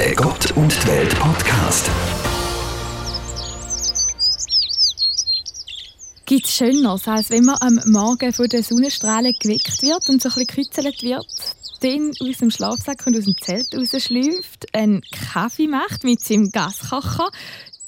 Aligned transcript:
Der 0.00 0.14
Gott 0.14 0.52
und 0.52 0.72
die 0.72 0.88
Welt 0.88 1.14
Podcast. 1.18 1.90
Gibt 6.24 6.46
es 6.46 6.54
Schöneres, 6.54 7.06
als 7.06 7.28
wenn 7.28 7.44
man 7.44 7.58
am 7.60 7.78
Morgen 7.84 8.32
von 8.32 8.48
den 8.48 8.62
Sonnenstrahlen 8.62 9.34
geweckt 9.38 9.82
wird 9.82 10.08
und 10.08 10.22
so 10.22 10.30
ein 10.30 10.46
bisschen 10.46 10.46
gekützelt 10.46 11.02
wird, 11.02 11.26
dann 11.82 12.12
aus 12.18 12.38
dem 12.38 12.50
Schlafsack 12.50 13.06
und 13.06 13.18
aus 13.18 13.24
dem 13.24 13.36
Zelt 13.42 13.66
rausschläft, 13.76 14.74
einen 14.74 15.02
Kaffee 15.32 15.68
macht 15.68 16.02
mit 16.04 16.22
seinem 16.22 16.50
Gaskocher, 16.50 17.28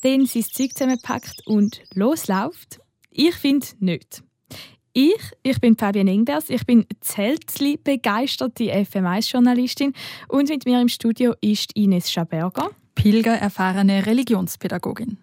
dann 0.02 0.26
sein 0.26 0.44
Zeug 0.52 0.76
zusammenpackt 0.76 1.46
und 1.46 1.80
losläuft? 1.94 2.80
Ich 3.10 3.36
finde 3.36 3.66
nicht. 3.80 4.22
Ich, 4.95 5.14
ich 5.43 5.59
bin 5.59 5.74
Fabian 5.74 6.06
Engders, 6.06 6.50
ich 6.50 6.66
bin 6.66 6.84
Zeltli 7.00 7.79
begeisterte 7.82 8.64
FM1-Journalistin 8.64 9.95
und 10.29 10.50
mit 10.50 10.66
mir 10.66 10.82
im 10.82 10.88
Studio 10.88 11.32
ist 11.41 11.74
Ines 11.74 12.12
Schaberger. 12.12 12.68
Pilger 12.95 13.32
erfahrene 13.32 14.05
Religionspädagogin. 14.05 15.16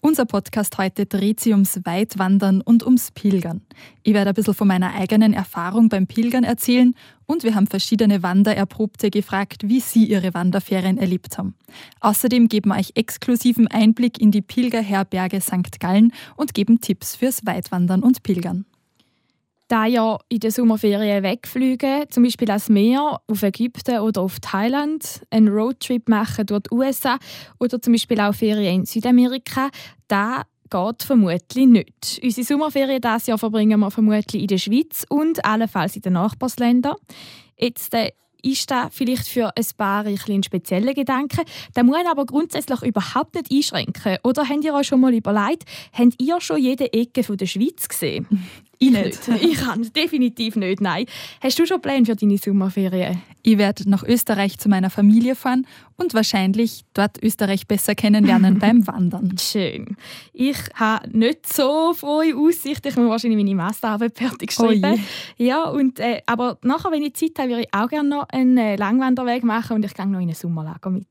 Unser 0.00 0.26
Podcast 0.26 0.78
heute 0.78 1.06
dreht 1.06 1.40
sich 1.40 1.52
ums 1.52 1.80
Weitwandern 1.82 2.60
und 2.60 2.84
ums 2.84 3.10
Pilgern. 3.10 3.62
Ich 4.04 4.14
werde 4.14 4.30
ein 4.30 4.34
bisschen 4.34 4.54
von 4.54 4.68
meiner 4.68 4.94
eigenen 4.94 5.32
Erfahrung 5.32 5.88
beim 5.88 6.06
Pilgern 6.06 6.44
erzählen 6.44 6.94
und 7.26 7.42
wir 7.42 7.56
haben 7.56 7.66
verschiedene 7.66 8.22
Wandererprobte 8.22 9.10
gefragt, 9.10 9.68
wie 9.68 9.80
sie 9.80 10.04
ihre 10.04 10.34
Wanderferien 10.34 10.98
erlebt 10.98 11.36
haben. 11.36 11.54
Außerdem 11.98 12.46
geben 12.46 12.70
wir 12.70 12.78
euch 12.78 12.92
exklusiven 12.94 13.66
Einblick 13.66 14.20
in 14.20 14.30
die 14.30 14.42
Pilgerherberge 14.42 15.40
St. 15.40 15.80
Gallen 15.80 16.12
und 16.36 16.54
geben 16.54 16.80
Tipps 16.80 17.16
fürs 17.16 17.44
Weitwandern 17.44 18.04
und 18.04 18.22
Pilgern 18.22 18.66
da 19.70 19.86
ja 19.86 20.18
in 20.28 20.40
der 20.40 20.50
Sommerferien 20.50 21.22
wegfliegen, 21.22 22.04
zum 22.10 22.24
Beispiel 22.24 22.50
ans 22.50 22.68
Meer, 22.68 23.20
auf 23.26 23.42
Ägypten 23.42 24.00
oder 24.00 24.22
auf 24.22 24.40
Thailand, 24.40 25.22
einen 25.30 25.48
Roadtrip 25.48 26.08
machen 26.08 26.46
durch 26.46 26.62
die 26.62 26.74
USA 26.74 27.18
oder 27.60 27.80
zum 27.80 27.92
Beispiel 27.92 28.20
auch 28.20 28.34
Ferien 28.34 28.80
in 28.80 28.84
Südamerika, 28.84 29.70
da 30.08 30.42
geht 30.68 31.02
vermutlich 31.04 31.66
nicht. 31.66 32.20
Unsere 32.22 32.46
Sommerferien 32.46 33.00
dieses 33.00 33.26
Jahr 33.28 33.38
verbringen 33.38 33.78
wir 33.78 33.90
vermutlich 33.90 34.42
in 34.42 34.48
der 34.48 34.58
Schweiz 34.58 35.06
und 35.08 35.44
allenfalls 35.44 35.94
in 35.94 36.02
den 36.02 36.14
Nachbarländern. 36.14 36.96
Jetzt 37.56 37.94
äh, 37.94 38.10
ist 38.42 38.70
das 38.70 38.92
vielleicht 38.92 39.28
für 39.28 39.56
ein 39.56 39.66
paar 39.76 40.04
ein, 40.04 40.18
ein 40.28 40.42
spezieller 40.42 40.94
Gedanke. 40.94 41.44
Der 41.76 41.84
muss 41.84 42.06
aber 42.10 42.26
grundsätzlich 42.26 42.82
überhaupt 42.82 43.34
nicht 43.34 43.52
einschränken. 43.52 44.18
Oder 44.24 44.48
habt 44.48 44.64
ihr 44.64 44.74
euch 44.74 44.86
schon 44.86 45.00
mal 45.00 45.14
überlegt, 45.14 45.64
habt 45.92 46.20
ihr 46.20 46.40
schon 46.40 46.58
jede 46.58 46.92
Ecke 46.92 47.22
von 47.22 47.36
der 47.36 47.46
Schweiz 47.46 47.88
gesehen? 47.88 48.26
Ich 48.82 48.90
nicht. 48.90 49.28
Ich 49.42 49.58
kann 49.58 49.82
definitiv 49.94 50.56
nicht, 50.56 50.80
nein. 50.80 51.04
Hast 51.42 51.58
du 51.58 51.66
schon 51.66 51.82
Pläne 51.82 52.06
für 52.06 52.16
deine 52.16 52.38
Sommerferien? 52.38 53.20
Ich 53.42 53.58
werde 53.58 53.88
nach 53.88 54.02
Österreich 54.02 54.58
zu 54.58 54.70
meiner 54.70 54.88
Familie 54.88 55.34
fahren 55.34 55.66
und 55.96 56.14
wahrscheinlich 56.14 56.84
dort 56.94 57.22
Österreich 57.22 57.66
besser 57.66 57.94
kennenlernen 57.94 58.58
beim 58.58 58.86
Wandern. 58.86 59.36
Schön. 59.38 59.96
Ich 60.32 60.56
habe 60.74 61.16
nicht 61.16 61.52
so 61.52 61.92
frohe 61.92 62.34
Aussicht. 62.34 62.86
Ich 62.86 62.96
muss 62.96 63.10
wahrscheinlich 63.10 63.36
meine 63.44 63.54
Masterarbeit 63.54 64.16
fertig 64.16 64.50
schreiben. 64.52 64.94
Oh 64.94 65.42
ja, 65.42 65.64
und, 65.64 66.00
äh, 66.00 66.22
aber 66.24 66.58
nachher, 66.62 66.90
wenn 66.90 67.02
ich 67.02 67.14
Zeit 67.14 67.38
habe, 67.38 67.50
würde 67.50 67.62
ich 67.62 67.74
auch 67.74 67.88
gerne 67.88 68.08
noch 68.08 68.28
einen 68.30 68.56
äh, 68.56 68.76
Langwanderweg 68.76 69.44
machen 69.44 69.76
und 69.76 69.84
ich 69.84 69.92
gehe 69.92 70.06
noch 70.06 70.20
in 70.20 70.28
ein 70.30 70.34
Sommerlager 70.34 70.88
mit. 70.88 71.06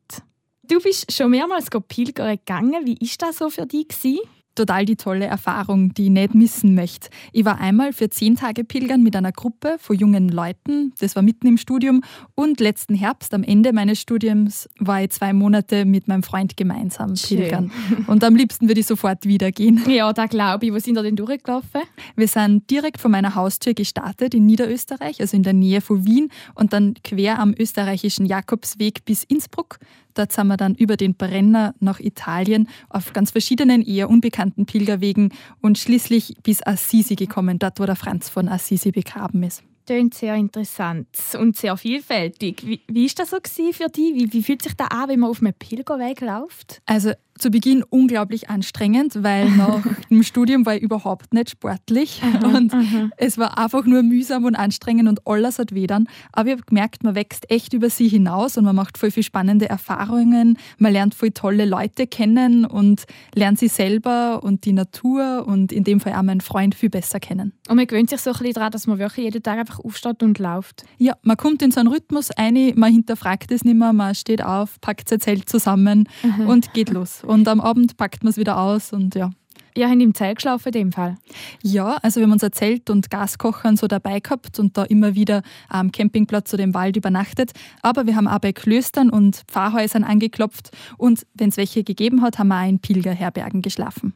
Du 0.64 0.80
bist 0.80 1.12
schon 1.12 1.30
mehrmals 1.30 1.68
pilgern 1.88 2.36
gegangen. 2.36 2.86
Wie 2.86 3.00
war 3.00 3.28
das 3.28 3.38
so 3.38 3.50
für 3.52 3.68
dich? 3.68 3.88
Gewesen? 3.88 4.20
Total 4.60 4.86
die 4.86 4.98
tolle 4.98 5.26
Erfahrung, 5.26 5.94
die 5.94 6.06
ich 6.06 6.10
nicht 6.10 6.36
missen 6.36 6.76
möchte. 6.76 7.10
Ich 7.32 7.46
war 7.46 7.60
einmal 7.60 7.94
für 7.94 8.10
zehn 8.10 8.36
Tage 8.36 8.66
pilgern 8.66 9.02
mit 9.02 9.16
einer 9.16 9.32
Gruppe 9.32 9.78
von 9.80 9.96
jungen 9.96 10.28
Leuten. 10.28 10.94
Das 11.00 11.16
war 11.16 11.24
mitten 11.24 11.48
im 11.48 11.58
Studium. 11.58 12.02
Und 12.36 12.60
letzten 12.60 12.94
Herbst, 12.94 13.34
am 13.34 13.44
Ende 13.44 13.72
meines 13.72 14.02
Studiums, 14.02 14.68
war 14.78 15.02
ich 15.02 15.12
zwei 15.12 15.32
Monate 15.32 15.86
mit 15.86 16.08
meinem 16.08 16.24
Freund 16.24 16.58
gemeinsam 16.58 17.14
pilgern. 17.14 17.72
Schön. 17.88 18.06
Und 18.06 18.24
am 18.24 18.36
liebsten 18.36 18.68
würde 18.68 18.82
ich 18.82 18.86
sofort 18.86 19.26
wieder 19.26 19.52
gehen. 19.52 19.82
Ja, 19.90 20.14
da 20.14 20.28
glaube 20.28 20.66
ich. 20.66 20.74
Wo 20.74 20.80
sind 20.80 20.96
wir 20.96 21.04
denn 21.04 21.16
durchgelaufen? 21.16 21.82
Wir 22.16 22.28
sind 22.28 22.70
direkt 22.70 23.02
vor 23.02 23.10
meiner 23.10 23.36
Haustür 23.36 23.74
gestartet 23.74 24.34
in 24.34 24.46
Niederösterreich, 24.46 25.20
also 25.20 25.36
in 25.36 25.44
der 25.44 25.54
Nähe 25.54 25.82
von 25.82 26.06
Wien, 26.06 26.30
und 26.54 26.74
dann 26.74 26.94
quer 27.04 27.40
am 27.40 27.54
österreichischen 27.58 28.26
Jakobsweg 28.26 29.04
bis 29.06 29.24
Innsbruck. 29.24 29.80
Dort 30.20 30.34
sind 30.34 30.48
wir 30.48 30.58
dann 30.58 30.76
über 30.76 30.98
den 30.98 31.16
Brenner 31.16 31.74
nach 31.80 32.02
Italien 32.02 32.68
auf 32.90 33.14
ganz 33.14 33.32
verschiedenen, 33.32 33.82
eher 33.82 34.10
unbekannten 34.10 34.66
Pilgerwegen 34.66 35.32
und 35.62 35.78
schließlich 35.78 36.36
bis 36.44 36.62
Assisi 36.62 37.16
gekommen, 37.16 37.58
dort 37.58 37.80
wo 37.80 37.86
der 37.86 37.96
Franz 37.96 38.28
von 38.28 38.50
Assisi 38.50 38.92
begraben 38.92 39.44
ist. 39.44 39.64
Klingt 39.86 40.14
sehr 40.14 40.36
interessant 40.36 41.08
und 41.40 41.56
sehr 41.56 41.78
vielfältig. 41.78 42.68
Wie, 42.68 42.82
wie 42.90 43.06
ist 43.06 43.18
das 43.18 43.30
so 43.30 43.38
für 43.38 43.88
dich? 43.88 44.14
Wie, 44.14 44.34
wie 44.34 44.44
fühlt 44.44 44.62
sich 44.62 44.74
das 44.74 44.92
an, 44.92 45.08
wenn 45.08 45.22
man 45.22 45.30
auf 45.30 45.42
einem 45.42 45.54
Pilgerweg 45.54 46.20
läuft? 46.20 46.82
Also 46.86 47.14
zu 47.40 47.50
Beginn 47.50 47.84
unglaublich 47.90 48.50
anstrengend, 48.50 49.24
weil 49.24 49.50
nach 49.58 49.82
dem 50.10 50.24
Studium 50.24 50.66
war 50.66 50.76
ich 50.76 50.82
überhaupt 50.82 51.34
nicht 51.34 51.50
sportlich 51.52 52.22
und 52.44 52.74
es 53.18 53.38
war 53.38 53.58
einfach 53.58 53.86
nur 53.86 54.04
mühsam 54.04 54.46
und 54.46 54.56
anstrengend 54.56 55.08
und 55.08 55.26
alles 55.26 55.60
hat 55.60 55.74
wehdan. 55.74 56.08
Aber 56.32 56.50
ich 56.50 56.54
habe 56.54 56.64
gemerkt, 56.64 57.04
man 57.04 57.16
wächst 57.16 57.50
echt 57.50 57.74
über 57.74 57.90
sie 57.90 58.08
hinaus 58.08 58.58
und 58.58 58.66
man 58.66 58.76
macht 58.76 58.98
voll 58.98 59.12
viele 59.12 59.24
spannende 59.24 59.70
Erfahrungen, 59.70 60.58
man 60.78 60.94
lernt 60.94 61.16
voll 61.16 61.32
tolle 61.32 61.66
Leute 61.66 62.08
kennen 62.08 62.66
und 62.66 63.06
lernt 63.34 63.60
sie 63.60 63.68
selber 63.68 64.44
und 64.44 64.66
die 64.66 64.74
Natur 64.74 65.46
und 65.48 65.72
in 65.72 65.84
dem 65.84 66.00
Fall 66.00 66.14
auch 66.14 66.24
meinen 66.24 66.42
Freund 66.42 66.76
viel 66.76 66.90
besser 66.90 67.20
kennen. 67.20 67.54
Und 67.68 67.78
man 67.78 67.88
gewöhnt 67.88 68.10
sich 68.10 68.22
so 68.22 68.32
ein 68.32 68.38
bisschen 68.38 68.54
daran, 68.54 68.72
dass 68.72 68.88
man 68.88 69.00
wirklich 69.00 69.26
jeden 69.26 69.44
Tag 69.44 69.60
einfach 69.60 69.80
aufsteht 69.80 70.24
und 70.24 70.40
läuft. 70.40 70.84
Ja, 70.98 71.14
man 71.22 71.38
kommt 71.38 71.62
in 71.62 71.72
so 71.72 71.80
einen 71.80 71.90
Rhythmus 71.90 72.32
ein, 72.32 72.74
man 72.76 72.92
hinterfragt 72.92 73.52
es 73.52 73.64
nicht 73.64 73.78
mehr, 73.78 73.94
man 73.94 74.16
steht 74.16 74.44
auf, 74.44 74.82
packt 74.82 75.08
sein 75.08 75.20
Zelt 75.20 75.48
zusammen 75.48 76.10
und 76.46 76.74
geht 76.74 76.90
los 76.90 77.24
und 77.30 77.48
am 77.48 77.62
Abend 77.62 77.96
packt 77.96 78.24
man 78.24 78.32
es 78.32 78.38
wieder 78.38 78.58
aus 78.58 78.92
und 78.92 79.14
ja. 79.14 79.30
Ihr 79.76 79.88
habt 79.88 80.02
im 80.02 80.16
Zelt 80.16 80.38
geschlafen 80.38 80.70
in 80.70 80.72
dem 80.72 80.92
Fall? 80.92 81.16
Ja, 81.62 81.98
also 82.02 82.20
wir 82.20 82.26
haben 82.26 82.34
unser 82.34 82.52
Zelt 82.52 82.90
und 82.90 83.12
Gaskochern 83.12 83.78
so 83.78 83.88
dabei 83.88 84.20
gehabt 84.20 84.58
und 84.58 84.76
da 84.76 84.84
immer 84.84 85.14
wieder 85.14 85.44
am 85.70 85.92
Campingplatz 85.92 86.52
oder 86.54 86.64
im 86.64 86.74
Wald 86.74 86.98
übernachtet. 86.98 87.52
Aber 87.84 88.08
wir 88.08 88.16
haben 88.16 88.28
auch 88.28 88.40
bei 88.40 88.52
Klöstern 88.52 89.12
und 89.12 89.44
Pfarrhäusern 89.48 90.04
angeklopft 90.04 90.72
und 90.98 91.26
wenn 91.36 91.50
es 91.50 91.58
welche 91.58 91.84
gegeben 91.84 92.24
hat, 92.24 92.40
haben 92.40 92.48
wir 92.48 92.64
auch 92.64 92.68
in 92.68 92.80
Pilgerherbergen 92.80 93.62
geschlafen. 93.62 94.14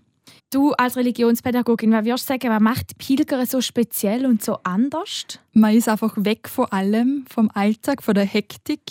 Du 0.51 0.71
als 0.73 0.97
Religionspädagogin, 0.97 1.91
was 1.91 2.05
würdest 2.05 2.29
du 2.29 2.33
sagen, 2.33 2.49
was 2.49 2.61
macht 2.61 2.97
Pilger 2.97 3.45
so 3.45 3.61
speziell 3.61 4.25
und 4.25 4.43
so 4.43 4.57
anders? 4.63 5.25
Man 5.53 5.75
ist 5.75 5.87
einfach 5.87 6.13
weg 6.17 6.49
von 6.49 6.65
allem, 6.65 7.25
vom 7.29 7.51
Alltag, 7.53 8.01
von 8.01 8.15
der 8.15 8.25
Hektik. 8.25 8.81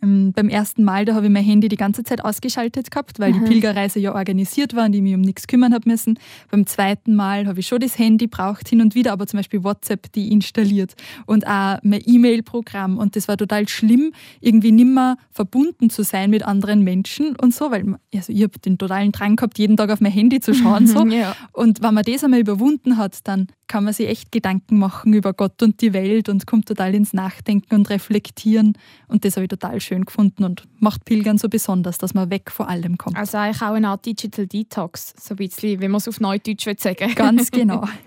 Ähm, 0.00 0.32
beim 0.32 0.48
ersten 0.48 0.84
Mal, 0.84 1.04
da 1.04 1.14
habe 1.14 1.26
ich 1.26 1.32
mein 1.32 1.42
Handy 1.42 1.68
die 1.68 1.76
ganze 1.76 2.04
Zeit 2.04 2.24
ausgeschaltet 2.24 2.90
gehabt, 2.90 3.18
weil 3.18 3.32
mhm. 3.32 3.44
die 3.44 3.50
Pilgerreise 3.50 3.98
ja 3.98 4.14
organisiert 4.14 4.76
war 4.76 4.86
und 4.86 4.94
ich 4.94 5.02
mich 5.02 5.14
um 5.14 5.20
nichts 5.20 5.48
kümmern 5.48 5.74
habe 5.74 5.88
müssen. 5.88 6.18
Beim 6.50 6.66
zweiten 6.66 7.16
Mal 7.16 7.46
habe 7.48 7.58
ich 7.58 7.66
schon 7.66 7.80
das 7.80 7.98
Handy 7.98 8.28
braucht 8.28 8.68
hin 8.68 8.80
und 8.80 8.94
wieder, 8.94 9.12
aber 9.12 9.26
zum 9.26 9.38
Beispiel 9.38 9.64
WhatsApp 9.64 10.12
die 10.12 10.30
installiert 10.30 10.94
und 11.26 11.46
auch 11.46 11.78
mein 11.82 12.02
E-Mail-Programm 12.04 12.96
und 12.96 13.16
das 13.16 13.26
war 13.26 13.36
total 13.36 13.66
schlimm, 13.68 14.12
irgendwie 14.40 14.70
nimmer 14.70 15.16
verbunden 15.32 15.90
zu 15.90 16.04
sein 16.04 16.30
mit 16.30 16.44
anderen 16.44 16.82
Menschen 16.82 17.34
und 17.34 17.52
so, 17.52 17.72
weil 17.72 17.96
also 18.14 18.32
ich 18.32 18.42
habe 18.44 18.58
den 18.60 18.78
totalen 18.78 19.10
Drang 19.10 19.34
gehabt, 19.34 19.58
jeden 19.58 19.76
Tag 19.76 19.90
auf 19.90 20.00
mein 20.00 20.12
Handy 20.12 20.38
zu 20.38 20.54
schauen 20.54 20.86
so. 20.86 21.06
ja. 21.08 21.34
und 21.52 21.82
wenn 21.82 21.94
man 21.94 22.04
das 22.04 22.22
einmal 22.22 22.40
überwunden 22.40 22.98
hat, 22.98 23.18
dann 23.24 23.48
kann 23.68 23.84
man 23.84 23.92
sich 23.92 24.08
echt 24.08 24.32
Gedanken 24.32 24.78
machen 24.78 25.12
über 25.12 25.34
Gott 25.34 25.62
und 25.62 25.80
die 25.82 25.92
Welt 25.92 26.28
und 26.28 26.46
kommt 26.46 26.66
total 26.66 26.94
ins 26.94 27.12
Nachdenken 27.12 27.74
und 27.74 27.90
Reflektieren. 27.90 28.72
Und 29.08 29.24
das 29.24 29.36
habe 29.36 29.44
ich 29.44 29.50
total 29.50 29.80
schön 29.80 29.87
gefunden 29.96 30.44
und 30.44 30.64
macht 30.80 31.04
Pilgern 31.04 31.38
so 31.38 31.48
besonders, 31.48 31.98
dass 31.98 32.14
man 32.14 32.30
weg 32.30 32.50
vor 32.50 32.68
allem 32.68 32.98
kommt. 32.98 33.16
Also 33.16 33.38
eigentlich 33.38 33.62
auch 33.62 33.74
eine 33.74 33.88
Art 33.88 34.04
Digital 34.06 34.46
Detox, 34.46 35.14
so 35.20 35.34
ein 35.34 35.36
bisschen, 35.36 35.80
wenn 35.80 35.90
man 35.90 35.98
es 35.98 36.08
auf 36.08 36.20
Neudeutsch 36.20 36.68
sagen 36.78 37.14
Ganz 37.14 37.50
genau. 37.50 37.84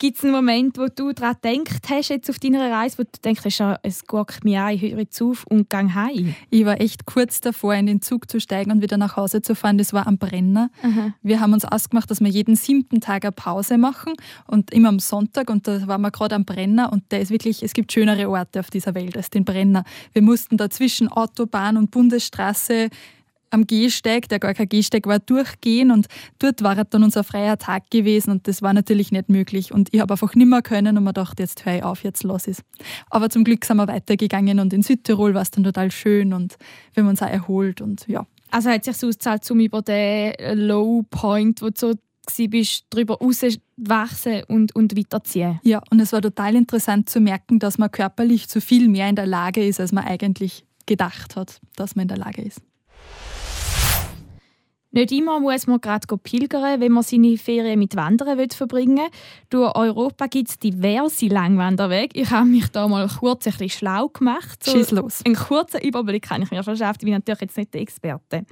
Gibt 0.00 0.16
es 0.16 0.24
einen 0.24 0.32
Moment, 0.32 0.78
wo 0.78 0.86
du 0.86 1.12
daran 1.12 1.36
gedacht 1.42 1.90
hast, 1.90 2.08
jetzt 2.08 2.30
auf 2.30 2.38
deiner 2.38 2.70
Reise, 2.70 2.96
wo 2.96 3.02
du 3.02 3.10
denkst, 3.22 3.42
ja, 3.58 3.78
es 3.82 4.06
guckt 4.06 4.44
mir 4.44 4.66
ich 4.70 4.80
höre 4.80 5.00
jetzt 5.00 5.20
auf 5.20 5.44
und 5.46 5.68
gehe 5.68 5.94
heim? 5.94 6.34
Ich 6.48 6.64
war 6.64 6.80
echt 6.80 7.04
kurz 7.04 7.42
davor, 7.42 7.74
in 7.74 7.84
den 7.84 8.00
Zug 8.00 8.30
zu 8.30 8.40
steigen 8.40 8.70
und 8.70 8.80
wieder 8.80 8.96
nach 8.96 9.16
Hause 9.16 9.42
zu 9.42 9.54
fahren. 9.54 9.76
Das 9.76 9.92
war 9.92 10.06
am 10.06 10.16
Brenner. 10.16 10.70
Mhm. 10.82 11.12
Wir 11.22 11.40
haben 11.40 11.52
uns 11.52 11.66
ausgemacht, 11.66 12.10
dass 12.10 12.20
wir 12.20 12.28
jeden 12.28 12.56
siebten 12.56 13.02
Tag 13.02 13.26
eine 13.26 13.32
Pause 13.32 13.76
machen 13.76 14.14
und 14.46 14.70
immer 14.70 14.88
am 14.88 15.00
Sonntag 15.00 15.50
und 15.50 15.68
da 15.68 15.86
waren 15.86 16.00
wir 16.00 16.10
gerade 16.10 16.34
am 16.34 16.46
Brenner 16.46 16.90
und 16.90 17.12
der 17.12 17.20
ist 17.20 17.30
wirklich, 17.30 17.62
es 17.62 17.74
gibt 17.74 17.92
schönere 17.92 18.30
Orte 18.30 18.60
auf 18.60 18.70
dieser 18.70 18.94
Welt 18.94 19.18
als 19.18 19.28
den 19.28 19.44
Brenner. 19.44 19.84
Wir 20.14 20.22
mussten 20.22 20.56
da 20.56 20.70
zwischen 20.70 21.08
Autobahn 21.12 21.76
und 21.76 21.90
Bundesstraße 21.90 22.88
am 23.50 23.66
Gehsteig, 23.66 24.28
der 24.28 24.38
gar 24.38 24.54
kein 24.54 24.68
Gehsteig 24.68 25.06
war, 25.06 25.18
durchgehen 25.18 25.90
und 25.90 26.06
dort 26.38 26.62
war 26.62 26.76
dann 26.84 27.02
unser 27.02 27.24
freier 27.24 27.58
Tag 27.58 27.90
gewesen 27.90 28.30
und 28.30 28.48
das 28.48 28.62
war 28.62 28.72
natürlich 28.72 29.12
nicht 29.12 29.28
möglich 29.28 29.72
und 29.72 29.88
ich 29.92 30.00
habe 30.00 30.14
einfach 30.14 30.34
nimmer 30.34 30.62
können 30.62 30.96
und 30.96 31.04
mir 31.04 31.12
dachte, 31.12 31.42
jetzt 31.42 31.66
höre 31.66 31.76
ich 31.76 31.82
auf, 31.82 32.04
jetzt 32.04 32.22
los 32.22 32.46
ist. 32.46 32.62
Aber 33.10 33.28
zum 33.28 33.44
Glück 33.44 33.64
sind 33.64 33.76
wir 33.76 33.88
weitergegangen 33.88 34.60
und 34.60 34.72
in 34.72 34.82
Südtirol 34.82 35.34
war 35.34 35.42
es 35.42 35.50
dann 35.50 35.64
total 35.64 35.90
schön 35.90 36.32
und 36.32 36.56
wir 36.94 37.02
haben 37.02 37.10
uns 37.10 37.22
auch 37.22 37.28
erholt 37.28 37.80
und 37.80 38.06
ja. 38.06 38.26
Also 38.52 38.70
hat 38.70 38.84
sich 38.84 38.96
so 38.96 39.08
ausgezahlt, 39.08 39.48
um 39.50 39.60
über 39.60 39.82
den 39.82 40.34
Low 40.54 41.04
Point, 41.10 41.62
wo 41.62 41.70
du 41.70 41.74
so 41.76 41.94
bist, 42.48 42.84
darüber 42.90 43.18
rauswachsen 43.18 44.44
und, 44.48 44.74
und 44.74 44.96
weiterziehen. 44.96 45.58
Ja, 45.64 45.82
und 45.90 46.00
es 46.00 46.12
war 46.12 46.22
total 46.22 46.54
interessant 46.54 47.08
zu 47.08 47.20
merken, 47.20 47.58
dass 47.58 47.78
man 47.78 47.90
körperlich 47.90 48.48
zu 48.48 48.60
viel 48.60 48.88
mehr 48.88 49.08
in 49.08 49.16
der 49.16 49.26
Lage 49.26 49.64
ist, 49.64 49.80
als 49.80 49.92
man 49.92 50.04
eigentlich 50.04 50.64
gedacht 50.86 51.36
hat, 51.36 51.60
dass 51.76 51.96
man 51.96 52.02
in 52.02 52.08
der 52.08 52.18
Lage 52.18 52.42
ist. 52.42 52.60
Nicht 54.92 55.12
immer 55.12 55.38
muss 55.38 55.68
man 55.68 55.80
gerade 55.80 56.04
pilgern, 56.16 56.80
wenn 56.80 56.90
man 56.90 57.04
seine 57.04 57.36
Ferien 57.36 57.78
mit 57.78 57.94
Wandern 57.94 58.50
verbringen 58.50 58.98
will. 58.98 59.10
Durch 59.48 59.76
Europa 59.76 60.26
gibt 60.26 60.48
es 60.48 60.58
diverse 60.58 61.28
Langwanderwege. 61.28 62.20
Ich 62.20 62.30
habe 62.30 62.46
mich 62.46 62.66
da 62.68 62.88
mal 62.88 63.06
kurz 63.06 63.46
ein 63.46 63.52
bisschen 63.52 63.70
schlau 63.70 64.08
gemacht. 64.08 64.64
So 64.64 64.72
Schieß 64.72 64.90
los. 64.90 65.22
Einen 65.24 65.36
kurzen 65.36 65.80
Überblick 65.80 66.24
kann 66.24 66.42
ich 66.42 66.50
mir 66.50 66.64
verschaffen. 66.64 66.98
Ich 67.00 67.04
bin 67.04 67.14
natürlich 67.14 67.40
jetzt 67.40 67.56
nicht 67.56 67.72
der 67.72 67.82
Experte. 67.82 68.44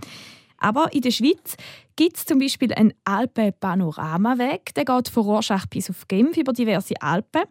Aber 0.59 0.93
in 0.93 1.01
der 1.01 1.11
Schweiz 1.11 1.57
gibt 1.97 2.17
es 2.17 2.25
zum 2.25 2.39
Beispiel 2.39 2.73
einen 2.73 2.93
Alpen-Panoramaweg. 3.05 4.75
Der 4.75 4.85
geht 4.85 5.09
von 5.09 5.25
Rorschach 5.25 5.67
bis 5.67 5.91
auf 5.91 6.07
Genf 6.07 6.37
über 6.37 6.53
diverse 6.53 6.95
Alpen. 7.01 7.43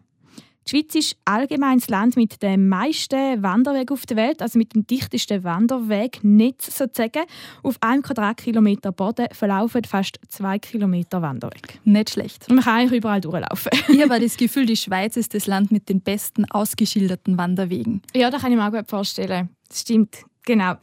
Die 0.68 0.76
Schweiz 0.76 0.94
ist 0.96 1.16
allgemein 1.24 1.78
das 1.78 1.88
Land 1.88 2.16
mit 2.16 2.42
den 2.42 2.68
meisten 2.68 3.42
Wanderwegen 3.42 3.88
auf 3.88 4.04
der 4.04 4.18
Welt, 4.18 4.42
also 4.42 4.58
mit 4.58 4.74
dem 4.74 4.86
dichtesten 4.86 5.42
Wanderwegnetz 5.42 6.76
sozusagen. 6.76 7.22
Auf 7.62 7.76
einem 7.80 8.02
Quadratkilometer 8.02 8.92
Boden 8.92 9.28
verlaufen 9.32 9.84
fast 9.84 10.20
zwei 10.28 10.58
Kilometer 10.58 11.22
Wanderweg. 11.22 11.80
Nicht 11.84 12.10
schlecht. 12.10 12.50
Man 12.50 12.60
kann 12.60 12.80
eigentlich 12.80 12.98
überall 12.98 13.22
durchlaufen. 13.22 13.72
ich 13.88 14.02
habe 14.02 14.20
das 14.20 14.36
Gefühl, 14.36 14.66
die 14.66 14.76
Schweiz 14.76 15.16
ist 15.16 15.32
das 15.32 15.46
Land 15.46 15.72
mit 15.72 15.88
den 15.88 16.02
besten 16.02 16.44
ausgeschilderten 16.50 17.38
Wanderwegen. 17.38 18.02
Ja, 18.14 18.28
das 18.30 18.42
kann 18.42 18.52
ich 18.52 18.58
mir 18.58 18.68
auch 18.68 18.72
gut 18.72 18.90
vorstellen. 18.90 19.48
Das 19.70 19.80
stimmt. 19.80 20.18
Genau. 20.44 20.74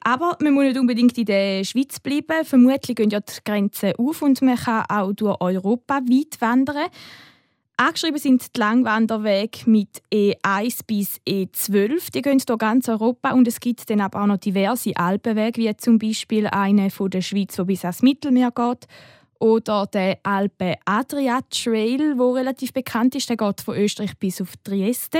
Aber 0.00 0.38
man 0.40 0.54
muss 0.54 0.64
nicht 0.64 0.78
unbedingt 0.78 1.18
in 1.18 1.26
der 1.26 1.64
Schweiz 1.64 2.00
bleiben. 2.00 2.46
Vermutlich 2.46 2.96
gehen 2.96 3.10
ja 3.10 3.20
die 3.20 3.32
Grenzen 3.44 3.92
auf 3.98 4.22
und 4.22 4.40
man 4.40 4.56
kann 4.56 4.84
auch 4.88 5.12
durch 5.12 5.38
Europa 5.38 5.96
weit 5.96 6.40
wandern. 6.40 6.88
Angeschrieben 7.76 8.18
sind 8.18 8.54
die 8.54 8.60
Langwanderwege 8.60 9.68
mit 9.68 10.00
E1 10.12 10.80
bis 10.86 11.20
E12. 11.28 12.12
Die 12.12 12.22
gehen 12.22 12.40
durch 12.46 12.58
ganz 12.58 12.88
Europa 12.88 13.32
und 13.32 13.48
es 13.48 13.58
gibt 13.58 13.90
dann 13.90 14.00
aber 14.00 14.22
auch 14.22 14.26
noch 14.26 14.36
diverse 14.36 14.96
Alpenwege, 14.96 15.60
wie 15.60 15.76
zum 15.76 15.98
Beispiel 15.98 16.46
einen 16.46 16.90
von 16.90 17.10
der 17.10 17.20
Schweiz, 17.20 17.56
der 17.56 17.64
bis 17.64 17.84
ans 17.84 18.02
Mittelmeer 18.02 18.52
geht. 18.52 18.86
Oder 19.40 19.86
der 19.86 20.18
Alpe 20.22 20.76
Adria 20.84 21.40
Trail, 21.50 22.14
der 22.14 22.34
relativ 22.34 22.72
bekannt 22.72 23.16
ist. 23.16 23.28
Der 23.28 23.36
geht 23.36 23.60
von 23.60 23.76
Österreich 23.76 24.16
bis 24.18 24.40
auf 24.40 24.54
Trieste. 24.62 25.18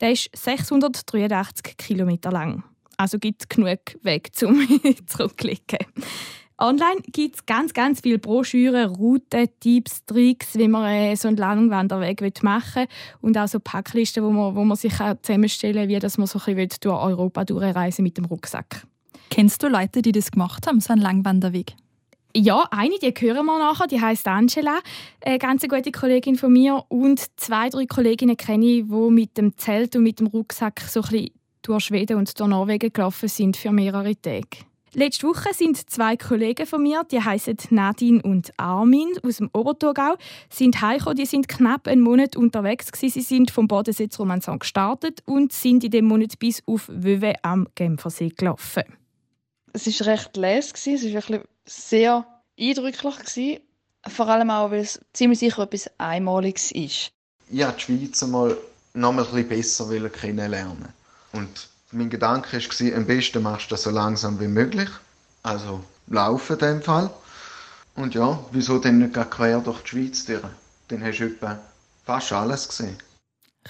Der 0.00 0.12
ist 0.12 0.30
683 0.34 1.76
Kilometer 1.76 2.30
lang. 2.30 2.64
Also 2.96 3.18
gibt 3.18 3.42
es 3.42 3.48
genug 3.50 3.80
Weg 4.02 4.30
zum 4.34 4.66
zurückklicken. 5.06 5.86
Online 6.62 7.00
gibt 7.10 7.34
es 7.34 7.46
ganz, 7.46 7.74
ganz 7.74 8.02
viele 8.02 8.20
Broschüren, 8.20 8.94
Routen, 8.94 9.48
Tipps, 9.58 10.04
Tricks, 10.04 10.56
wie 10.56 10.68
man 10.68 10.88
äh, 10.88 11.16
so 11.16 11.26
einen 11.26 11.36
Langwanderweg 11.36 12.20
machen 12.44 12.82
will. 12.82 12.88
Und 13.20 13.36
auch 13.36 13.48
so 13.48 13.58
Packlisten, 13.58 14.22
wo 14.22 14.30
man, 14.30 14.54
wo 14.54 14.62
man 14.62 14.76
sich 14.76 14.92
zusammenstellen 15.22 15.82
kann, 15.82 15.88
wie 15.88 15.98
dass 15.98 16.18
man 16.18 16.28
so 16.28 16.38
ein 16.38 16.54
bisschen 16.54 16.78
durch 16.80 17.02
Europa 17.02 17.44
durchreisen 17.44 18.04
mit 18.04 18.16
dem 18.16 18.26
Rucksack. 18.26 18.86
Kennst 19.28 19.60
du 19.64 19.66
Leute, 19.66 20.02
die 20.02 20.12
das 20.12 20.30
gemacht 20.30 20.68
haben, 20.68 20.78
so 20.78 20.92
einen 20.92 21.02
Langwanderweg? 21.02 21.72
Ja, 22.36 22.68
eine, 22.70 22.96
die 23.00 23.12
hören 23.12 23.44
wir 23.44 23.58
nachher, 23.58 23.88
die 23.88 24.00
heißt 24.00 24.28
Angela, 24.28 24.78
eine 25.20 25.38
ganz 25.38 25.66
gute 25.66 25.90
Kollegin 25.90 26.36
von 26.36 26.52
mir. 26.52 26.84
Und 26.88 27.24
zwei, 27.40 27.70
drei 27.70 27.86
Kolleginnen 27.86 28.36
kenne 28.36 28.66
ich, 28.66 28.84
die 28.84 29.10
mit 29.10 29.36
dem 29.36 29.58
Zelt 29.58 29.96
und 29.96 30.04
mit 30.04 30.20
dem 30.20 30.28
Rucksack 30.28 30.80
so 30.80 31.00
ein 31.00 31.08
bisschen 31.08 31.30
durch 31.62 31.84
Schweden 31.86 32.18
und 32.18 32.38
durch 32.38 32.48
Norwegen 32.48 32.92
gelaufen 32.92 33.28
sind 33.28 33.56
für 33.56 33.72
mehrere 33.72 34.14
Tage. 34.14 34.71
Letzte 34.94 35.26
Woche 35.26 35.54
sind 35.54 35.88
zwei 35.90 36.18
Kollegen 36.18 36.66
von 36.66 36.82
mir, 36.82 37.02
die 37.10 37.22
heißen 37.22 37.56
Nadine 37.70 38.20
und 38.20 38.52
Armin 38.58 39.08
aus 39.22 39.38
dem 39.38 39.48
Oberthurgau, 39.54 40.16
sind 40.50 40.82
heimgekommen. 40.82 41.16
Die 41.16 41.24
sind 41.24 41.48
knapp 41.48 41.88
einen 41.88 42.02
Monat 42.02 42.36
unterwegs 42.36 42.92
gewesen. 42.92 43.14
Sie 43.14 43.22
sind 43.22 43.50
vom 43.50 43.68
Bodensee 43.68 44.10
zu 44.10 44.20
Romanzon 44.20 44.58
gestartet 44.58 45.22
und 45.24 45.50
sind 45.54 45.82
in 45.82 45.92
dem 45.92 46.04
Monat 46.04 46.38
bis 46.38 46.62
auf 46.66 46.88
Wöwe 46.88 47.32
am 47.40 47.68
Genfersee 47.74 48.28
gelaufen. 48.36 48.82
Es 49.72 49.86
war 50.00 50.08
recht 50.08 50.36
les, 50.36 50.74
es 50.74 50.86
war 50.86 51.12
wirklich 51.12 51.40
sehr 51.64 52.26
eindrücklich. 52.60 53.16
Gewesen. 53.16 53.60
Vor 54.06 54.28
allem 54.28 54.50
auch, 54.50 54.70
weil 54.72 54.80
es 54.80 55.00
ziemlich 55.14 55.38
sicher 55.38 55.62
etwas 55.62 55.88
Einmaliges 55.96 56.70
ist. 56.70 57.12
Ich 57.50 57.64
wollte 57.64 57.76
die 57.76 57.82
Schweiz 57.82 58.22
einmal 58.22 58.58
noch 58.92 59.16
ein 59.16 59.48
bisschen 59.48 59.48
besser 59.88 60.10
kennenlernen. 60.10 60.88
Und 61.32 61.71
mein 61.92 62.10
Gedanke 62.10 62.56
war, 62.56 62.96
am 62.96 63.06
besten 63.06 63.42
machst 63.42 63.66
du 63.66 63.74
das 63.74 63.82
so 63.82 63.90
langsam 63.90 64.40
wie 64.40 64.48
möglich. 64.48 64.88
Also 65.42 65.84
laufen 66.08 66.54
in 66.54 66.58
dem 66.58 66.82
Fall. 66.82 67.10
Und 67.94 68.14
ja, 68.14 68.38
wieso 68.52 68.78
denn 68.78 68.98
nicht 68.98 69.30
quer 69.30 69.60
durch 69.60 69.82
die 69.82 69.88
Schweiz 69.88 70.24
durch? 70.24 70.42
Dann 70.88 71.04
hast 71.04 71.18
du 71.18 71.24
etwa 71.24 71.58
fast 72.04 72.32
alles 72.32 72.68
gesehen. 72.68 72.96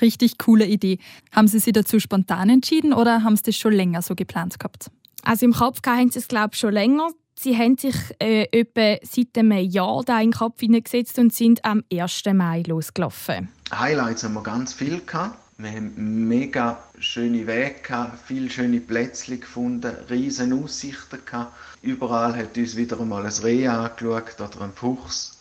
Richtig 0.01 0.39
coole 0.39 0.67
Idee. 0.67 0.99
Haben 1.33 1.49
Sie 1.49 1.59
sich 1.59 1.73
dazu 1.73 2.01
spontan 2.01 2.49
entschieden 2.49 2.93
oder 2.93 3.25
haben 3.25 3.37
Sie 3.37 3.43
das 3.43 3.57
schon 3.57 3.73
länger 3.73 4.01
so 4.03 4.15
geplant 4.15 4.59
gehabt? 4.59 4.91
Also 5.23 5.45
im 5.45 5.53
Kopf 5.53 5.81
haben 5.87 6.11
Sie 6.11 6.19
es 6.19 6.29
glaube 6.29 6.51
ich 6.53 6.61
schon 6.61 6.73
länger. 6.73 7.11
Sie 7.35 7.57
haben 7.57 7.77
sich 7.77 7.97
äh, 8.21 8.47
etwa 8.53 9.05
seit 9.05 9.37
einem 9.37 9.59
Jahr 9.69 10.03
da 10.05 10.21
in 10.21 10.31
den 10.31 10.39
Kopf 10.39 10.61
hineingesetzt 10.61 11.19
und 11.19 11.35
sind 11.35 11.65
am 11.65 11.83
1. 11.93 12.23
Mai 12.33 12.63
losgelaufen. 12.67 13.49
Highlights 13.75 14.23
haben 14.23 14.35
wir 14.35 14.43
ganz 14.43 14.73
viel 14.73 15.01
gehabt. 15.05 15.42
Wir 15.63 15.71
haben 15.71 16.27
mega 16.27 16.83
schöne 16.99 17.47
Wege, 17.47 17.77
gehabt, 17.87 18.19
viele 18.27 18.51
schöne 18.51 18.81
Plätzchen 18.81 19.39
gefunden, 19.39 19.95
riesige 20.11 20.57
Aussichten. 20.57 21.21
Gehabt. 21.25 21.53
Überall 21.83 22.35
hat 22.35 22.57
uns 22.57 22.75
wieder 22.75 22.99
einmal 22.99 23.25
ein 23.25 23.33
Reh 23.33 23.69
angeschaut 23.69 24.41
oder 24.41 24.63
ein 24.63 24.73
Fuchs. 24.73 25.39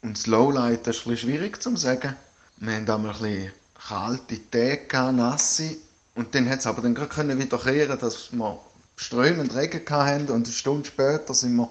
Und 0.00 0.16
das 0.16 0.28
Lowlight 0.28 0.86
ist 0.86 1.08
ein 1.08 1.16
schwierig 1.16 1.60
zu 1.60 1.74
sagen. 1.74 2.14
Wir 2.58 2.72
haben 2.72 2.88
einmal 2.88 3.16
ein 3.16 3.20
bisschen 3.20 3.52
kalte 3.88 4.50
Tage, 4.52 5.12
nasse. 5.12 5.76
Und 6.14 6.36
dann 6.36 6.48
hat 6.48 6.60
es 6.60 6.68
aber 6.68 6.80
dann 6.80 6.94
gerade 6.94 7.36
wieder 7.36 7.58
kehren, 7.58 7.98
dass 7.98 8.32
wir 8.32 8.60
strömend 8.94 9.56
Regen 9.56 9.82
hatten. 9.90 10.28
Und 10.28 10.46
eine 10.46 10.54
Stunde 10.54 10.86
später 10.86 11.34
sind 11.34 11.56
wir 11.56 11.68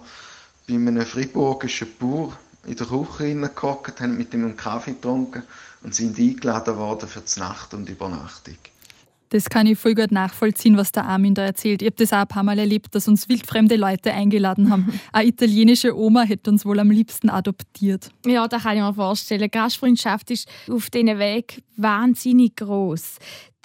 bei 0.67 0.73
einem 0.73 1.05
friburgischen 1.05 1.87
Bauer 1.97 2.37
in 2.65 2.75
der 2.75 2.87
Küche 2.87 3.23
hineingehockt, 3.23 4.01
haben 4.01 4.17
mit 4.17 4.33
ihm 4.33 4.43
einen 4.43 4.57
Kaffee 4.57 4.91
getrunken 4.91 5.43
und 5.83 5.93
sind 5.93 6.17
eingeladen 6.17 6.77
worden 6.77 7.07
für 7.07 7.21
die 7.21 7.39
Nacht 7.39 7.73
und 7.73 7.89
Übernachtung. 7.89 8.57
Das 9.33 9.49
kann 9.49 9.65
ich 9.65 9.79
voll 9.79 9.95
gut 9.95 10.11
nachvollziehen, 10.11 10.77
was 10.77 10.91
der 10.91 11.05
Armin 11.05 11.33
da 11.33 11.41
erzählt. 11.43 11.81
Ich 11.81 11.87
habe 11.87 11.95
das 11.95 12.13
auch 12.13 12.17
ein 12.17 12.27
paar 12.27 12.43
Mal 12.43 12.59
erlebt, 12.59 12.93
dass 12.93 13.07
uns 13.07 13.27
wildfremde 13.27 13.77
Leute 13.77 14.13
eingeladen 14.13 14.69
haben. 14.69 14.93
Eine 15.11 15.29
italienische 15.29 15.97
Oma 15.97 16.21
hätte 16.21 16.51
uns 16.51 16.63
wohl 16.67 16.79
am 16.79 16.91
liebsten 16.91 17.31
adoptiert. 17.31 18.11
Ja, 18.27 18.47
das 18.47 18.61
kann 18.61 18.77
ich 18.77 18.83
mir 18.83 18.93
vorstellen. 18.93 19.49
Gastfreundschaft 19.49 20.29
ist 20.29 20.47
auf 20.69 20.91
diesem 20.91 21.17
Weg 21.17 21.63
wahnsinnig 21.77 22.55
groß. 22.57 23.17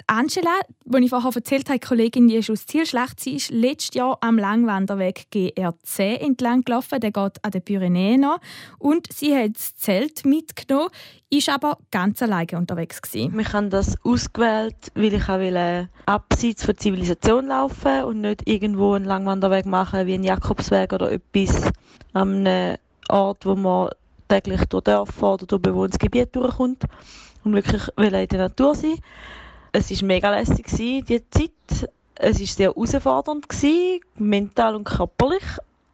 Angela, 0.09 0.59
die 0.85 1.03
ich 1.03 1.09
vorher 1.11 1.31
erzählt 1.35 1.69
habe, 1.69 1.77
die 1.77 1.87
Kollegin, 1.87 2.27
die 2.27 2.37
ist 2.37 2.49
aus 2.49 2.65
Zielschlacht, 2.65 3.19
sie 3.19 3.35
ist 3.35 3.51
letztes 3.51 3.93
Jahr 3.93 4.17
am 4.21 4.39
Langwanderweg 4.39 5.27
GRC 5.29 6.19
entlang 6.19 6.63
gelaufen. 6.63 6.99
Der 6.99 7.11
geht 7.11 7.45
an 7.45 7.51
den 7.51 7.61
Pyrenäen 7.61 8.23
an. 8.23 8.39
Und 8.79 9.13
sie 9.13 9.37
hat 9.37 9.55
das 9.55 9.75
Zelt 9.75 10.25
mitgenommen, 10.25 10.89
ist 11.29 11.47
aber 11.47 11.77
ganz 11.91 12.23
alleine 12.23 12.57
unterwegs. 12.57 13.03
Gewesen. 13.03 13.37
Wir 13.37 13.53
haben 13.53 13.69
das 13.69 14.03
ausgewählt, 14.03 14.91
weil 14.95 15.13
ich 15.13 15.29
auch 15.29 15.87
abseits 16.07 16.65
der 16.65 16.75
Zivilisation 16.75 17.45
laufen 17.45 18.03
und 18.05 18.21
nicht 18.21 18.49
irgendwo 18.49 18.93
einen 18.93 19.05
Langwanderweg 19.05 19.67
machen, 19.67 20.07
wie 20.07 20.15
einen 20.15 20.23
Jakobsweg 20.23 20.91
oder 20.91 21.11
etwas 21.11 21.71
an 22.13 22.47
einem 22.47 22.77
Ort, 23.09 23.45
wo 23.45 23.55
man 23.55 23.89
täglich 24.27 24.65
durch 24.69 24.85
Dörfer 24.85 25.35
oder 25.35 25.45
durch 25.45 25.61
bewohntes 25.61 25.99
Gebiet 25.99 26.35
durchkommt 26.35 26.83
und 27.43 27.53
wirklich 27.53 27.83
in 27.95 28.09
der 28.09 28.39
Natur 28.39 28.73
sein 28.73 28.95
es 29.71 29.91
war 29.91 30.07
mega 30.07 30.31
lässig, 30.31 30.67
die 30.67 31.23
Zeit. 31.29 31.89
Es 32.15 32.39
war 32.39 32.47
sehr 32.47 32.69
herausfordernd, 32.69 33.47
mental 34.17 34.75
und 34.75 34.83
körperlich, 34.83 35.43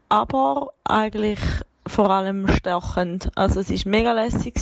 aber 0.09 0.71
eigentlich 0.83 1.39
vor 1.87 2.09
allem 2.09 2.47
stärkend. 2.47 3.29
Also 3.35 3.59
es 3.59 3.69
war 3.69 3.91
mega 3.91 4.13
lässig. 4.13 4.55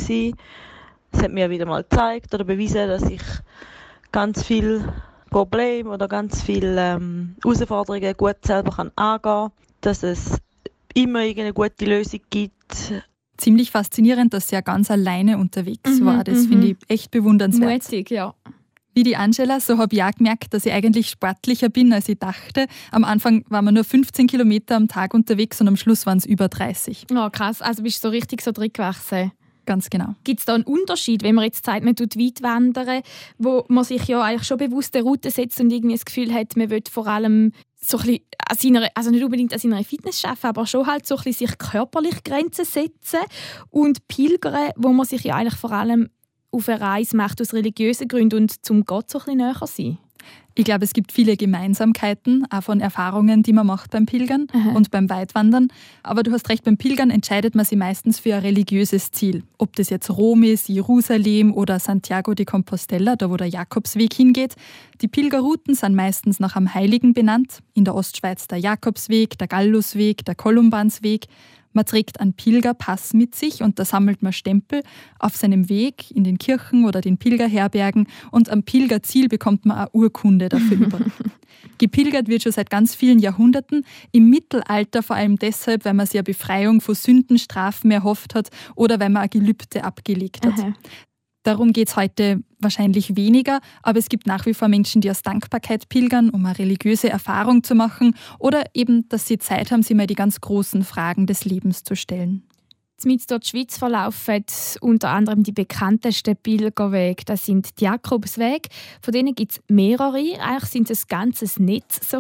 Es 1.11 1.21
hat 1.21 1.31
mir 1.31 1.49
wieder 1.49 1.65
mal 1.65 1.83
gezeigt 1.83 2.33
oder 2.33 2.43
bewiesen, 2.43 2.87
dass 2.87 3.03
ich 3.03 3.21
ganz 4.11 4.43
viele 4.43 4.93
Probleme 5.29 5.89
oder 5.89 6.07
ganz 6.07 6.41
viele 6.41 6.95
ähm, 6.95 7.35
Herausforderungen 7.43 8.17
gut 8.17 8.37
selber 8.45 8.71
kann 8.71 8.91
angehen 8.95 9.21
kann. 9.21 9.51
Dass 9.81 10.03
es 10.03 10.37
immer 10.93 11.19
eine 11.19 11.53
gute 11.53 11.85
Lösung 11.85 12.21
gibt. 12.29 12.93
Ziemlich 13.37 13.71
faszinierend, 13.71 14.33
dass 14.33 14.47
sie 14.47 14.55
ja 14.55 14.61
ganz 14.61 14.91
alleine 14.91 15.37
unterwegs 15.37 15.99
mhm, 15.99 16.05
war. 16.05 16.23
Das 16.23 16.45
finde 16.45 16.67
mhm. 16.67 16.77
ich 16.81 16.89
echt 16.89 17.11
bewundernswert. 17.11 17.83
Mutig, 17.83 18.11
ja. 18.11 18.33
Wie 18.93 19.03
die 19.03 19.15
Angela, 19.15 19.59
so 19.59 19.77
habe 19.77 19.95
ich 19.95 20.03
auch 20.03 20.11
gemerkt, 20.11 20.53
dass 20.53 20.65
ich 20.65 20.71
eigentlich 20.71 21.09
sportlicher 21.09 21.69
bin, 21.69 21.91
als 21.93 22.09
ich 22.09 22.19
dachte. 22.19 22.67
Am 22.91 23.03
Anfang 23.03 23.43
waren 23.49 23.65
wir 23.65 23.71
nur 23.71 23.83
15 23.83 24.27
Kilometer 24.27 24.75
am 24.75 24.87
Tag 24.87 25.13
unterwegs 25.13 25.59
und 25.61 25.67
am 25.67 25.77
Schluss 25.77 26.05
waren 26.05 26.19
es 26.19 26.25
über 26.25 26.47
30. 26.47 27.07
Oh, 27.11 27.29
krass. 27.31 27.61
Also 27.61 27.83
bist 27.83 28.03
du 28.03 28.09
so 28.09 28.11
richtig 28.11 28.41
so 28.41 28.51
drin 28.51 28.71
gewachsen. 28.71 29.31
Ganz 29.65 29.89
genau. 29.89 30.13
Gibt 30.23 30.41
es 30.41 30.45
da 30.45 30.55
einen 30.55 30.65
Unterschied, 30.65 31.23
wenn 31.23 31.35
man 31.35 31.45
jetzt 31.45 31.65
sagt, 31.65 31.85
man 31.85 31.95
tut 31.95 32.17
weit 32.17 32.41
wandern, 32.41 33.01
wo 33.37 33.65
man 33.69 33.83
sich 33.83 34.07
ja 34.07 34.21
eigentlich 34.21 34.43
schon 34.43 34.57
bewusst 34.57 34.95
eine 34.95 35.05
Route 35.05 35.31
setzt 35.31 35.59
und 35.59 35.71
irgendwie 35.71 35.95
das 35.95 36.05
Gefühl 36.05 36.33
hat, 36.33 36.57
man 36.57 36.69
will 36.69 36.83
vor 36.91 37.07
allem 37.07 37.53
so 37.81 37.97
ein 37.97 38.19
an 38.49 38.57
seiner, 38.57 38.89
also 38.93 39.09
nicht 39.09 39.23
unbedingt 39.23 39.53
an 39.53 39.59
seiner 39.59 39.83
Fitness 39.83 40.19
schaffen, 40.19 40.47
aber 40.47 40.67
schon 40.67 40.85
halt 40.85 41.07
so 41.07 41.17
ein 41.17 41.33
sich 41.33 41.57
körperlich 41.57 42.23
Grenzen 42.23 42.65
setzen 42.65 43.19
und 43.69 44.07
pilgern, 44.07 44.71
wo 44.75 44.89
man 44.89 45.05
sich 45.05 45.23
ja 45.23 45.35
eigentlich 45.35 45.55
vor 45.55 45.71
allem 45.71 46.09
auf 46.53 46.69
eine 46.69 46.79
Reise 46.79 47.17
macht 47.17 47.41
aus 47.41 47.53
religiösen 47.53 48.07
Gründen 48.07 48.43
und 48.43 48.65
zum 48.65 48.85
Gott 48.85 49.09
so 49.09 49.19
ein 49.19 49.25
bisschen 49.25 49.37
näher 49.37 49.67
sein? 49.67 49.97
Ich 50.55 50.65
glaube, 50.65 50.85
es 50.85 50.93
gibt 50.93 51.11
viele 51.11 51.35
Gemeinsamkeiten, 51.35 52.45
auch 52.51 52.61
von 52.61 52.79
Erfahrungen, 52.79 53.41
die 53.41 53.53
man 53.53 53.65
macht 53.65 53.89
beim 53.89 54.05
Pilgern 54.05 54.45
Aha. 54.53 54.71
und 54.75 54.91
beim 54.91 55.09
Weitwandern. 55.09 55.69
Aber 56.03 56.21
du 56.21 56.31
hast 56.31 56.47
recht, 56.49 56.63
beim 56.63 56.77
Pilgern 56.77 57.09
entscheidet 57.09 57.55
man 57.55 57.65
sich 57.65 57.77
meistens 57.77 58.19
für 58.19 58.35
ein 58.35 58.41
religiöses 58.41 59.11
Ziel. 59.11 59.43
Ob 59.57 59.75
das 59.75 59.89
jetzt 59.89 60.11
Rom 60.11 60.43
ist, 60.43 60.69
Jerusalem 60.69 61.53
oder 61.53 61.79
Santiago 61.79 62.35
de 62.35 62.45
Compostela, 62.45 63.15
da 63.15 63.31
wo 63.31 63.37
der 63.37 63.47
Jakobsweg 63.47 64.13
hingeht. 64.13 64.55
Die 65.01 65.07
Pilgerrouten 65.07 65.73
sind 65.73 65.95
meistens 65.95 66.39
nach 66.39 66.55
einem 66.55 66.71
Heiligen 66.71 67.13
benannt. 67.13 67.59
In 67.73 67.83
der 67.83 67.95
Ostschweiz 67.95 68.47
der 68.47 68.59
Jakobsweg, 68.59 69.39
der 69.39 69.47
Gallusweg, 69.47 70.23
der 70.23 70.35
Kolumbansweg. 70.35 71.25
Man 71.73 71.85
trägt 71.85 72.19
einen 72.19 72.33
Pilgerpass 72.33 73.13
mit 73.13 73.35
sich 73.35 73.61
und 73.61 73.79
da 73.79 73.85
sammelt 73.85 74.21
man 74.21 74.33
Stempel 74.33 74.83
auf 75.19 75.35
seinem 75.35 75.69
Weg 75.69 76.11
in 76.11 76.23
den 76.23 76.37
Kirchen 76.37 76.85
oder 76.85 77.01
den 77.01 77.17
Pilgerherbergen 77.17 78.07
und 78.31 78.49
am 78.49 78.63
Pilgerziel 78.63 79.27
bekommt 79.27 79.65
man 79.65 79.77
eine 79.77 79.89
Urkunde 79.91 80.49
dafür 80.49 80.77
über. 80.77 80.99
Gepilgert 81.77 82.27
wird 82.27 82.43
schon 82.43 82.51
seit 82.51 82.69
ganz 82.69 82.95
vielen 82.95 83.19
Jahrhunderten, 83.19 83.85
im 84.11 84.29
Mittelalter 84.29 85.03
vor 85.03 85.15
allem 85.15 85.37
deshalb, 85.37 85.85
weil 85.85 85.93
man 85.93 86.05
sich 86.05 86.15
eine 86.15 86.23
Befreiung 86.23 86.81
von 86.81 86.95
Sündenstrafen 86.95 87.91
erhofft 87.91 88.35
hat 88.35 88.49
oder 88.75 88.99
weil 88.99 89.09
man 89.09 89.23
ein 89.23 89.29
Gelübde 89.29 89.83
abgelegt 89.83 90.45
hat. 90.45 90.59
Aha. 90.59 90.73
Darum 91.43 91.73
geht 91.73 91.89
es 91.89 91.95
heute 91.97 92.41
wahrscheinlich 92.59 93.17
weniger, 93.17 93.59
aber 93.81 93.99
es 93.99 94.07
gibt 94.07 94.27
nach 94.27 94.45
wie 94.45 94.53
vor 94.53 94.69
Menschen, 94.69 95.01
die 95.01 95.11
aus 95.11 95.21
Dankbarkeit 95.21 95.89
pilgern, 95.89 96.29
um 96.29 96.45
eine 96.45 96.57
religiöse 96.57 97.09
Erfahrung 97.09 97.63
zu 97.63 97.75
machen 97.75 98.15
oder 98.39 98.63
eben, 98.73 99.07
dass 99.09 99.27
sie 99.27 99.37
Zeit 99.37 99.71
haben, 99.71 99.83
sich 99.83 99.95
mal 99.95 100.07
die 100.07 100.15
ganz 100.15 100.39
großen 100.39 100.83
Fragen 100.83 101.27
des 101.27 101.43
Lebens 101.43 101.83
zu 101.83 101.95
stellen. 101.95 102.43
Mit 103.05 103.29
dort 103.29 103.45
Schweiz 103.45 103.77
verlaufen 103.77 104.45
unter 104.79 105.09
anderem 105.09 105.43
die 105.43 105.51
bekanntesten 105.51 106.37
Pilgerwege. 106.37 107.25
Das 107.25 107.45
sind 107.45 107.79
die 107.79 107.83
Jakobswege. 107.83 108.69
Von 109.01 109.11
denen 109.11 109.35
gibt 109.35 109.53
es 109.53 109.61
mehrere. 109.67 110.39
Eigentlich 110.39 110.69
sind 110.69 110.89
es 110.89 111.03
ein 111.03 111.07
ganzes 111.09 111.59
Netz. 111.59 112.09
So. 112.09 112.19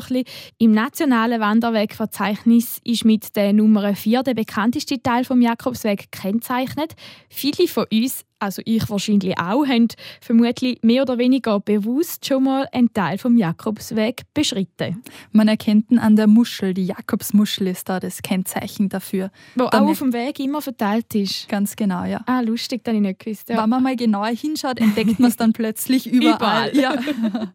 Im 0.57 0.71
nationalen 0.71 1.39
Wanderwegverzeichnis 1.39 2.81
ist 2.83 3.05
mit 3.05 3.35
der 3.37 3.53
Nummer 3.53 3.95
4 3.95 4.23
der 4.23 4.33
bekannteste 4.33 5.01
Teil 5.01 5.23
vom 5.23 5.41
Jakobsweg 5.41 6.11
gekennzeichnet. 6.11 6.95
Viele 7.29 7.67
von 7.67 7.85
uns 7.89 8.25
also 8.43 8.61
ich 8.65 8.89
wahrscheinlich 8.89 9.37
auch, 9.39 9.65
haben 9.65 9.87
vermutlich 10.21 10.79
mehr 10.83 11.01
oder 11.03 11.17
weniger 11.17 11.59
bewusst 11.59 12.25
schon 12.25 12.43
mal 12.43 12.67
einen 12.71 12.93
Teil 12.93 13.17
vom 13.17 13.37
Jakobsweg 13.37 14.23
beschritten. 14.33 15.01
Man 15.31 15.47
erkennt 15.47 15.91
ihn 15.91 15.99
an 15.99 16.15
der 16.15 16.27
Muschel, 16.27 16.73
die 16.73 16.85
Jakobsmuschel 16.85 17.67
ist 17.67 17.89
da 17.89 17.99
das 17.99 18.21
Kennzeichen 18.21 18.89
dafür. 18.89 19.31
Wo 19.55 19.65
Da 19.69 19.79
auch 19.79 19.81
mer- 19.83 19.91
auf 19.91 19.99
dem 19.99 20.13
Weg 20.13 20.39
immer 20.39 20.61
verteilt 20.61 21.13
ist. 21.15 21.47
Ganz 21.49 21.75
genau, 21.75 22.03
ja. 22.05 22.21
Ah, 22.25 22.41
lustig, 22.41 22.81
habe 22.85 22.97
ich 22.97 23.01
nicht 23.01 23.19
gewusst. 23.19 23.49
Ja. 23.49 23.61
Wenn 23.61 23.69
man 23.69 23.83
mal 23.83 23.95
genauer 23.95 24.27
hinschaut, 24.27 24.79
entdeckt 24.79 25.19
man 25.19 25.29
es 25.29 25.37
dann 25.37 25.53
plötzlich 25.53 26.07
überall. 26.11 26.69
Überall. 26.71 26.77
Ja. 26.77 26.95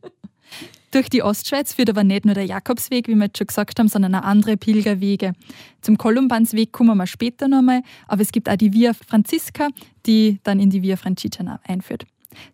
Durch 0.90 1.10
die 1.10 1.22
Ostschweiz 1.22 1.74
führt 1.74 1.90
aber 1.90 2.02
nicht 2.02 2.24
nur 2.24 2.34
der 2.34 2.46
Jakobsweg, 2.46 3.08
wie 3.08 3.14
wir 3.14 3.26
jetzt 3.26 3.38
schon 3.38 3.46
gesagt 3.46 3.78
haben, 3.78 3.88
sondern 3.88 4.14
auch 4.14 4.22
andere 4.22 4.56
Pilgerwege. 4.56 5.34
Zum 5.82 5.98
Kolumbansweg 5.98 6.72
kommen 6.72 6.96
wir 6.96 7.06
später 7.06 7.46
nochmal, 7.46 7.82
aber 8.06 8.22
es 8.22 8.32
gibt 8.32 8.48
auch 8.48 8.56
die 8.56 8.72
Via 8.72 8.92
Francisca, 8.94 9.68
die 10.06 10.40
dann 10.44 10.60
in 10.60 10.70
die 10.70 10.82
Via 10.82 10.96
Francigena 10.96 11.60
einführt. 11.64 12.06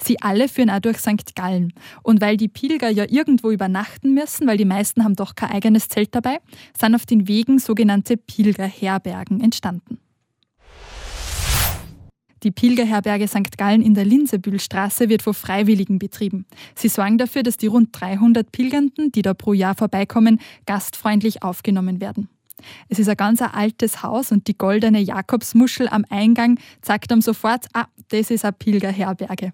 Sie 0.03 0.21
alle 0.21 0.49
führen 0.49 0.71
auch 0.71 0.81
durch 0.81 0.99
St. 0.99 1.35
Gallen. 1.35 1.73
Und 2.03 2.21
weil 2.21 2.37
die 2.37 2.49
Pilger 2.49 2.91
ja 2.91 3.05
irgendwo 3.09 3.51
übernachten 3.51 4.15
müssen, 4.15 4.47
weil 4.47 4.57
die 4.57 4.65
meisten 4.65 5.05
haben 5.05 5.17
doch 5.17 5.35
kein 5.35 5.51
eigenes 5.51 5.89
Zelt 5.89 6.15
dabei, 6.15 6.39
sind 6.79 6.95
auf 6.95 7.07
den 7.07 7.29
Wegen 7.29 7.59
sogenannte 7.59 8.17
Pilgerherbergen 8.17 9.41
entstanden. 9.41 9.99
Die 12.45 12.51
Pilgerherberge 12.51 13.27
St. 13.27 13.57
Gallen 13.57 13.81
in 13.81 13.95
der 13.95 14.05
Linsebühlstraße 14.05 15.09
wird 15.09 15.23
von 15.23 15.33
Freiwilligen 15.33 15.99
betrieben. 15.99 16.45
Sie 16.75 16.89
sorgen 16.89 17.17
dafür, 17.17 17.43
dass 17.43 17.57
die 17.57 17.69
rund 17.69 17.89
300 17.93 18.53
Pilgernden, 18.53 19.11
die 19.11 19.23
da 19.23 19.33
pro 19.33 19.55
Jahr 19.55 19.75
vorbeikommen, 19.75 20.39
gastfreundlich 20.67 21.43
aufgenommen 21.43 22.03
werden. 22.03 22.29
Es 22.91 22.99
ist 22.99 23.09
ein 23.09 23.17
ganz 23.17 23.41
altes 23.41 24.03
Haus 24.03 24.31
und 24.31 24.47
die 24.47 24.59
goldene 24.59 25.01
Jakobsmuschel 25.01 25.89
am 25.89 26.05
Eingang 26.11 26.59
zeigt 26.83 27.11
einem 27.11 27.23
sofort, 27.23 27.65
ah, 27.73 27.87
das 28.09 28.31
ist 28.31 28.45
eine 28.45 28.53
Pilgerherberge. 28.53 29.53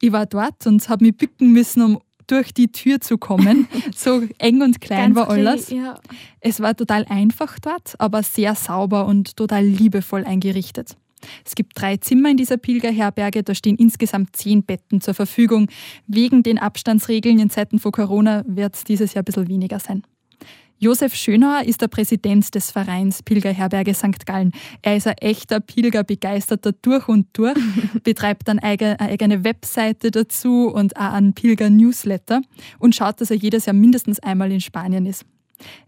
ich 0.00 0.12
war 0.12 0.26
dort 0.26 0.66
und 0.66 0.86
habe 0.88 1.04
mich 1.04 1.16
bücken 1.16 1.52
müssen, 1.52 1.82
um 1.82 2.00
durch 2.26 2.52
die 2.52 2.72
Tür 2.72 3.00
zu 3.00 3.16
kommen. 3.16 3.68
So 3.94 4.22
eng 4.38 4.60
und 4.60 4.80
klein 4.80 5.14
war 5.14 5.26
klein, 5.26 5.46
alles. 5.46 5.70
Ja. 5.70 5.94
Es 6.40 6.60
war 6.60 6.74
total 6.74 7.04
einfach 7.08 7.60
dort, 7.60 7.94
aber 7.98 8.24
sehr 8.24 8.56
sauber 8.56 9.06
und 9.06 9.36
total 9.36 9.64
liebevoll 9.64 10.24
eingerichtet. 10.24 10.96
Es 11.44 11.54
gibt 11.54 11.72
drei 11.80 11.96
Zimmer 11.96 12.30
in 12.30 12.36
dieser 12.36 12.56
Pilgerherberge, 12.56 13.42
da 13.42 13.54
stehen 13.54 13.76
insgesamt 13.76 14.36
zehn 14.36 14.64
Betten 14.64 15.00
zur 15.00 15.14
Verfügung. 15.14 15.68
Wegen 16.06 16.42
den 16.42 16.58
Abstandsregeln 16.58 17.38
in 17.38 17.50
Zeiten 17.50 17.78
von 17.78 17.92
Corona 17.92 18.44
wird 18.46 18.74
es 18.74 18.84
dieses 18.84 19.14
Jahr 19.14 19.22
ein 19.22 19.26
bisschen 19.26 19.48
weniger 19.48 19.78
sein. 19.78 20.02
Josef 20.78 21.14
Schönauer 21.14 21.62
ist 21.64 21.80
der 21.80 21.88
Präsident 21.88 22.54
des 22.54 22.70
Vereins 22.70 23.22
Pilgerherberge 23.22 23.94
St. 23.94 24.26
Gallen. 24.26 24.52
Er 24.82 24.96
ist 24.96 25.06
ein 25.06 25.16
echter 25.18 25.60
Pilgerbegeisterter 25.60 26.72
durch 26.72 27.08
und 27.08 27.28
durch, 27.32 27.56
betreibt 28.02 28.48
dann 28.48 28.58
eine 28.58 29.00
eigene 29.00 29.44
Webseite 29.44 30.10
dazu 30.10 30.66
und 30.66 30.96
auch 30.96 31.12
einen 31.12 31.32
Pilger-Newsletter 31.32 32.42
und 32.78 32.94
schaut, 32.94 33.20
dass 33.20 33.30
er 33.30 33.36
jedes 33.36 33.66
Jahr 33.66 33.74
mindestens 33.74 34.18
einmal 34.20 34.50
in 34.52 34.60
Spanien 34.60 35.06
ist. 35.06 35.24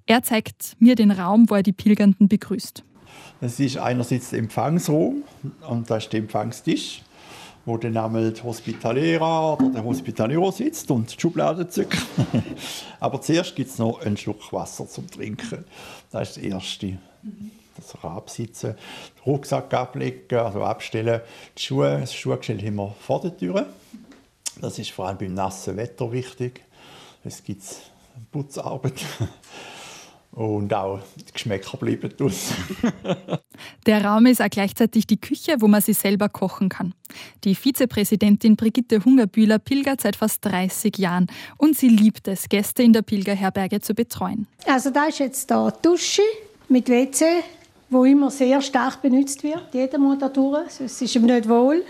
Er 0.07 0.23
zeigt 0.23 0.76
mir 0.78 0.95
den 0.95 1.11
Raum, 1.11 1.50
wo 1.50 1.57
er 1.57 1.62
die 1.62 1.73
Pilgernden 1.73 2.28
begrüßt. 2.28 2.85
Es 3.40 3.61
ist 3.61 3.76
einerseits 3.76 4.30
der 4.30 4.38
Empfangsraum 4.38 5.23
und 5.68 5.90
da 5.90 5.99
ist 5.99 6.12
der 6.12 6.20
Empfangstisch, 6.20 7.02
wo 7.66 7.76
dann 7.76 7.96
einmal 7.96 8.32
die 8.32 8.42
Hospitalera 8.42 9.54
oder 9.54 9.70
der 9.70 9.85
Hospitalier 9.85 10.50
sitzt 10.52 10.90
und 10.90 11.14
die 11.14 11.20
Schublade 11.20 11.68
zückt. 11.68 11.99
Aber 13.00 13.20
zuerst 13.20 13.54
gibt 13.54 13.70
es 13.70 13.78
noch 13.78 14.00
einen 14.00 14.16
Schluck 14.16 14.52
Wasser 14.52 14.88
zum 14.88 15.11
Trinken. 15.11 15.64
Das 16.11 16.30
ist 16.30 16.37
das 16.38 16.44
Erste. 16.44 16.99
Das 17.76 17.94
Absitzen, 18.02 18.70
den 18.70 19.23
Rucksack 19.26 19.75
ablegen, 19.75 20.38
also 20.38 20.62
abstellen. 20.62 21.20
Die 21.58 21.62
Schuhe, 21.62 21.99
das 22.00 22.14
Schuhgestell 22.14 22.58
haben 22.64 22.76
wir 22.76 22.94
vor 23.00 23.20
der 23.20 23.37
Tür. 23.37 23.66
Das 24.62 24.78
ist 24.78 24.92
vor 24.92 25.08
allem 25.08 25.18
beim 25.18 25.35
nassen 25.35 25.76
Wetter 25.76 26.11
wichtig. 26.11 26.62
Es 27.23 27.44
gibt 27.44 27.62
Putzarbeit. 28.32 28.94
Und 30.37 30.75
auch 30.75 31.00
die 31.16 31.33
Geschmäcker 31.33 31.78
bleiben 31.78 32.12
draussen. 32.14 32.55
Der 33.87 34.05
Raum 34.05 34.26
ist 34.26 34.43
auch 34.43 34.50
gleichzeitig 34.50 35.07
die 35.07 35.19
Küche, 35.19 35.57
wo 35.61 35.66
man 35.66 35.81
sich 35.81 35.97
selber 35.97 36.28
kochen 36.28 36.69
kann. 36.69 36.93
Die 37.45 37.55
Vizepräsidentin 37.55 38.55
Brigitte 38.55 39.02
Hungerbühler 39.02 39.59
pilgert 39.59 40.02
seit 40.02 40.14
fast 40.14 40.45
30 40.45 40.99
Jahren 40.99 41.28
und 41.57 41.75
sie 41.78 41.88
liebt 41.88 42.28
es, 42.28 42.50
Gäste 42.50 42.83
in 42.83 42.93
der 42.93 43.00
Pilgerherberge 43.00 43.81
zu 43.81 43.95
betreuen. 43.95 44.47
Also 44.66 44.90
da 44.90 45.07
ist 45.07 45.21
jetzt 45.21 45.50
da 45.50 45.71
Dusche 45.71 46.21
mit 46.69 46.90
WC, 46.90 47.25
wo 47.88 48.05
immer 48.05 48.31
sehr 48.31 48.61
stark 48.61 49.00
benutzt 49.00 49.43
wird. 49.43 49.73
Jeder 49.73 49.97
muss 49.97 50.19
da 50.19 50.28
durch, 50.28 50.71
sonst 50.71 51.00
ist 51.00 51.16
ihm 51.16 51.25
nicht 51.25 51.49
wohl. 51.49 51.83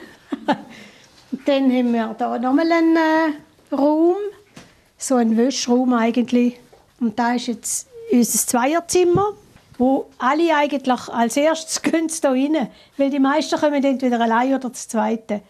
Und 1.33 1.41
Dann 1.49 1.65
haben 1.65 1.93
wir 1.93 2.15
da 2.17 2.39
nochmal 2.39 2.71
einen 2.71 2.97
äh, 2.97 3.75
Raum, 3.75 4.15
so 4.97 5.17
einen 5.17 5.37
Wäschraum 5.37 5.93
eigentlich. 5.95 6.61
Und 7.01 7.19
da 7.19 7.35
ist 7.35 7.49
jetzt 7.49 7.89
unser 8.11 8.39
Zweierzimmer, 8.39 9.33
wo 9.79 10.07
alle 10.19 10.55
eigentlich 10.55 11.09
als 11.09 11.37
erstes 11.37 11.83
gehen 11.83 12.11
da 12.21 12.31
rein, 12.31 12.69
weil 12.97 13.11
die 13.11 13.19
meisten 13.19 13.59
kommen 13.59 13.83
entweder 13.83 14.21
allein 14.21 14.55
oder 14.55 14.71
das 14.71 14.89
zweite. 14.89 15.43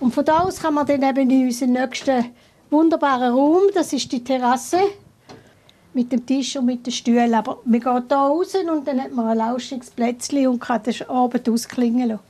Und 0.00 0.14
von 0.14 0.24
da 0.24 0.40
aus 0.40 0.60
kann 0.60 0.74
man 0.74 0.86
dann 0.86 1.02
eben 1.02 1.30
in 1.30 1.46
unseren 1.46 1.72
nächsten 1.72 2.26
wunderbaren 2.70 3.32
Raum, 3.32 3.62
das 3.74 3.92
ist 3.92 4.10
die 4.12 4.22
Terrasse, 4.22 4.78
mit 5.94 6.12
dem 6.12 6.24
Tisch 6.24 6.56
und 6.56 6.66
mit 6.66 6.86
den 6.86 6.92
Stühlen. 6.92 7.34
Aber 7.34 7.58
man 7.64 7.80
geht 7.80 8.04
da 8.10 8.26
raus 8.26 8.54
und 8.54 8.86
dann 8.86 9.02
hat 9.02 9.12
man 9.12 9.26
ein 9.28 9.38
lauschiges 9.38 9.90
Plätzchen 9.90 10.46
und 10.46 10.60
kann 10.60 10.82
den 10.82 11.08
Abend 11.08 11.48
ausklingen 11.48 12.08
lassen. 12.08 12.27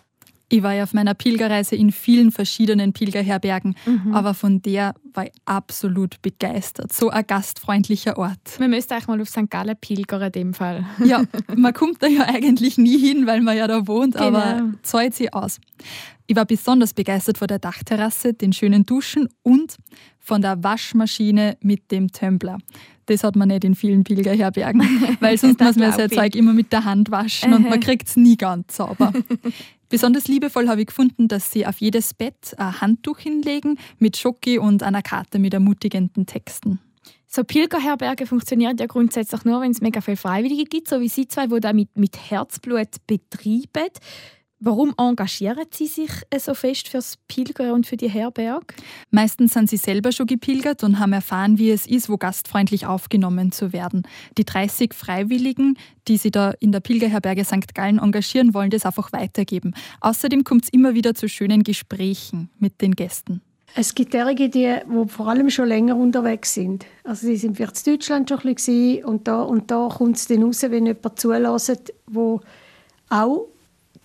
Ich 0.50 0.62
war 0.62 0.72
ja 0.72 0.84
auf 0.84 0.94
meiner 0.94 1.12
Pilgerreise 1.12 1.76
in 1.76 1.92
vielen 1.92 2.32
verschiedenen 2.32 2.94
Pilgerherbergen, 2.94 3.74
aber 4.12 4.32
von 4.32 4.62
der 4.62 4.94
war 5.12 5.26
ich 5.26 5.32
absolut 5.44 6.22
begeistert. 6.22 6.90
So 6.92 7.10
ein 7.10 7.26
gastfreundlicher 7.26 8.16
Ort. 8.16 8.58
Man 8.58 8.70
müsste 8.70 8.94
eigentlich 8.94 9.08
mal 9.08 9.20
auf 9.20 9.28
St. 9.28 9.50
Gallen 9.50 9.76
pilgern 9.78 10.22
in 10.22 10.32
dem 10.32 10.54
Fall. 10.54 10.86
Ja, 11.04 11.22
man 11.54 11.74
kommt 11.74 12.02
da 12.02 12.06
ja 12.06 12.22
eigentlich 12.26 12.78
nie 12.78 12.96
hin, 12.98 13.26
weil 13.26 13.42
man 13.42 13.56
ja 13.58 13.66
da 13.66 13.86
wohnt, 13.86 14.16
aber 14.16 14.54
Genau. 14.58 14.72
zahlt 14.82 15.14
sie 15.14 15.30
aus. 15.32 15.60
Ich 16.26 16.36
war 16.36 16.44
besonders 16.46 16.94
begeistert 16.94 17.36
von 17.38 17.48
der 17.48 17.58
Dachterrasse, 17.58 18.32
den 18.34 18.52
schönen 18.52 18.84
Duschen 18.86 19.28
und 19.42 19.76
von 20.18 20.40
der 20.42 20.62
Waschmaschine 20.62 21.56
mit 21.60 21.90
dem 21.90 22.08
Tumbler. 22.12 22.58
Das 23.08 23.24
hat 23.24 23.36
man 23.36 23.48
nicht 23.48 23.64
in 23.64 23.74
vielen 23.74 24.04
Pilgerherbergen, 24.04 24.82
weil 25.20 25.38
sonst 25.38 25.60
muss 25.60 25.76
man 25.76 25.92
sein 25.92 26.08
ich. 26.10 26.16
Zeug 26.16 26.36
immer 26.36 26.52
mit 26.52 26.72
der 26.72 26.84
Hand 26.84 27.10
waschen 27.10 27.54
und 27.54 27.68
man 27.68 27.80
kriegt 27.80 28.06
es 28.06 28.16
nie 28.16 28.36
ganz 28.36 28.76
sauber. 28.76 29.12
Besonders 29.88 30.28
liebevoll 30.28 30.68
habe 30.68 30.82
ich 30.82 30.88
gefunden, 30.88 31.28
dass 31.28 31.50
sie 31.50 31.66
auf 31.66 31.78
jedes 31.78 32.12
Bett 32.12 32.54
ein 32.58 32.82
Handtuch 32.82 33.18
hinlegen 33.20 33.78
mit 33.98 34.18
Schoki 34.18 34.58
und 34.58 34.82
einer 34.82 35.00
Karte 35.00 35.38
mit 35.38 35.54
ermutigenden 35.54 36.26
Texten. 36.26 36.80
So 37.26 37.44
Pilgerherberge 37.44 38.26
funktionieren 38.26 38.76
ja 38.78 38.86
grundsätzlich 38.86 39.44
nur, 39.44 39.62
wenn 39.62 39.70
es 39.70 39.80
mega 39.80 40.02
viele 40.02 40.18
Freiwillige 40.18 40.64
gibt, 40.64 40.88
so 40.88 41.00
wie 41.00 41.08
Sie 41.08 41.28
zwei, 41.28 41.46
die 41.46 41.60
da 41.60 41.72
mit, 41.72 41.96
mit 41.96 42.30
Herzblut 42.30 42.88
betreiben. 43.06 43.92
Warum 44.60 44.92
engagieren 44.98 45.66
Sie 45.70 45.86
sich 45.86 46.10
so 46.36 46.52
fest 46.52 46.88
fürs 46.88 47.16
Pilgern 47.28 47.70
und 47.70 47.86
für 47.86 47.96
die 47.96 48.10
Herberg? 48.10 48.74
Meistens 49.12 49.52
sind 49.52 49.70
sie 49.70 49.76
selber 49.76 50.10
schon 50.10 50.26
gepilgert 50.26 50.82
und 50.82 50.98
haben 50.98 51.12
erfahren, 51.12 51.58
wie 51.58 51.70
es 51.70 51.86
ist, 51.86 52.08
wo 52.08 52.16
gastfreundlich 52.16 52.84
aufgenommen 52.84 53.52
zu 53.52 53.72
werden. 53.72 54.02
Die 54.36 54.44
30 54.44 54.94
Freiwilligen, 54.94 55.78
die 56.08 56.16
sich 56.16 56.32
da 56.32 56.50
in 56.58 56.72
der 56.72 56.80
Pilgerherberge 56.80 57.44
St. 57.44 57.72
Gallen 57.72 58.00
engagieren, 58.00 58.52
wollen 58.52 58.70
das 58.70 58.84
einfach 58.84 59.12
weitergeben. 59.12 59.74
Außerdem 60.00 60.42
kommt 60.42 60.64
es 60.64 60.70
immer 60.70 60.94
wieder 60.94 61.14
zu 61.14 61.28
schönen 61.28 61.62
Gesprächen 61.62 62.50
mit 62.58 62.82
den 62.82 62.96
Gästen. 62.96 63.42
Es 63.76 63.94
gibt 63.94 64.12
derige, 64.12 64.48
die, 64.48 64.74
die 64.74 65.08
vor 65.08 65.28
allem 65.28 65.50
schon 65.50 65.68
länger 65.68 65.94
unterwegs 65.94 66.54
sind. 66.54 66.84
Also 67.04 67.28
die 67.28 67.36
sind 67.36 67.56
vielleicht 67.56 67.86
in 67.86 67.92
Deutschland 67.92 68.28
schon 68.28 68.40
ein 68.40 68.54
bisschen 68.56 69.04
und 69.04 69.28
da, 69.28 69.42
und 69.42 69.70
da 69.70 69.88
kommt 69.88 70.16
es 70.16 70.26
dann 70.26 70.42
raus, 70.42 70.62
wenn 70.62 70.86
jemand 70.86 71.20
zulässt, 71.20 71.92
wo 72.06 72.40
auch 73.08 73.46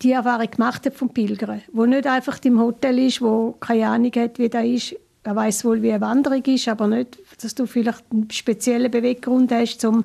die 0.04 0.12
Erfahrung 0.12 0.50
gemacht 0.50 0.84
hat 0.84 0.94
vom 0.94 1.08
Pilgern, 1.08 1.62
wo 1.72 1.86
nicht 1.86 2.06
einfach 2.06 2.38
im 2.44 2.60
Hotel 2.60 2.98
ist, 2.98 3.22
wo 3.22 3.52
keine 3.58 3.88
Ahnung 3.88 4.12
hat, 4.14 4.38
wie 4.38 4.48
das 4.50 4.64
ist. 4.64 4.96
Er 5.22 5.34
weiß 5.34 5.64
wohl, 5.64 5.80
wie 5.80 5.90
eine 5.90 6.02
Wanderung 6.02 6.42
ist, 6.44 6.68
aber 6.68 6.86
nicht, 6.86 7.18
dass 7.42 7.54
du 7.54 7.66
vielleicht 7.66 8.04
einen 8.12 8.30
speziellen 8.30 8.90
Beweggrund 8.90 9.50
hast, 9.50 9.82
um 9.86 10.04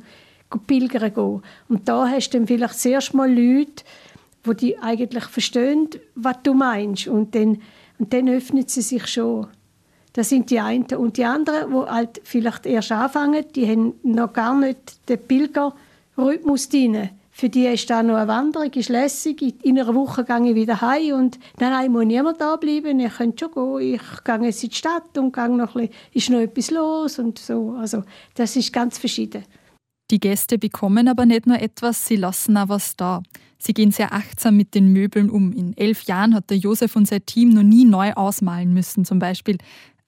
pilgern 0.65 1.13
zu 1.13 1.21
gehen. 1.21 1.41
Und 1.67 1.89
da 1.89 2.07
hast 2.07 2.29
du 2.29 2.37
dann 2.37 2.47
vielleicht 2.47 2.79
zuerst 2.79 3.13
mal 3.13 3.29
Leute, 3.29 3.83
wo 4.45 4.53
die 4.53 4.79
eigentlich 4.79 5.25
verstehen, 5.25 5.89
was 6.15 6.37
du 6.43 6.53
meinst. 6.53 7.07
Und 7.07 7.35
dann, 7.35 7.61
und 7.97 8.13
dann 8.13 8.29
öffnen 8.29 8.65
sie 8.67 8.81
sich 8.81 9.05
schon. 9.07 9.47
Das 10.13 10.29
sind 10.29 10.49
die 10.49 10.61
einen. 10.61 10.85
Und 10.85 11.17
die 11.17 11.25
anderen, 11.25 11.71
die 11.71 11.91
halt 11.91 12.21
vielleicht 12.23 12.65
erst 12.65 12.93
anfangen, 12.93 13.43
die 13.53 13.69
haben 13.69 13.93
noch 14.03 14.31
gar 14.31 14.57
nicht 14.57 15.09
den 15.09 15.19
Pilgerrhythmus 15.19 16.69
drin. 16.69 17.09
Für 17.39 17.47
die 17.47 17.67
ist 17.67 17.89
da 17.89 18.03
noch 18.03 18.17
eine 18.17 18.27
Wanderung, 18.27 18.69
ist 18.73 18.89
lässig. 18.89 19.41
In 19.63 19.79
einer 19.79 19.95
Woche 19.95 20.25
gehe 20.25 20.49
ich 20.49 20.55
wieder 20.55 20.81
heim 20.81 21.13
und 21.13 21.39
nein, 21.57 21.71
nein, 21.71 21.89
muss 21.89 22.03
niemand 22.03 22.41
da 22.41 22.57
bleiben. 22.57 22.99
Ich 22.99 23.15
könnte 23.15 23.45
schon 23.45 23.79
gehen. 23.79 23.93
Ich 23.95 24.23
gehe 24.25 24.41
jetzt 24.41 24.61
in 24.61 24.69
die 24.71 24.75
Stadt 24.75 25.17
und 25.17 25.33
gehe 25.33 25.47
noch 25.47 25.73
ein 25.77 25.87
bisschen, 25.87 26.11
ist 26.11 26.29
noch 26.31 26.39
etwas 26.39 26.69
los 26.69 27.17
und 27.17 27.39
so. 27.39 27.77
Also 27.79 28.03
das 28.35 28.57
ist 28.57 28.73
ganz 28.73 28.97
verschieden. 28.97 29.45
Die 30.11 30.19
Gäste 30.19 30.57
bekommen 30.57 31.07
aber 31.07 31.25
nicht 31.25 31.47
nur 31.47 31.61
etwas, 31.61 32.05
sie 32.05 32.17
lassen 32.17 32.57
auch 32.57 32.67
was 32.67 32.97
da. 32.97 33.23
Sie 33.57 33.73
gehen 33.73 33.91
sehr 33.91 34.11
achtsam 34.11 34.57
mit 34.57 34.75
den 34.75 34.91
Möbeln 34.91 35.29
um. 35.29 35.53
In 35.53 35.77
elf 35.77 36.01
Jahren 36.03 36.35
hat 36.35 36.49
der 36.49 36.57
Josef 36.57 36.97
und 36.97 37.07
sein 37.07 37.25
Team 37.25 37.51
noch 37.51 37.63
nie 37.63 37.85
neu 37.85 38.11
ausmalen 38.15 38.73
müssen. 38.73 39.05
Zum 39.05 39.19
Beispiel 39.19 39.59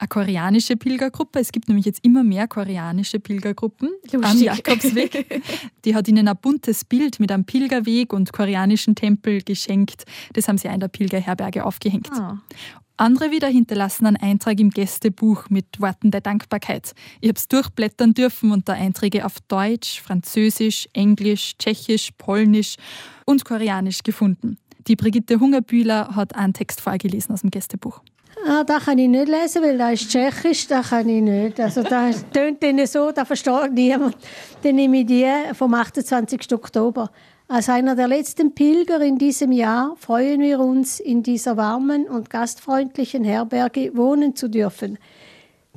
eine 0.02 0.08
koreanische 0.08 0.76
Pilgergruppe. 0.76 1.38
Es 1.38 1.52
gibt 1.52 1.68
nämlich 1.68 1.86
jetzt 1.86 2.04
immer 2.04 2.24
mehr 2.24 2.48
koreanische 2.48 3.20
Pilgergruppen 3.20 3.88
Lustig. 4.10 4.24
am 4.24 4.56
Jakobsweg. 4.56 5.42
Die 5.84 5.94
hat 5.94 6.08
ihnen 6.08 6.26
ein 6.26 6.36
buntes 6.36 6.84
Bild 6.84 7.20
mit 7.20 7.30
einem 7.30 7.44
Pilgerweg 7.44 8.12
und 8.12 8.32
koreanischen 8.32 8.96
Tempel 8.96 9.42
geschenkt. 9.42 10.04
Das 10.32 10.48
haben 10.48 10.58
sie 10.58 10.66
in 10.68 10.80
der 10.80 10.88
Pilgerherberge 10.88 11.64
aufgehängt. 11.64 12.10
Ah. 12.12 12.40
Andere 12.96 13.30
wieder 13.30 13.48
hinterlassen 13.48 14.06
einen 14.06 14.16
Eintrag 14.16 14.58
im 14.60 14.70
Gästebuch 14.70 15.48
mit 15.50 15.80
Worten 15.80 16.10
der 16.10 16.20
Dankbarkeit. 16.20 16.92
Ich 17.20 17.28
habe 17.28 17.38
es 17.38 17.48
durchblättern 17.48 18.12
dürfen 18.12 18.50
und 18.50 18.68
da 18.68 18.72
Einträge 18.74 19.24
auf 19.24 19.40
Deutsch, 19.48 20.00
Französisch, 20.00 20.88
Englisch, 20.92 21.56
Tschechisch, 21.58 22.10
Polnisch 22.18 22.76
und 23.24 23.44
Koreanisch 23.44 24.02
gefunden. 24.02 24.58
Die 24.88 24.96
Brigitte 24.96 25.38
Hungerbühler 25.38 26.16
hat 26.16 26.34
einen 26.34 26.54
Text 26.54 26.80
vorgelesen 26.80 27.32
aus 27.32 27.42
dem 27.42 27.50
Gästebuch. 27.50 28.02
Ah, 28.44 28.64
das 28.64 28.84
kann 28.84 28.98
ich 28.98 29.08
nicht 29.08 29.28
lesen, 29.28 29.62
weil 29.62 29.78
das 29.78 29.92
ist 29.92 30.10
Tschechisch, 30.10 30.66
das 30.66 30.90
kann 30.90 31.08
ich 31.08 31.22
nicht. 31.22 31.60
Also 31.60 31.82
das 31.82 32.24
tönt 32.32 32.62
dann 32.62 32.84
so, 32.86 33.12
das 33.12 33.26
versteht 33.26 33.72
niemand. 33.72 34.16
Dann 34.62 34.74
nehme 34.74 35.00
ich 35.00 35.06
die 35.06 35.30
vom 35.54 35.72
28. 35.74 36.52
Oktober. 36.52 37.10
Als 37.46 37.68
einer 37.68 37.94
der 37.94 38.08
letzten 38.08 38.54
Pilger 38.54 39.00
in 39.00 39.18
diesem 39.18 39.52
Jahr 39.52 39.94
freuen 39.98 40.40
wir 40.40 40.58
uns, 40.58 40.98
in 40.98 41.22
dieser 41.22 41.56
warmen 41.56 42.06
und 42.06 42.30
gastfreundlichen 42.30 43.24
Herberge 43.24 43.94
wohnen 43.94 44.34
zu 44.34 44.48
dürfen. 44.48 44.98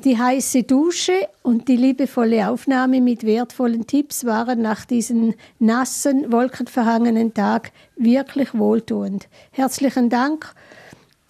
Die 0.03 0.17
heiße 0.17 0.63
Dusche 0.63 1.29
und 1.41 1.67
die 1.67 1.77
liebevolle 1.77 2.49
Aufnahme 2.49 2.99
mit 2.99 3.25
wertvollen 3.25 3.87
Tipps 3.87 4.25
waren 4.25 4.61
nach 4.61 4.85
diesem 4.85 5.35
nassen, 5.59 6.31
wolkenverhangenen 6.31 7.33
Tag 7.33 7.71
wirklich 7.95 8.53
wohltuend. 8.53 9.27
Herzlichen 9.51 10.09
Dank 10.09 10.53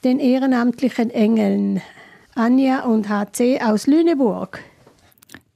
den 0.06 0.20
ehrenamtlichen 0.20 1.10
Engeln 1.10 1.82
Anja 2.36 2.84
und 2.84 3.10
HC 3.10 3.62
aus 3.62 3.88
Lüneburg. 3.88 4.64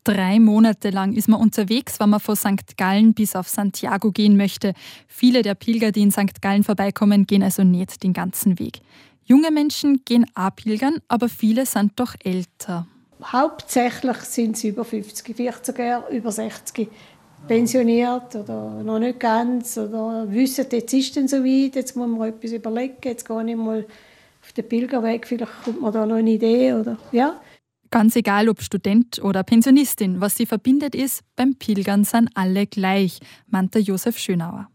Drei 0.04 0.40
Monate 0.40 0.90
lang 0.90 1.14
ist 1.14 1.30
man 1.30 1.40
unterwegs, 1.40 2.00
wenn 2.00 2.10
man 2.10 2.20
von 2.20 2.36
St. 2.36 2.76
Gallen 2.76 3.14
bis 3.14 3.36
auf 3.36 3.48
Santiago 3.48 4.12
gehen 4.12 4.38
möchte. 4.38 4.74
Viele 5.08 5.44
der 5.44 5.54
Pilger, 5.54 5.92
die 5.92 6.02
in 6.02 6.10
St. 6.10 6.42
Gallen 6.42 6.64
vorbeikommen, 6.64 7.28
gehen 7.28 7.44
also 7.44 7.64
nicht 7.64 8.02
den 8.02 8.14
ganzen 8.14 8.58
Weg. 8.58 8.80
Junge 9.24 9.52
Menschen 9.52 10.02
gehen 10.04 10.26
auch 10.34 10.56
pilgern, 10.56 10.96
aber 11.08 11.30
viele 11.30 11.68
sind 11.68 11.92
doch 11.98 12.16
älter. 12.24 12.88
Hauptsächlich 13.24 14.18
sind 14.18 14.58
sie 14.58 14.70
über 14.70 14.84
50, 14.84 15.36
vielleicht 15.36 15.64
sogar 15.64 16.10
über 16.10 16.32
60 16.32 16.90
pensioniert 17.48 18.36
oder 18.36 18.82
noch 18.84 18.98
nicht 18.98 19.20
ganz 19.20 19.78
oder 19.78 20.26
wissen, 20.32 20.66
jetzt 20.72 20.94
ist 20.94 21.18
es 21.18 21.32
so 21.32 21.38
weit, 21.38 21.76
jetzt 21.76 21.96
muss 21.96 22.08
man 22.08 22.30
etwas 22.30 22.52
überlegen, 22.52 22.96
jetzt 23.04 23.28
gehe 23.28 23.46
ich 23.48 23.56
mal 23.56 23.86
auf 24.50 24.54
den 24.54 24.68
Pilgerweg, 24.68 25.28
vielleicht 25.28 25.52
kommt 25.64 25.82
man 25.82 25.94
da 25.94 26.06
noch 26.08 26.16
eine 26.16 26.32
Idee 26.32 26.74
oder 26.74 26.98
ja. 27.12 27.40
Ganz 27.92 28.16
egal, 28.16 28.50
ob 28.50 28.62
Student 28.62 29.20
oder 29.24 29.44
Pensionistin, 29.44 30.22
was 30.22 30.36
sie 30.36 30.46
verbindet 30.46 30.96
ist, 30.96 31.22
beim 31.36 31.56
Pilgern 31.56 32.04
sind 32.04 32.30
alle 32.34 32.68
gleich, 32.68 33.20
meinte 33.48 33.80
Josef 33.80 34.18
Schönauer. 34.18 34.68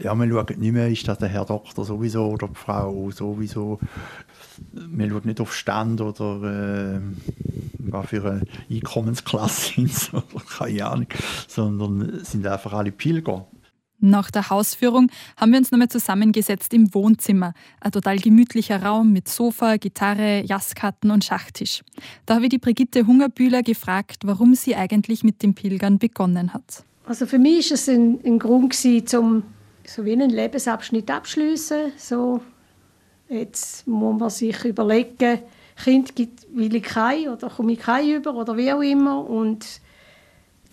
Ja, 0.00 0.14
man 0.14 0.30
schaut 0.30 0.56
nicht 0.56 0.72
mehr, 0.72 0.88
ist 0.88 1.06
das 1.06 1.18
der 1.18 1.28
Herr 1.28 1.44
Doktor 1.44 1.84
sowieso 1.84 2.26
oder 2.26 2.48
die 2.48 2.54
Frau 2.54 3.10
sowieso. 3.10 3.78
Man 4.72 5.10
schaut 5.10 5.26
nicht 5.26 5.40
auf 5.40 5.54
Stand 5.54 6.00
oder 6.00 6.96
äh, 6.96 7.00
was 7.78 8.06
für 8.08 8.24
eine 8.24 8.42
Einkommensklasse 8.70 9.74
sind 9.86 10.12
oder 10.14 10.44
keine 10.44 10.86
Ahnung, 10.86 11.08
sondern 11.46 12.24
sind 12.24 12.46
einfach 12.46 12.72
alle 12.72 12.92
Pilger. 12.92 13.46
Nach 14.00 14.30
der 14.30 14.50
Hausführung 14.50 15.10
haben 15.36 15.52
wir 15.52 15.58
uns 15.58 15.70
nochmal 15.70 15.88
zusammengesetzt 15.88 16.72
im 16.74 16.94
Wohnzimmer. 16.94 17.54
Ein 17.80 17.92
total 17.92 18.18
gemütlicher 18.18 18.82
Raum 18.82 19.12
mit 19.12 19.28
Sofa, 19.28 19.76
Gitarre, 19.76 20.42
Jazzkarten 20.44 21.10
und 21.10 21.24
Schachtisch. 21.24 21.82
Da 22.26 22.36
habe 22.36 22.44
ich 22.44 22.50
die 22.50 22.58
Brigitte 22.58 23.06
Hungerbühler 23.06 23.62
gefragt, 23.62 24.22
warum 24.24 24.54
sie 24.54 24.74
eigentlich 24.74 25.22
mit 25.22 25.42
dem 25.42 25.54
Pilgern 25.54 25.98
begonnen 25.98 26.54
hat. 26.54 26.84
Also 27.06 27.26
für 27.26 27.38
mich 27.38 27.70
ist 27.70 27.88
es 27.88 27.88
ein, 27.88 28.20
ein 28.24 28.38
Grund 28.38 28.74
um 29.14 29.42
so 29.86 30.04
wie 30.04 30.12
einen 30.12 30.30
Lebensabschnitt 30.30 31.10
abschließen. 31.10 31.92
So 31.96 32.40
jetzt 33.28 33.86
muss 33.86 34.18
man 34.18 34.30
sich 34.30 34.64
überlegen, 34.64 35.40
Kind 35.82 36.12
will 36.52 36.74
ich 36.74 36.82
kein 36.82 37.28
oder 37.28 37.48
komme 37.48 37.72
ich 37.72 37.78
kein 37.78 38.08
über 38.08 38.34
oder 38.34 38.56
wie 38.56 38.72
auch 38.72 38.82
immer 38.82 39.28
und 39.28 39.80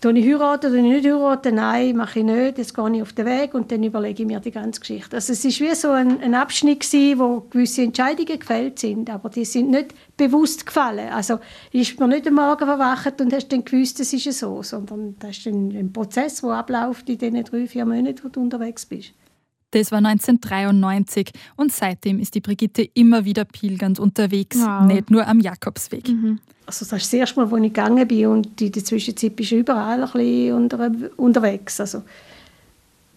Tue 0.00 0.16
ich 0.16 0.26
heiraten 0.26 0.70
oder 0.70 0.80
nicht 0.80 1.04
heiraten? 1.04 1.56
Nein, 1.56 1.96
mache 1.96 2.20
ich 2.20 2.24
nicht. 2.24 2.58
Jetzt 2.58 2.72
gehe 2.72 2.94
ich 2.94 3.02
auf 3.02 3.12
den 3.14 3.26
Weg 3.26 3.52
und 3.54 3.72
dann 3.72 3.82
überlege 3.82 4.22
ich 4.22 4.28
mir 4.28 4.38
die 4.38 4.52
ganze 4.52 4.78
Geschichte. 4.78 5.16
Also 5.16 5.32
es 5.32 5.44
war 5.44 5.68
wie 5.68 5.74
so 5.74 5.90
ein, 5.90 6.20
ein 6.20 6.34
Abschnitt 6.34 6.80
gewesen, 6.80 7.18
wo 7.18 7.40
gewisse 7.50 7.82
Entscheidungen 7.82 8.38
gefällt 8.38 8.78
sind, 8.78 9.10
aber 9.10 9.28
die 9.28 9.44
sind 9.44 9.70
nicht 9.70 9.94
bewusst 10.16 10.66
gefallen. 10.66 11.08
Also 11.08 11.40
ist 11.72 11.98
man 11.98 12.10
nicht 12.10 12.28
am 12.28 12.34
Morgen 12.34 12.64
verwacht 12.64 13.20
und 13.20 13.32
hast 13.32 13.48
dann 13.48 13.64
gewusst, 13.64 13.98
es 13.98 14.12
ist 14.12 14.38
so, 14.38 14.62
sondern 14.62 15.16
das 15.18 15.38
ist 15.38 15.46
ein, 15.48 15.76
ein 15.76 15.92
Prozess, 15.92 16.42
der 16.42 16.50
abläuft 16.50 17.08
in 17.08 17.18
den 17.18 17.42
drei, 17.42 17.66
vier 17.66 17.84
Monaten, 17.84 18.20
wo 18.22 18.28
du 18.28 18.40
unterwegs 18.40 18.86
bist. 18.86 19.14
Das 19.70 19.92
war 19.92 19.98
1993 19.98 21.30
und 21.56 21.72
seitdem 21.72 22.18
ist 22.18 22.34
die 22.34 22.40
Brigitte 22.40 22.88
immer 22.94 23.24
wieder 23.24 23.44
pilgernd 23.44 23.98
unterwegs, 23.98 24.58
wow. 24.58 24.86
nicht 24.86 25.10
nur 25.10 25.26
am 25.26 25.40
Jakobsweg. 25.40 26.08
Mhm. 26.08 26.40
Also 26.64 26.84
das 26.84 26.92
ist 26.92 26.92
das 26.92 27.12
erste 27.12 27.40
Mal, 27.40 27.52
als 27.52 27.64
ich 27.64 27.72
gegangen 27.72 28.08
bin 28.08 28.26
und 28.26 28.60
in 28.60 28.72
der 28.72 28.84
Zwischenzeit 28.84 29.34
bist 29.36 29.52
du 29.52 29.56
überall 29.56 30.02
ein 30.02 30.10
bisschen 30.12 30.54
unter, 30.54 30.90
unterwegs. 31.16 31.80
Also 31.80 32.02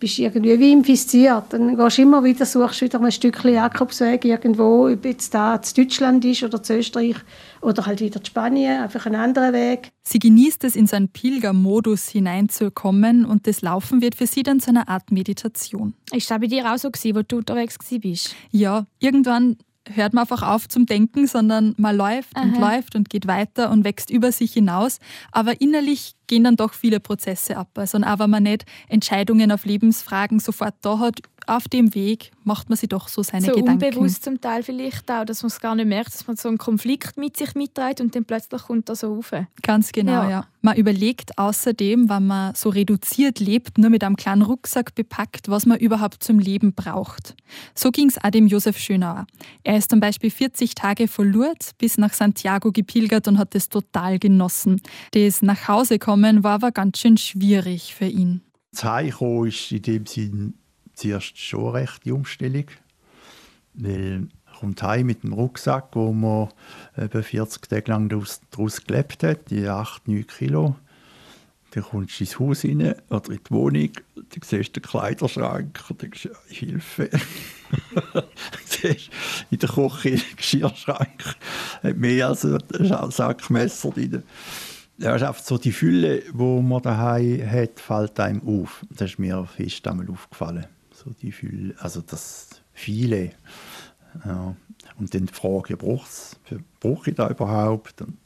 bist 0.01 0.19
irgendwie 0.19 0.59
wie 0.59 0.73
infiziert. 0.73 1.45
Dann 1.49 1.77
gehst 1.77 1.97
du 1.97 2.01
immer 2.01 2.23
wieder, 2.23 2.45
suchst 2.45 2.81
wieder 2.81 2.99
ein 2.99 3.11
Stückchen 3.11 3.53
Jakobsweg 3.53 4.25
irgendwo, 4.25 4.89
ob 4.89 5.05
jetzt 5.05 5.33
da 5.33 5.61
zu 5.61 5.75
Deutschland 5.75 6.25
ist 6.25 6.43
oder 6.43 6.61
zu 6.61 6.73
Österreich 6.73 7.15
oder 7.61 7.85
halt 7.85 8.01
wieder 8.01 8.21
zu 8.21 8.31
Spanien, 8.31 8.81
einfach 8.81 9.05
einen 9.05 9.15
anderen 9.15 9.53
Weg. 9.53 9.91
Sie 10.01 10.19
genießt 10.19 10.63
es, 10.63 10.75
in 10.75 10.87
so 10.87 10.95
einen 10.95 11.09
Pilgermodus 11.09 12.09
hineinzukommen 12.09 13.23
und 13.23 13.45
das 13.45 13.61
Laufen 13.61 14.01
wird 14.01 14.15
für 14.15 14.25
sie 14.25 14.43
dann 14.43 14.59
zu 14.59 14.71
einer 14.71 14.89
Art 14.89 15.11
Meditation. 15.11 15.93
Ist 16.11 16.29
das 16.29 16.39
bei 16.39 16.47
dir 16.47 16.69
auch 16.69 16.77
so, 16.77 16.89
gewesen, 16.89 17.15
wo 17.15 17.21
du 17.21 17.37
unterwegs 17.37 17.77
bist? 18.01 18.35
Ja, 18.49 18.87
irgendwann 18.99 19.57
hört 19.95 20.13
man 20.13 20.23
einfach 20.23 20.41
auf 20.41 20.67
zum 20.67 20.85
Denken, 20.85 21.27
sondern 21.27 21.73
man 21.77 21.95
läuft 21.95 22.35
Aha. 22.35 22.43
und 22.43 22.57
läuft 22.57 22.95
und 22.95 23.09
geht 23.09 23.27
weiter 23.27 23.71
und 23.71 23.83
wächst 23.83 24.09
über 24.09 24.31
sich 24.31 24.53
hinaus. 24.53 24.99
Aber 25.31 25.61
innerlich 25.61 26.15
gehen 26.27 26.43
dann 26.43 26.55
doch 26.55 26.73
viele 26.73 26.99
Prozesse 26.99 27.57
ab. 27.57 27.69
Also 27.75 27.97
auch 27.99 28.19
wenn 28.19 28.29
man 28.29 28.43
nicht 28.43 28.65
Entscheidungen 28.87 29.51
auf 29.51 29.65
Lebensfragen 29.65 30.39
sofort 30.39 30.75
da 30.81 30.99
hat, 30.99 31.19
auf 31.47 31.67
dem 31.67 31.93
Weg 31.95 32.31
macht 32.43 32.69
man 32.69 32.77
sich 32.77 32.89
doch 32.89 33.07
so 33.07 33.23
seine 33.23 33.45
so 33.45 33.53
Gedanken. 33.53 33.85
unbewusst 33.85 34.23
zum 34.23 34.41
Teil 34.41 34.63
vielleicht 34.63 35.09
auch, 35.11 35.25
dass 35.25 35.43
man 35.43 35.47
es 35.47 35.59
gar 35.59 35.75
nicht 35.75 35.87
merkt, 35.87 36.13
dass 36.13 36.27
man 36.27 36.35
so 36.35 36.47
einen 36.47 36.57
Konflikt 36.57 37.17
mit 37.17 37.37
sich 37.37 37.55
mitträgt 37.55 38.01
und 38.01 38.15
dann 38.15 38.25
plötzlich 38.25 38.63
kommt 38.63 38.89
er 38.89 38.95
so 38.95 39.15
rauf. 39.15 39.31
Ganz 39.61 39.91
genau, 39.91 40.23
ja. 40.23 40.29
Ja. 40.29 40.47
Man 40.61 40.77
überlegt 40.77 41.37
außerdem, 41.37 42.09
wenn 42.09 42.27
man 42.27 42.53
so 42.55 42.69
reduziert 42.69 43.39
lebt, 43.39 43.77
nur 43.77 43.89
mit 43.89 44.03
einem 44.03 44.15
kleinen 44.15 44.43
Rucksack 44.43 44.93
bepackt, 44.93 45.49
was 45.49 45.65
man 45.65 45.79
überhaupt 45.79 46.23
zum 46.23 46.39
Leben 46.39 46.73
braucht. 46.73 47.35
So 47.73 47.91
ging 47.91 48.09
es 48.09 48.23
auch 48.23 48.29
dem 48.29 48.47
Josef 48.47 48.77
Schönauer. 48.77 49.25
Er 49.63 49.77
ist 49.77 49.89
zum 49.89 49.99
Beispiel 49.99 50.29
40 50.29 50.75
Tage 50.75 51.07
von 51.07 51.31
Lourdes 51.31 51.73
bis 51.77 51.97
nach 51.97 52.13
Santiago 52.13 52.71
gepilgert 52.71 53.27
und 53.27 53.37
hat 53.37 53.55
es 53.55 53.69
total 53.69 54.19
genossen. 54.19 54.81
Das 55.11 55.41
nach 55.41 55.67
Hause 55.67 55.99
kommen 55.99 56.43
war 56.43 56.55
aber 56.55 56.71
ganz 56.71 56.99
schön 56.99 57.17
schwierig 57.17 57.95
für 57.95 58.05
ihn. 58.05 58.41
Heimkommen 58.81 59.47
ist 59.47 59.71
in 59.71 59.81
dem 59.81 60.05
Sinn 60.05 60.53
zuerst 60.93 61.37
schon 61.37 61.75
eine 61.75 61.85
rechte 61.85 62.13
Umstellung. 62.13 62.65
Weil 63.73 64.27
kommt 64.61 64.83
heim 64.83 65.07
mit 65.07 65.23
dem 65.23 65.33
Rucksack, 65.33 65.87
wo 65.93 66.13
man 66.13 66.49
etwa 66.95 67.21
40 67.21 67.67
Tage 67.67 67.91
lang 67.91 68.09
daraus, 68.09 68.41
daraus 68.51 68.85
gelebt 68.85 69.23
hat, 69.23 69.49
die 69.49 69.67
8, 69.67 70.07
9 70.07 70.27
Kilo. 70.27 70.75
Dann 71.71 71.83
kommst 71.83 72.19
du 72.19 72.23
ins 72.23 72.39
Haus 72.39 72.63
rein 72.63 72.95
oder 73.09 73.31
in 73.31 73.39
die 73.43 73.51
Wohnung, 73.51 73.91
dann 74.15 74.41
siehst 74.43 74.75
du 74.75 74.81
den 74.81 74.83
Kleiderschrank 74.83 75.83
und 75.89 76.01
denkst, 76.01 76.29
Hilfe. 76.47 77.09
Dann 78.13 78.23
siehst 78.65 79.09
in 79.49 79.59
der 79.59 79.69
Küche 79.69 80.11
den 80.11 80.35
Geschirrschrank 80.35 81.35
hat 81.81 81.97
mehr 81.97 82.27
als 82.27 82.45
ein 82.45 83.11
Sack 83.11 83.49
Messer 83.49 83.91
drin. 83.91 84.23
Ja, 84.97 85.13
einfach 85.13 85.39
so 85.39 85.57
die 85.57 85.71
Fülle, 85.71 86.19
die 86.19 86.61
man 86.61 86.81
daheim 86.81 87.49
hat, 87.49 87.79
fällt 87.79 88.19
einem 88.19 88.45
auf. 88.45 88.85
Das 88.89 89.11
ist 89.11 89.19
mir 89.19 89.45
fest 89.45 89.87
einmal 89.87 90.09
aufgefallen. 90.09 90.67
So 91.03 91.11
die 91.21 91.31
Fülle, 91.31 91.75
also 91.79 92.01
das 92.01 92.61
viele. 92.73 93.31
Ja. 94.25 94.55
Und 94.97 95.13
dann 95.13 95.25
die 95.25 95.33
Frage, 95.33 95.77
brauche 95.77 97.09
ich 97.09 97.15
da 97.15 97.29
überhaupt? 97.29 98.01
Und 98.01 98.17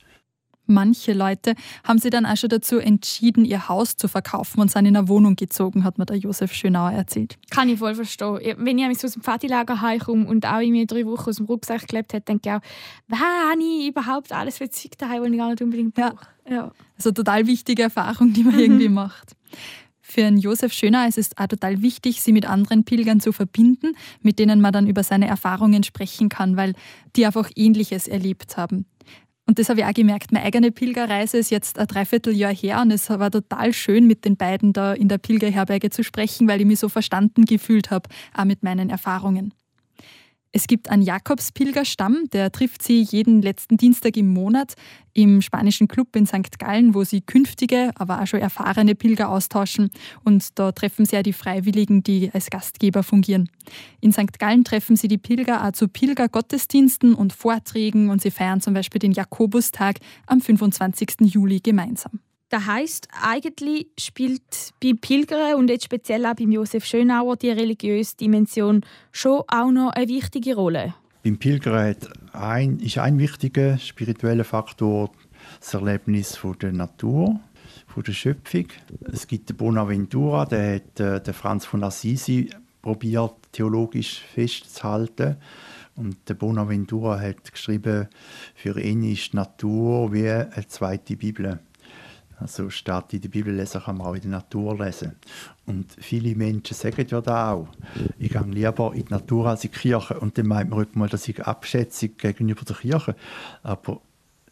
Manche 0.68 1.14
Leute 1.14 1.54
haben 1.84 2.00
sich 2.00 2.10
dann 2.10 2.26
auch 2.26 2.36
schon 2.38 2.50
dazu 2.50 2.80
entschieden, 2.80 3.46
ihr 3.46 3.70
Haus 3.70 3.98
zu 3.98 4.08
verkaufen 4.08 4.62
und 4.62 4.72
sind 4.72 4.88
in 4.88 4.98
eine 4.98 5.08
Wohnung 5.08 5.36
gezogen, 5.36 5.84
hat 5.84 6.00
mir 6.00 6.08
der 6.08 6.18
Josef 6.18 6.54
Schönauer 6.54 6.92
erzählt. 6.92 7.38
Kann 7.52 7.70
ich 7.70 7.78
voll 7.78 7.94
verstehen. 7.94 8.40
Wenn 8.58 8.80
ich 8.80 9.04
aus 9.04 9.14
dem 9.14 9.22
Pfadilager 9.22 9.80
heimkomme 9.82 10.26
und 10.26 10.46
auch 10.48 10.60
in 10.60 10.72
mir 10.72 10.88
drei 10.88 11.06
Wochen 11.06 11.30
aus 11.30 11.36
dem 11.36 11.46
Rucksack 11.46 11.88
gelebt 11.88 12.14
habe, 12.14 12.22
denke 12.22 12.50
ich 12.50 12.56
auch, 12.56 12.62
was 13.08 13.20
habe 13.20 13.62
ich 13.62 13.90
überhaupt 13.90 14.32
alles 14.32 14.58
für 14.58 14.70
Zeug 14.70 14.98
daheim, 14.98 15.22
was 15.22 15.30
ich 15.30 15.38
gar 15.38 15.50
nicht 15.52 15.62
unbedingt 15.62 15.98
Ja. 16.00 16.10
brauche. 16.10 16.28
Ja. 16.50 16.72
Also 16.98 17.12
total 17.12 17.46
wichtige 17.46 17.84
Erfahrung, 17.84 18.34
die 18.34 18.44
man 18.44 18.60
irgendwie 18.60 18.90
macht. 18.90 19.36
Für 20.08 20.24
einen 20.24 20.38
Josef 20.38 20.72
Schönauer 20.72 21.08
ist 21.08 21.18
es 21.18 21.36
auch 21.36 21.48
total 21.48 21.82
wichtig, 21.82 22.22
sie 22.22 22.32
mit 22.32 22.48
anderen 22.48 22.86
Pilgern 22.86 23.20
zu 23.20 23.32
verbinden, 23.32 23.98
mit 24.22 24.38
denen 24.38 24.62
man 24.62 24.72
dann 24.72 24.86
über 24.86 25.02
seine 25.02 25.28
Erfahrungen 25.28 25.82
sprechen 25.84 26.30
kann, 26.30 26.56
weil 26.56 26.74
die 27.16 27.26
einfach 27.26 27.50
Ähnliches 27.56 28.08
erlebt 28.08 28.56
haben. 28.56 28.86
Und 29.48 29.58
das 29.58 29.68
habe 29.68 29.80
ich 29.80 29.86
auch 29.86 29.94
gemerkt. 29.94 30.32
Meine 30.32 30.46
eigene 30.46 30.72
Pilgerreise 30.72 31.40
ist 31.40 31.50
jetzt 31.50 31.80
ein 31.80 31.88
Dreivierteljahr 31.88 32.54
her 32.54 32.82
und 32.84 32.92
es 32.92 33.10
war 33.10 33.32
total 33.32 33.74
schön, 33.74 34.06
mit 34.06 34.26
den 34.26 34.38
beiden 34.38 34.74
da 34.74 34.94
in 34.94 35.08
der 35.08 35.18
Pilgerherberge 35.18 35.90
zu 35.90 36.04
sprechen, 36.04 36.48
weil 36.48 36.62
ich 36.62 36.68
mich 36.68 36.80
so 36.80 36.88
verstanden 36.88 37.46
gefühlt 37.46 37.90
habe, 37.90 38.08
auch 38.36 38.46
mit 38.46 38.62
meinen 38.62 38.92
Erfahrungen. 38.92 39.56
Es 40.56 40.68
gibt 40.68 40.90
einen 40.90 41.02
Jakobspilgerstamm, 41.02 42.30
der 42.32 42.50
trifft 42.50 42.82
sie 42.82 43.02
jeden 43.02 43.42
letzten 43.42 43.76
Dienstag 43.76 44.16
im 44.16 44.32
Monat 44.32 44.76
im 45.12 45.42
spanischen 45.42 45.90
Club 45.90 46.16
in 46.16 46.26
St. 46.26 46.58
Gallen, 46.60 46.94
wo 46.94 47.04
sie 47.04 47.20
künftige, 47.20 47.92
aber 47.96 48.22
auch 48.22 48.26
schon 48.26 48.40
erfahrene 48.40 48.96
Pilger 48.96 49.28
austauschen. 49.28 49.90
Und 50.24 50.58
da 50.58 50.72
treffen 50.72 51.06
sie 51.06 51.18
auch 51.18 51.24
die 51.24 51.34
Freiwilligen, 51.34 52.04
die 52.04 52.32
als 52.34 52.50
Gastgeber 52.50 53.04
fungieren. 53.04 53.50
In 54.00 54.14
St. 54.14 54.40
Gallen 54.40 54.64
treffen 54.64 54.96
sie 54.96 55.10
die 55.10 55.18
Pilger 55.18 55.68
auch 55.68 55.74
zu 55.74 55.90
Pilgergottesdiensten 55.90 57.16
und 57.16 57.34
Vorträgen 57.34 58.10
und 58.10 58.22
sie 58.22 58.32
feiern 58.32 58.62
zum 58.62 58.74
Beispiel 58.74 59.00
den 59.00 59.12
Jakobustag 59.12 59.98
am 60.26 60.40
25. 60.40 61.18
Juli 61.20 61.60
gemeinsam. 61.60 62.22
Das 62.56 62.68
heisst, 62.68 63.10
eigentlich 63.22 63.88
spielt 64.00 64.72
beim 64.82 64.98
Pilgern 64.98 65.56
und 65.56 65.70
jetzt 65.70 65.84
speziell 65.84 66.26
auch 66.26 66.36
beim 66.36 66.54
Josef 66.54 66.86
Schönauer 66.86 67.36
die 67.36 67.50
religiöse 67.50 68.16
Dimension 68.16 68.86
schon 69.12 69.44
auch 69.50 69.72
noch 69.72 69.92
eine 69.92 70.08
wichtige 70.08 70.56
Rolle. 70.56 70.94
Beim 71.22 71.38
Pilgern 71.38 71.98
ein, 72.32 72.80
ist 72.80 72.98
ein 72.98 73.20
wichtiger 73.20 73.78
spiritueller 73.78 74.46
Faktor 74.46 75.12
das 75.60 75.74
Erlebnis 75.74 76.38
von 76.38 76.58
der 76.58 76.72
Natur, 76.72 77.42
von 77.88 78.04
der 78.04 78.14
Schöpfung. 78.14 78.68
Es 79.12 79.28
gibt 79.28 79.50
den 79.50 79.58
Bonaventura, 79.58 80.46
der 80.46 80.76
hat 80.76 81.00
äh, 81.02 81.20
den 81.20 81.34
Franz 81.34 81.66
von 81.66 81.84
Assisi 81.84 82.50
probiert 82.82 83.36
theologisch 83.52 84.22
festzuhalten. 84.34 85.36
Und 85.98 86.16
der 86.30 86.36
Bonaventura 86.36 87.20
hat 87.20 87.52
geschrieben, 87.52 88.08
für 88.54 88.80
ihn 88.80 89.04
ist 89.04 89.34
Natur 89.34 90.14
wie 90.14 90.30
eine 90.30 90.68
zweite 90.70 91.18
Bibel. 91.18 91.60
Also 92.38 92.70
statt 92.70 93.14
in 93.14 93.22
der 93.22 93.30
Bibel 93.30 93.54
lesen, 93.54 93.82
kann 93.82 93.98
man 93.98 94.08
auch 94.08 94.16
in 94.16 94.22
der 94.22 94.32
Natur 94.32 94.78
lesen. 94.78 95.14
Und 95.66 95.96
viele 95.98 96.36
Menschen 96.36 96.76
sagen 96.76 97.06
ja 97.10 97.22
da 97.22 97.54
auch, 97.54 97.68
ich 98.20 98.32
gehe 98.32 98.42
lieber 98.42 98.94
in 98.94 99.06
die 99.06 99.14
Natur 99.14 99.48
als 99.48 99.64
in 99.64 99.72
die 99.72 99.78
Kirche. 99.78 100.20
Und 100.20 100.38
dann 100.38 100.48
meint 100.48 100.70
man 100.70 100.80
heute 100.80 100.98
mal, 100.98 101.08
das 101.08 101.28
ist 101.28 101.40
Abschätzung 101.42 102.12
gegenüber 102.18 102.64
der 102.66 102.76
Kirche. 102.76 103.16
Aber 103.64 104.02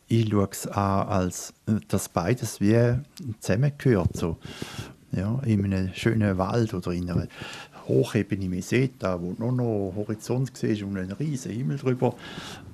ich 0.07 0.29
schaue 0.29 0.47
es 0.51 0.67
an, 0.67 1.07
als 1.07 1.53
äh, 1.67 1.73
dass 1.87 2.09
beides 2.09 2.61
wie 2.61 2.99
zusammengehört. 3.39 4.15
So. 4.15 4.37
Ja, 5.11 5.39
in 5.45 5.65
einem 5.65 5.93
schönen 5.93 6.37
Wald 6.37 6.73
oder 6.73 6.91
in 6.91 7.09
einer 7.09 7.27
Hochebene 7.87 8.49
Meseta, 8.49 9.21
wo 9.21 9.35
nur 9.37 9.51
noch 9.51 9.93
Horizont 9.95 10.55
siehst 10.55 10.81
und 10.83 10.97
ein 10.97 11.11
riesen 11.11 11.51
Himmel 11.51 11.77
drüber. 11.77 12.15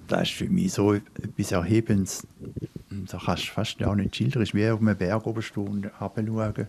Das 0.07 0.23
ist 0.23 0.37
für 0.37 0.47
mich 0.47 0.73
so 0.73 0.93
etwas 0.93 1.51
Erhebendes. 1.51 2.27
Da 2.89 3.19
kannst 3.23 3.43
du 3.43 3.51
fast 3.51 3.83
auch 3.83 3.95
nicht 3.95 4.15
schildern. 4.15 4.41
Es 4.41 4.49
ist 4.49 4.55
wie 4.55 4.69
auf 4.69 4.79
einem 4.79 4.97
Berg 4.97 5.25
oben 5.25 5.41
stehen 5.41 5.67
und 5.67 5.85
herabschauen. 5.85 6.67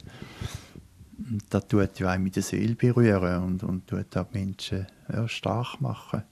Und 1.18 1.42
Das 1.50 1.66
tut 1.66 1.98
ja 1.98 2.10
einem 2.10 2.24
mit 2.24 2.36
der 2.36 2.42
Seele 2.42 2.74
berühren 2.74 3.42
und, 3.42 3.62
und 3.62 3.86
tut 3.86 4.16
auch 4.16 4.30
Menschen 4.32 4.86
ja, 5.12 5.26
stark 5.28 5.80
machen. 5.80 6.22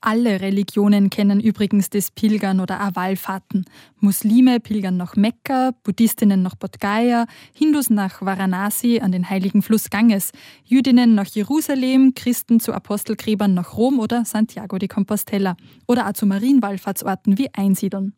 Alle 0.00 0.40
Religionen 0.40 1.10
kennen 1.10 1.40
übrigens 1.40 1.90
das 1.90 2.10
Pilgern 2.10 2.60
oder 2.60 2.86
auch 2.86 2.94
Wallfahrten. 2.94 3.64
Muslime 4.00 4.60
pilgern 4.60 4.96
nach 4.96 5.16
Mekka, 5.16 5.72
Buddhistinnen 5.82 6.42
nach 6.42 6.54
Bodh 6.54 6.78
Gaya, 6.78 7.26
Hindus 7.52 7.90
nach 7.90 8.20
Varanasi 8.22 9.00
an 9.00 9.10
den 9.10 9.28
heiligen 9.28 9.62
Fluss 9.62 9.90
Ganges, 9.90 10.32
Jüdinnen 10.64 11.14
nach 11.14 11.26
Jerusalem, 11.26 12.12
Christen 12.14 12.60
zu 12.60 12.72
Apostelgräbern 12.72 13.54
nach 13.54 13.76
Rom 13.76 13.98
oder 13.98 14.24
Santiago 14.24 14.78
de 14.78 14.88
Compostela 14.88 15.56
oder 15.86 16.08
auch 16.08 16.12
zu 16.12 16.26
Marienwallfahrtsorten 16.26 17.38
wie 17.38 17.48
Einsiedeln. 17.54 18.12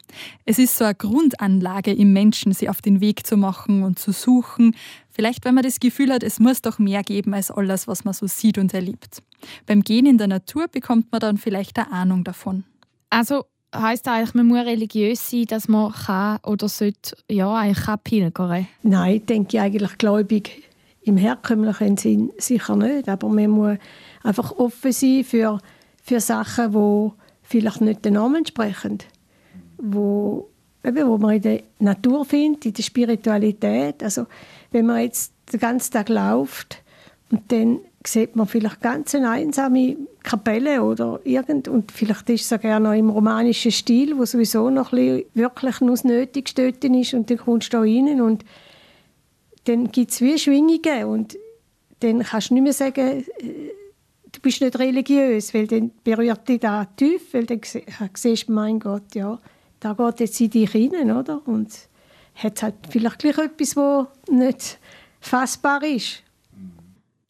Es 0.45 0.59
ist 0.59 0.77
so 0.77 0.85
eine 0.85 0.95
Grundanlage 0.95 1.93
im 1.93 2.13
Menschen, 2.13 2.53
sie 2.53 2.69
auf 2.69 2.83
den 2.83 3.01
Weg 3.01 3.27
zu 3.27 3.37
machen 3.37 3.83
und 3.83 3.99
zu 3.99 4.13
suchen, 4.13 4.75
Vielleicht, 5.19 5.45
wenn 5.45 5.57
man 5.57 5.65
das 5.65 5.81
Gefühl 5.81 6.13
hat, 6.13 6.23
es 6.23 6.39
muss 6.39 6.63
doch 6.63 6.79
mehr 6.79 7.03
geben 7.03 7.35
als 7.35 7.51
alles, 7.51 7.89
was 7.89 8.05
man 8.05 8.15
so 8.15 8.29
sieht 8.29 8.57
und 8.57 8.73
erlebt. 8.73 9.21
Beim 9.67 9.83
Gehen 9.83 10.07
in 10.07 10.17
der 10.17 10.29
Natur 10.29 10.69
bekommt 10.69 11.11
man 11.11 11.21
dann 11.21 11.39
vielleicht 11.39 11.77
eine 11.77 11.91
Ahnung 11.91 12.23
davon. 12.23 12.63
Also 13.11 13.47
heisst 13.75 14.07
eigentlich, 14.07 14.35
man 14.35 14.47
muss 14.47 14.65
religiös 14.65 15.29
sein, 15.29 15.47
dass 15.47 15.67
man 15.67 15.91
kann 15.91 16.39
oder 16.47 16.69
sollte, 16.69 17.17
ja, 17.29 17.53
eigentlich 17.53 17.85
kann 17.85 17.99
pilgern. 18.05 18.69
Nein, 18.85 19.27
denke 19.27 19.57
ich 19.57 19.61
eigentlich 19.61 19.99
gläubig 19.99 20.63
im 21.03 21.17
herkömmlichen 21.17 21.97
Sinn 21.97 22.31
sicher 22.39 22.77
nicht. 22.77 23.09
Aber 23.09 23.29
man 23.29 23.51
muss 23.51 23.79
einfach 24.23 24.53
offen 24.53 24.93
sein 24.93 25.25
für, 25.25 25.59
für 26.01 26.21
Sachen, 26.21 26.71
die 26.71 27.11
vielleicht 27.43 27.81
nicht 27.81 28.05
den 28.05 28.15
Namen 28.15 28.47
sprechen. 28.47 28.99
Wo, 29.79 30.49
eben, 30.85 31.09
wo 31.09 31.19
man 31.19 31.35
in 31.35 31.43
der 31.43 31.63
Natur 31.81 32.25
findet, 32.25 32.67
in 32.67 32.73
der 32.75 32.83
Spiritualität. 32.85 34.01
Also, 34.05 34.27
wenn 34.71 34.87
man 34.87 35.03
jetzt 35.03 35.33
den 35.53 35.61
ganzen 35.61 35.93
Tag 35.93 36.09
läuft 36.09 36.83
und 37.31 37.51
dann 37.53 37.81
sieht 38.07 38.37
man 38.37 38.47
vielleicht 38.47 38.81
ganz 38.81 39.15
eine 39.15 39.31
einsame 39.31 39.97
Kapelle 40.23 40.83
oder 40.83 41.21
irgend 41.25 41.69
und 41.69 41.93
vielleicht 41.93 42.29
ist 42.31 42.43
es 42.43 42.49
sogar 42.49 42.81
noch 42.81 42.93
im 42.93 43.11
romanischen 43.11 43.73
Stil, 43.73 44.17
wo 44.17 44.25
sowieso 44.25 44.71
noch 44.71 44.93
ein 44.93 45.25
wirklich 45.35 45.81
nur 45.81 45.91
das 45.91 46.05
Nötigste 46.05 46.63
ist 46.63 47.15
und 47.15 47.31
dann 47.31 47.39
kommst 47.39 47.73
du 47.73 47.79
da 47.79 47.81
rein 47.81 48.21
und 48.21 48.45
dann 49.65 49.91
gibt 49.91 50.13
es 50.13 50.21
wie 50.21 50.39
Schwingungen 50.39 51.05
und 51.05 51.39
dann 52.01 52.23
kannst 52.23 52.51
du 52.51 52.55
nicht 52.55 52.63
mehr 52.63 52.73
sagen, 52.73 53.25
äh, 53.41 53.73
du 54.33 54.41
bist 54.41 54.61
nicht 54.61 54.79
religiös, 54.79 55.53
weil 55.53 55.67
dann 55.67 55.91
berührt 56.05 56.49
dich 56.49 56.61
da 56.61 56.85
tief, 56.85 57.35
weil 57.35 57.47
dann 57.47 57.61
siehst 58.15 58.49
du, 58.49 58.53
mein 58.53 58.79
Gott, 58.79 59.15
ja, 59.15 59.39
da 59.81 59.93
geht 59.93 60.21
jetzt 60.21 60.41
in 60.41 60.51
dich 60.51 60.75
rein, 60.75 61.11
oder? 61.11 61.43
Und 61.47 61.88
hat 62.43 62.63
halt 62.63 62.75
vielleicht 62.89 63.19
gleich 63.19 63.39
etwas, 63.39 63.77
wo 63.77 64.07
nicht 64.31 64.79
fassbar 65.21 65.83
ist. 65.83 66.23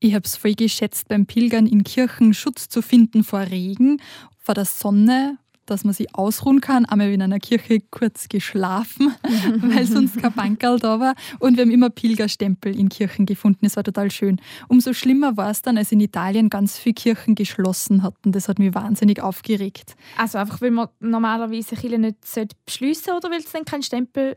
Ich 0.00 0.14
habe 0.14 0.24
es 0.24 0.36
voll 0.36 0.54
geschätzt, 0.54 1.08
beim 1.08 1.26
Pilgern 1.26 1.66
in 1.66 1.82
Kirchen 1.82 2.32
Schutz 2.32 2.68
zu 2.68 2.82
finden 2.82 3.24
vor 3.24 3.40
Regen, 3.40 4.00
vor 4.38 4.54
der 4.54 4.64
Sonne 4.64 5.38
dass 5.68 5.84
man 5.84 5.94
sich 5.94 6.14
ausruhen 6.14 6.60
kann. 6.60 6.84
Einmal 6.86 7.10
in 7.10 7.22
einer 7.22 7.38
Kirche 7.38 7.80
kurz 7.90 8.28
geschlafen, 8.28 9.14
weil 9.62 9.86
sonst 9.86 10.18
kein 10.18 10.32
Bankerl 10.32 10.78
da 10.78 11.00
war. 11.00 11.14
Und 11.38 11.56
wir 11.56 11.62
haben 11.62 11.70
immer 11.70 11.90
Pilgerstempel 11.90 12.76
in 12.76 12.88
Kirchen 12.88 13.26
gefunden. 13.26 13.60
Das 13.62 13.76
war 13.76 13.84
total 13.84 14.10
schön. 14.10 14.40
Umso 14.68 14.92
schlimmer 14.92 15.36
war 15.36 15.50
es 15.50 15.62
dann, 15.62 15.78
als 15.78 15.92
in 15.92 16.00
Italien 16.00 16.50
ganz 16.50 16.78
viele 16.78 16.94
Kirchen 16.94 17.34
geschlossen 17.34 18.02
hatten. 18.02 18.32
Das 18.32 18.48
hat 18.48 18.58
mich 18.58 18.74
wahnsinnig 18.74 19.20
aufgeregt. 19.20 19.94
Also 20.16 20.38
einfach, 20.38 20.60
weil 20.60 20.70
man 20.70 20.88
normalerweise 21.00 21.76
Kirche 21.76 21.98
nicht 21.98 22.18
beschließen 22.64 23.04
sollte 23.04 23.26
oder 23.26 23.34
weil 23.34 23.40
es 23.40 23.52
dann 23.52 23.64
keinen 23.64 23.82
Stempel 23.82 24.36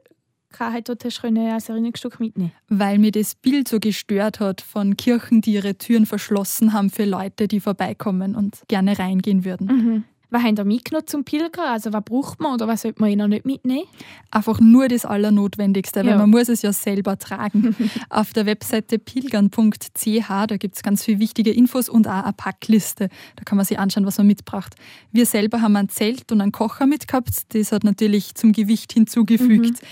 hat, 0.59 0.89
dort 0.89 1.03
hast 1.05 1.21
du 1.21 1.51
als 1.51 1.69
Erinnerungsstück 1.69 2.19
mitnehmen 2.19 2.51
Weil 2.69 2.99
mir 2.99 3.11
das 3.11 3.35
Bild 3.35 3.67
so 3.67 3.79
gestört 3.79 4.39
hat 4.39 4.61
von 4.61 4.97
Kirchen, 4.97 5.41
die 5.41 5.53
ihre 5.53 5.75
Türen 5.75 6.05
verschlossen 6.05 6.73
haben 6.73 6.89
für 6.89 7.05
Leute, 7.05 7.47
die 7.47 7.59
vorbeikommen 7.59 8.35
und 8.35 8.61
gerne 8.67 8.97
reingehen 8.97 9.45
würden. 9.45 9.67
Mhm. 9.67 10.03
Was 10.31 10.43
haben 10.43 10.55
ihr 10.57 10.63
mitgenommen 10.63 11.07
zum 11.07 11.25
Pilgern? 11.25 11.67
Also 11.67 11.91
was 11.91 12.05
braucht 12.05 12.39
man 12.39 12.53
oder 12.53 12.65
was 12.65 12.83
sollte 12.83 13.01
man 13.01 13.11
noch 13.17 13.27
nicht 13.27 13.45
mitnehmen? 13.45 13.83
Einfach 14.31 14.61
nur 14.61 14.87
das 14.87 15.03
Allernotwendigste, 15.03 15.99
weil 15.99 16.11
ja. 16.11 16.17
man 16.17 16.29
muss 16.29 16.47
es 16.47 16.61
ja 16.61 16.71
selber 16.71 17.17
tragen. 17.17 17.75
Auf 18.09 18.31
der 18.31 18.45
Webseite 18.45 18.97
pilgern.ch, 18.97 20.29
da 20.47 20.57
gibt 20.57 20.77
es 20.77 20.83
ganz 20.83 21.03
viele 21.03 21.19
wichtige 21.19 21.51
Infos 21.51 21.89
und 21.89 22.07
auch 22.07 22.23
eine 22.23 22.31
Packliste. 22.31 23.09
Da 23.35 23.43
kann 23.43 23.57
man 23.57 23.65
sich 23.65 23.77
anschauen, 23.77 24.05
was 24.05 24.17
man 24.19 24.27
mitbraucht. 24.27 24.75
Wir 25.11 25.25
selber 25.25 25.61
haben 25.61 25.75
ein 25.75 25.89
Zelt 25.89 26.31
und 26.31 26.39
einen 26.39 26.53
Kocher 26.53 26.87
mitgehabt. 26.87 27.53
Das 27.53 27.73
hat 27.73 27.83
natürlich 27.83 28.33
zum 28.33 28.53
Gewicht 28.53 28.93
hinzugefügt. 28.93 29.81
Mhm. 29.81 29.87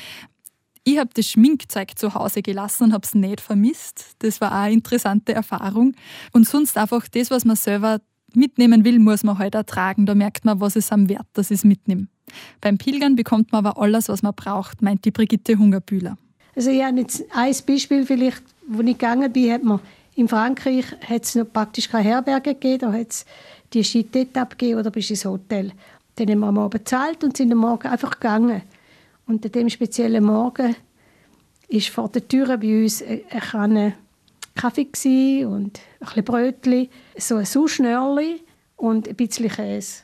Ich 0.83 0.97
habe 0.97 1.09
das 1.13 1.27
Schminkzeug 1.27 1.97
zu 1.97 2.13
Hause 2.13 2.41
gelassen 2.41 2.85
und 2.85 2.93
habe 2.93 3.05
es 3.05 3.13
nicht 3.13 3.41
vermisst. 3.41 4.15
Das 4.19 4.41
war 4.41 4.51
auch 4.51 4.63
eine 4.63 4.73
interessante 4.73 5.33
Erfahrung. 5.33 5.93
Und 6.31 6.47
sonst 6.47 6.77
einfach 6.77 7.07
das, 7.07 7.31
was 7.31 7.45
man 7.45 7.55
selber 7.55 7.99
mitnehmen 8.33 8.85
will, 8.85 8.99
muss 8.99 9.23
man 9.23 9.37
halt 9.37 9.55
auch 9.55 9.63
tragen. 9.63 10.05
Da 10.05 10.15
merkt 10.15 10.45
man, 10.45 10.59
was 10.59 10.75
es 10.75 10.91
am 10.91 11.09
Wert, 11.09 11.27
dass 11.33 11.51
ich 11.51 11.59
es 11.59 11.63
mitnehme. 11.63 12.07
Beim 12.61 12.77
Pilgern 12.77 13.15
bekommt 13.15 13.51
man 13.51 13.65
aber 13.65 13.81
alles, 13.81 14.07
was 14.09 14.21
man 14.21 14.33
braucht, 14.35 14.81
meint 14.81 15.05
die 15.05 15.11
Brigitte 15.11 15.57
Hungerbühler. 15.57 16.17
Also 16.55 16.71
habe 16.71 16.99
jetzt 16.99 17.23
ein 17.33 17.55
Beispiel 17.65 18.05
vielleicht, 18.05 18.43
wo 18.67 18.81
ich 18.81 18.87
gegangen 18.87 19.31
bin, 19.31 19.51
hat 19.51 19.63
man 19.63 19.79
in 20.15 20.27
Frankreich 20.27 20.85
hat 21.07 21.23
es 21.23 21.39
praktisch 21.53 21.89
keine 21.89 22.03
Herberge 22.03 22.53
gegeben, 22.53 22.79
da 22.79 22.91
hat 22.91 23.09
es 23.09 23.25
die 23.73 24.11
dort 24.11 24.37
abgegeben 24.37 24.79
oder 24.79 24.91
bist 24.91 25.11
ins 25.11 25.23
Hotel. 25.23 25.71
Dann 26.15 26.29
haben 26.29 26.39
wir 26.39 26.47
am 26.47 26.57
Abend 26.57 26.71
bezahlt 26.71 27.23
und 27.23 27.37
sind 27.37 27.53
am 27.53 27.59
Morgen 27.59 27.87
einfach 27.87 28.11
gegangen. 28.11 28.61
Und 29.29 29.45
an 29.45 29.51
dem 29.51 29.69
speziellen 29.69 30.23
Morgen 30.23 30.75
ist 31.67 31.89
vor 31.89 32.09
der 32.09 32.27
Tür 32.27 32.57
bei 32.57 32.81
uns 32.81 33.03
eine 33.03 33.21
Kanne 33.39 33.93
Kaffee 34.55 35.45
und 35.45 35.79
ein 35.99 36.05
bisschen 36.05 36.23
Brötchen, 36.23 36.89
so 37.15 37.35
ein 37.35 37.45
Sauschnörli 37.45 38.41
und 38.75 39.07
ein 39.07 39.15
bisschen 39.15 39.47
Käse. 39.49 40.01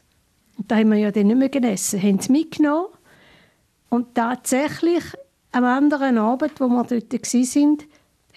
Und 0.59 0.69
da 0.69 0.75
haben 0.75 0.91
wir 0.91 0.99
ja 0.99 1.11
dann 1.11 1.25
nicht 1.25 1.37
mehr 1.37 1.49
gegessen. 1.49 2.03
Haben 2.03 2.19
sie 2.19 2.31
mitgenommen 2.31 2.89
und 3.89 4.13
tatsächlich 4.13 5.03
am 5.53 5.63
anderen 5.63 6.19
Abend, 6.19 6.59
wo 6.59 6.67
wir 6.67 6.83
dort 6.83 7.11
waren, 7.11 7.77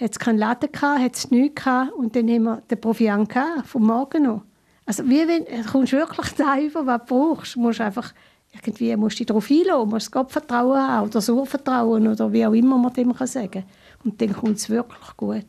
hat 0.01 0.11
es 0.12 0.18
keinen 0.18 0.38
Laden 0.38 0.70
hat 0.72 1.16
es 1.16 1.31
nichts 1.31 1.66
und 1.98 2.16
dann 2.16 2.31
haben 2.31 2.44
wir 2.44 2.62
den 2.62 2.81
Proviant 2.81 3.31
vom 3.66 3.85
Morgen 3.85 4.22
noch. 4.22 4.42
Also 4.87 5.07
wie 5.07 5.29
wenn, 5.29 5.44
du 5.44 5.70
kommst 5.70 5.92
wirklich 5.92 6.31
da 6.38 6.59
über, 6.59 6.87
was 6.87 7.01
du 7.01 7.07
brauchst. 7.09 7.57
Du 7.57 7.61
musst 7.61 7.83
einfach 7.83 8.14
irgendwie 8.54 8.96
musst 8.96 9.16
du 9.16 9.18
dich 9.18 9.26
darauf 9.26 9.50
einlassen, 9.50 9.88
musst 9.90 10.12
Gottvertrauen 10.12 10.78
haben 10.78 11.02
oder 11.04 11.12
das 11.12 11.28
Urvertrauen 11.28 12.08
oder 12.08 12.32
wie 12.32 12.46
auch 12.46 12.52
immer 12.52 12.78
man 12.78 12.92
dem 12.92 13.12
sagen 13.12 13.50
kann. 13.50 13.64
Und 14.04 14.20
dann 14.20 14.32
kommt 14.32 14.56
es 14.56 14.70
wirklich 14.70 15.16
gut. 15.16 15.44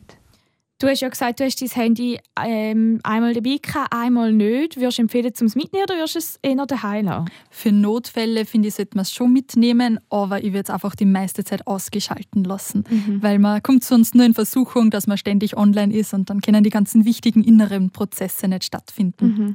Du 0.80 0.88
hast 0.88 1.00
ja 1.00 1.10
gesagt, 1.10 1.38
du 1.38 1.44
hast 1.44 1.60
dein 1.60 1.68
Handy 1.68 2.18
ähm, 2.42 3.00
einmal 3.02 3.34
dabei 3.34 3.58
gehabt, 3.60 3.92
einmal 3.92 4.32
nicht. 4.32 4.78
Würdest 4.78 4.96
du 4.96 5.02
empfehlen, 5.02 5.34
zum 5.34 5.48
mitnehmen 5.54 5.84
oder 5.84 5.96
würdest 5.96 6.14
du 6.14 6.18
es 6.20 6.38
eher 6.40 6.64
daheim 6.64 7.04
lassen? 7.04 7.26
Für 7.50 7.70
Notfälle 7.70 8.46
finde 8.46 8.68
ich, 8.68 8.76
sollte 8.76 8.96
man 8.96 9.02
es 9.02 9.12
schon 9.12 9.30
mitnehmen, 9.30 10.00
aber 10.08 10.42
ich 10.42 10.54
würde 10.54 10.62
es 10.62 10.70
einfach 10.70 10.96
die 10.96 11.04
meiste 11.04 11.44
Zeit 11.44 11.66
ausgeschalten 11.66 12.44
lassen. 12.44 12.84
Mhm. 12.88 13.22
Weil 13.22 13.38
man 13.38 13.62
kommt 13.62 13.84
sonst 13.84 14.14
nur 14.14 14.24
in 14.24 14.32
Versuchung, 14.32 14.88
dass 14.88 15.06
man 15.06 15.18
ständig 15.18 15.54
online 15.54 15.92
ist 15.94 16.14
und 16.14 16.30
dann 16.30 16.40
können 16.40 16.64
die 16.64 16.70
ganzen 16.70 17.04
wichtigen 17.04 17.44
inneren 17.44 17.90
Prozesse 17.90 18.48
nicht 18.48 18.64
stattfinden. 18.64 19.26
Mhm. 19.26 19.54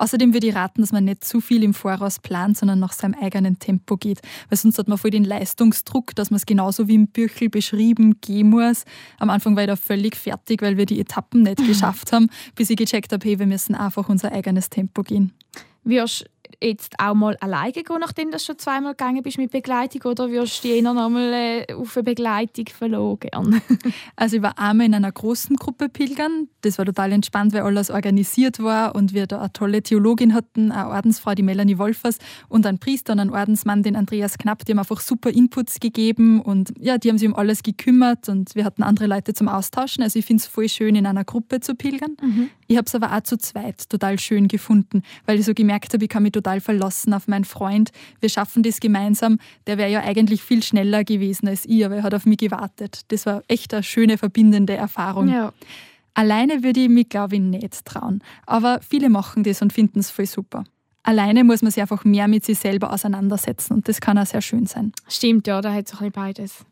Außerdem 0.00 0.32
würde 0.32 0.46
ich 0.46 0.54
raten, 0.54 0.80
dass 0.80 0.92
man 0.92 1.04
nicht 1.04 1.24
zu 1.24 1.42
viel 1.42 1.62
im 1.62 1.74
Voraus 1.74 2.20
plant, 2.20 2.56
sondern 2.56 2.78
nach 2.78 2.94
seinem 2.94 3.14
eigenen 3.20 3.58
Tempo 3.58 3.98
geht. 3.98 4.22
Weil 4.48 4.56
sonst 4.56 4.78
hat 4.78 4.88
man 4.88 4.96
voll 4.96 5.10
den 5.10 5.24
Leistungsdruck, 5.24 6.14
dass 6.14 6.30
man 6.30 6.36
es 6.36 6.46
genauso 6.46 6.88
wie 6.88 6.94
im 6.94 7.08
Büchel 7.08 7.50
beschrieben 7.50 8.18
gehen 8.22 8.48
muss. 8.48 8.84
Am 9.18 9.28
Anfang 9.28 9.56
war 9.56 9.64
ich 9.64 9.68
da 9.68 9.76
völlig 9.76 10.16
fertig, 10.16 10.62
weil 10.62 10.78
wir 10.78 10.86
die 10.86 11.00
Etappen 11.00 11.42
nicht 11.42 11.58
geschafft 11.66 12.12
haben, 12.12 12.30
bis 12.54 12.70
ich 12.70 12.78
gecheckt 12.78 13.12
habe, 13.12 13.28
hey, 13.28 13.38
wir 13.38 13.46
müssen 13.46 13.74
einfach 13.74 14.08
unser 14.08 14.32
eigenes 14.32 14.70
Tempo 14.70 15.02
gehen. 15.02 15.32
Wirst 15.84 16.24
jetzt 16.62 16.94
auch 16.98 17.14
mal 17.14 17.36
alleine 17.40 17.72
gehen, 17.72 17.96
nachdem 18.00 18.30
du 18.30 18.38
schon 18.38 18.58
zweimal 18.58 18.92
gegangen 18.92 19.22
bist 19.22 19.38
mit 19.38 19.50
Begleitung, 19.50 20.02
oder 20.02 20.30
wirst 20.30 20.64
du 20.64 20.68
eher 20.68 20.82
noch 20.82 20.94
mal 20.94 21.32
äh, 21.32 21.74
auf 21.74 21.96
eine 21.96 22.04
Begleitung 22.04 22.66
verloren? 22.66 23.60
also 24.16 24.36
ich 24.36 24.42
war 24.42 24.58
einmal 24.58 24.86
in 24.86 24.94
einer 24.94 25.12
großen 25.12 25.56
Gruppe 25.56 25.88
pilgern. 25.88 26.48
Das 26.62 26.78
war 26.78 26.84
total 26.84 27.12
entspannt, 27.12 27.52
weil 27.52 27.62
alles 27.62 27.90
organisiert 27.90 28.62
war 28.62 28.94
und 28.94 29.14
wir 29.14 29.26
da 29.26 29.40
eine 29.40 29.52
tolle 29.52 29.82
Theologin 29.82 30.34
hatten, 30.34 30.72
eine 30.72 30.90
Ordensfrau, 30.90 31.34
die 31.34 31.42
Melanie 31.42 31.78
Wolfers 31.78 32.18
und 32.48 32.66
einen 32.66 32.78
Priester 32.78 33.12
und 33.12 33.20
einen 33.20 33.30
Ordensmann, 33.30 33.82
den 33.82 33.96
Andreas 33.96 34.38
Knapp. 34.38 34.64
Die 34.64 34.72
haben 34.72 34.78
einfach 34.78 35.00
super 35.00 35.30
Inputs 35.30 35.80
gegeben 35.80 36.40
und 36.40 36.72
ja, 36.78 36.98
die 36.98 37.08
haben 37.08 37.18
sich 37.18 37.28
um 37.28 37.34
alles 37.34 37.62
gekümmert 37.62 38.28
und 38.28 38.54
wir 38.54 38.64
hatten 38.64 38.82
andere 38.82 39.06
Leute 39.06 39.34
zum 39.34 39.48
Austauschen. 39.48 40.02
Also 40.02 40.18
ich 40.18 40.24
finde 40.24 40.42
es 40.42 40.46
voll 40.46 40.68
schön, 40.68 40.94
in 40.94 41.06
einer 41.06 41.24
Gruppe 41.24 41.60
zu 41.60 41.74
pilgern. 41.74 42.16
Mhm. 42.20 42.50
Ich 42.66 42.76
habe 42.76 42.86
es 42.86 42.94
aber 42.94 43.16
auch 43.16 43.22
zu 43.22 43.36
zweit 43.36 43.88
total 43.88 44.18
schön 44.18 44.46
gefunden, 44.46 45.02
weil 45.26 45.38
ich 45.38 45.44
so 45.44 45.54
gemerkt 45.54 45.92
habe, 45.92 46.04
ich 46.04 46.08
kann 46.08 46.22
mich 46.22 46.32
total 46.42 46.60
verlassen 46.60 47.14
auf 47.14 47.28
meinen 47.28 47.44
Freund. 47.44 47.90
Wir 48.20 48.28
schaffen 48.28 48.62
das 48.62 48.80
gemeinsam. 48.80 49.38
Der 49.66 49.78
wäre 49.78 49.90
ja 49.90 50.00
eigentlich 50.00 50.42
viel 50.42 50.62
schneller 50.62 51.04
gewesen 51.04 51.48
als 51.48 51.64
ich, 51.66 51.84
aber 51.84 51.96
er 51.96 52.02
hat 52.02 52.14
auf 52.14 52.26
mich 52.26 52.38
gewartet. 52.38 53.02
Das 53.08 53.26
war 53.26 53.42
echt 53.48 53.72
eine 53.74 53.82
schöne, 53.82 54.18
verbindende 54.18 54.74
Erfahrung. 54.74 55.28
Ja. 55.28 55.52
Alleine 56.14 56.62
würde 56.62 56.80
ich 56.80 56.88
mich, 56.88 57.08
glaube 57.08 57.36
ich, 57.36 57.40
nicht 57.40 57.84
trauen. 57.84 58.22
Aber 58.46 58.80
viele 58.86 59.08
machen 59.08 59.42
das 59.44 59.62
und 59.62 59.72
finden 59.72 60.00
es 60.00 60.10
voll 60.10 60.26
super. 60.26 60.64
Alleine 61.02 61.44
muss 61.44 61.62
man 61.62 61.70
sich 61.70 61.80
einfach 61.80 62.04
mehr 62.04 62.28
mit 62.28 62.44
sich 62.44 62.58
selber 62.58 62.92
auseinandersetzen 62.92 63.74
und 63.74 63.88
das 63.88 64.00
kann 64.00 64.18
auch 64.18 64.26
sehr 64.26 64.42
schön 64.42 64.66
sein. 64.66 64.92
Stimmt, 65.08 65.46
ja, 65.46 65.60
da 65.62 65.72
hat 65.72 65.86
es 65.86 65.92
ein 65.92 65.98
bisschen 65.98 66.12
beides. 66.12 66.66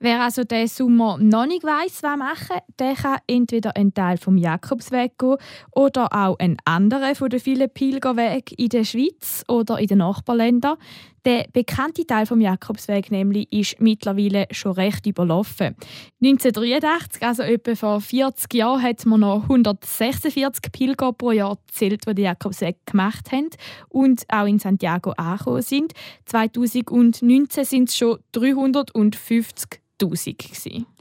Wer 0.00 0.22
also 0.22 0.44
diesen 0.44 0.68
Sommer 0.68 1.18
noch 1.18 1.46
nicht 1.46 1.64
weiss, 1.64 2.02
was 2.04 2.16
machen, 2.16 2.60
der 2.78 2.94
kann 2.94 3.18
entweder 3.26 3.76
einen 3.76 3.92
Teil 3.92 4.16
vom 4.16 4.36
Jakobsweg 4.36 5.18
gehen 5.18 5.36
oder 5.72 6.12
auch 6.12 6.38
einen 6.38 6.56
anderen 6.64 7.16
von 7.16 7.28
den 7.30 7.40
vielen 7.40 7.68
Pilgerwegen 7.68 8.56
in 8.56 8.68
der 8.68 8.84
Schweiz 8.84 9.44
oder 9.48 9.78
in 9.80 9.88
den 9.88 9.98
Nachbarländern. 9.98 10.76
Der 11.24 11.46
bekannte 11.52 12.06
Teil 12.06 12.26
vom 12.26 12.40
Jakobsweg 12.40 13.10
nämlich 13.10 13.52
ist 13.52 13.80
mittlerweile 13.80 14.46
schon 14.50 14.72
recht 14.72 15.06
überlaufen. 15.06 15.76
1983, 16.22 17.22
also 17.22 17.42
etwa 17.42 17.74
vor 17.74 18.00
40 18.00 18.54
Jahren, 18.54 18.82
hat 18.82 19.04
man 19.06 19.20
noch 19.20 19.42
146 19.44 20.72
Pilger 20.72 21.12
pro 21.12 21.32
Jahr 21.32 21.58
gezählt, 21.66 22.06
die 22.06 22.14
den 22.14 22.24
Jakobsweg 22.24 22.84
gemacht 22.86 23.32
haben 23.32 23.50
und 23.88 24.22
auch 24.28 24.46
in 24.46 24.58
Santiago 24.58 25.10
angekommen 25.12 25.62
sind. 25.62 25.92
2019 26.26 27.64
sind 27.64 27.88
es 27.88 27.96
schon 27.96 28.18
350 28.32 29.80
1000 30.00 30.97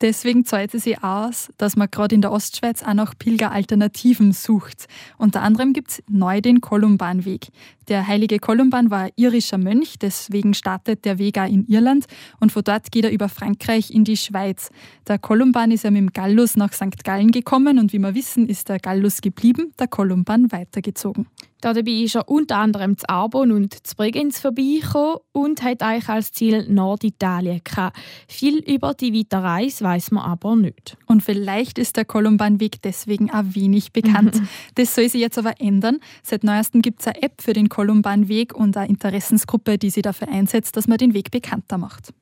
Deswegen 0.00 0.46
zahlt 0.46 0.70
sich 0.70 1.02
aus, 1.04 1.50
dass 1.58 1.76
man 1.76 1.88
gerade 1.90 2.14
in 2.14 2.22
der 2.22 2.32
Ostschweiz 2.32 2.82
auch 2.82 2.94
nach 2.94 3.14
Pilgeralternativen 3.18 4.32
sucht. 4.32 4.86
Unter 5.18 5.42
anderem 5.42 5.74
gibt 5.74 5.90
es 5.90 6.02
neu 6.08 6.40
den 6.40 6.62
Kolumbanweg. 6.62 7.48
Der 7.88 8.06
heilige 8.06 8.38
Kolumban 8.38 8.90
war 8.90 9.10
irischer 9.16 9.58
Mönch, 9.58 9.98
deswegen 9.98 10.54
startet 10.54 11.04
der 11.04 11.18
Weg 11.18 11.38
auch 11.38 11.48
in 11.48 11.66
Irland 11.66 12.06
und 12.38 12.50
von 12.50 12.64
dort 12.64 12.90
geht 12.90 13.04
er 13.04 13.10
über 13.10 13.28
Frankreich 13.28 13.90
in 13.90 14.04
die 14.04 14.16
Schweiz. 14.16 14.70
Der 15.06 15.18
Kolumban 15.18 15.70
ist 15.70 15.84
ja 15.84 15.90
mit 15.90 16.00
dem 16.00 16.12
Gallus 16.12 16.56
nach 16.56 16.72
St. 16.72 17.04
Gallen 17.04 17.30
gekommen 17.30 17.78
und 17.78 17.92
wie 17.92 17.98
wir 17.98 18.14
wissen, 18.14 18.48
ist 18.48 18.68
der 18.68 18.78
Gallus 18.78 19.20
geblieben, 19.20 19.72
der 19.78 19.88
Kolumban 19.88 20.50
weitergezogen. 20.50 21.26
Dabei 21.60 21.90
ist 21.90 22.14
er 22.14 22.28
unter 22.28 22.58
anderem 22.58 22.96
zu 22.96 23.08
Arbon 23.08 23.52
und 23.52 23.86
zu 23.86 23.96
Bregenz 23.96 24.40
vorbeigekommen 24.40 25.18
und 25.32 25.62
hat 25.62 25.82
eigentlich 25.82 26.08
als 26.08 26.32
Ziel 26.32 26.66
Norditalien 26.68 27.60
gehabt. 27.64 27.98
Viel 28.28 28.58
über 28.58 28.94
die 28.94 29.12
weite 29.14 29.42
Reise 29.42 29.84
weiß 29.84 30.10
man 30.10 30.24
aber 30.24 30.56
nicht. 30.56 30.96
Und 31.06 31.22
vielleicht 31.22 31.78
ist 31.78 31.96
der 31.96 32.04
Kolumbanweg 32.04 32.82
deswegen 32.82 33.30
auch 33.30 33.44
wenig 33.50 33.92
bekannt. 33.92 34.40
das 34.74 34.94
soll 34.94 35.08
sich 35.08 35.20
jetzt 35.20 35.38
aber 35.38 35.60
ändern. 35.60 35.98
Seit 36.22 36.44
neuestem 36.44 36.82
gibt 36.82 37.00
es 37.00 37.06
eine 37.06 37.22
App 37.22 37.42
für 37.42 37.52
den 37.52 37.68
Kolumbanweg 37.68 38.54
und 38.54 38.76
eine 38.76 38.88
Interessensgruppe, 38.88 39.78
die 39.78 39.90
sich 39.90 40.02
dafür 40.02 40.28
einsetzt, 40.28 40.76
dass 40.76 40.88
man 40.88 40.98
den 40.98 41.14
Weg 41.14 41.30
bekannter 41.30 41.78
macht. 41.78 42.12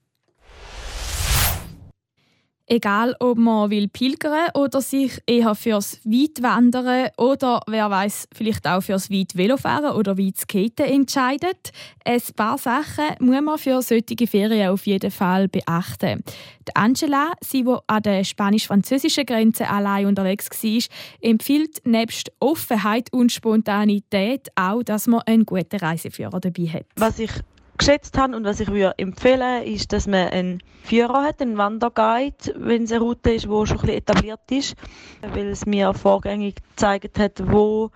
Egal, 2.71 3.17
ob 3.21 3.39
man 3.39 3.71
will 3.71 3.89
pilgern 3.89 4.51
oder 4.53 4.83
sich 4.83 5.23
eher 5.27 5.55
fürs 5.55 6.01
Weitwandern 6.05 7.09
oder 7.17 7.63
wer 7.67 7.89
weiß 7.91 8.29
vielleicht 8.35 8.67
auch 8.67 8.83
fürs 8.83 9.11
Weit 9.11 9.35
Velofahren 9.35 9.97
oder 9.97 10.19
weit 10.19 10.37
Skaten 10.37 10.85
entscheidet. 10.85 11.73
Ein 12.05 12.21
paar 12.37 12.59
Sachen 12.59 13.17
muss 13.21 13.41
man 13.41 13.57
für 13.57 13.81
solche 13.81 14.27
Ferien 14.27 14.69
auf 14.69 14.87
jeden 14.87 15.11
Fall 15.11 15.49
beachten. 15.49 16.23
Die 16.69 16.77
Angela, 16.77 17.33
sie 17.41 17.65
die 17.65 17.75
an 17.87 18.03
der 18.03 18.23
spanisch-französischen 18.23 19.25
Grenze 19.25 19.67
allein 19.71 20.05
unterwegs 20.05 20.51
war, 20.51 20.83
empfiehlt 21.23 21.81
nebst 21.87 22.31
Offenheit 22.39 23.11
und 23.15 23.33
Spontanität 23.33 24.49
auch, 24.57 24.83
dass 24.83 25.07
man 25.07 25.23
einen 25.23 25.47
guten 25.47 25.77
Reiseführer 25.77 26.39
dabei 26.39 26.67
hat. 26.67 26.85
Was 26.97 27.19
ich 27.19 27.31
geschätzt 27.79 28.19
habe 28.19 28.37
und 28.37 28.45
was 28.45 28.61
ich 28.61 28.69
würde 28.69 28.95
empfehlen 28.99 29.63
ist, 29.65 29.93
dass 29.93 30.07
man 30.07 30.29
einen 30.29 30.63
Führer 30.83 31.23
hat, 31.23 31.41
einen 31.41 31.57
Wanderguide, 31.57 32.55
wenn 32.57 32.85
es 32.85 32.93
eine 32.93 33.01
Route 33.01 33.33
ist, 33.33 33.45
die 33.45 33.49
schon 33.49 33.61
ein 33.61 33.73
bisschen 33.73 33.89
etabliert 33.89 34.41
ist, 34.51 34.75
weil 35.23 35.49
es 35.49 35.65
mir 35.65 35.95
vorgängig 35.95 36.57
gezeigt 36.57 37.19
hat, 37.19 37.41
wo 37.51 37.91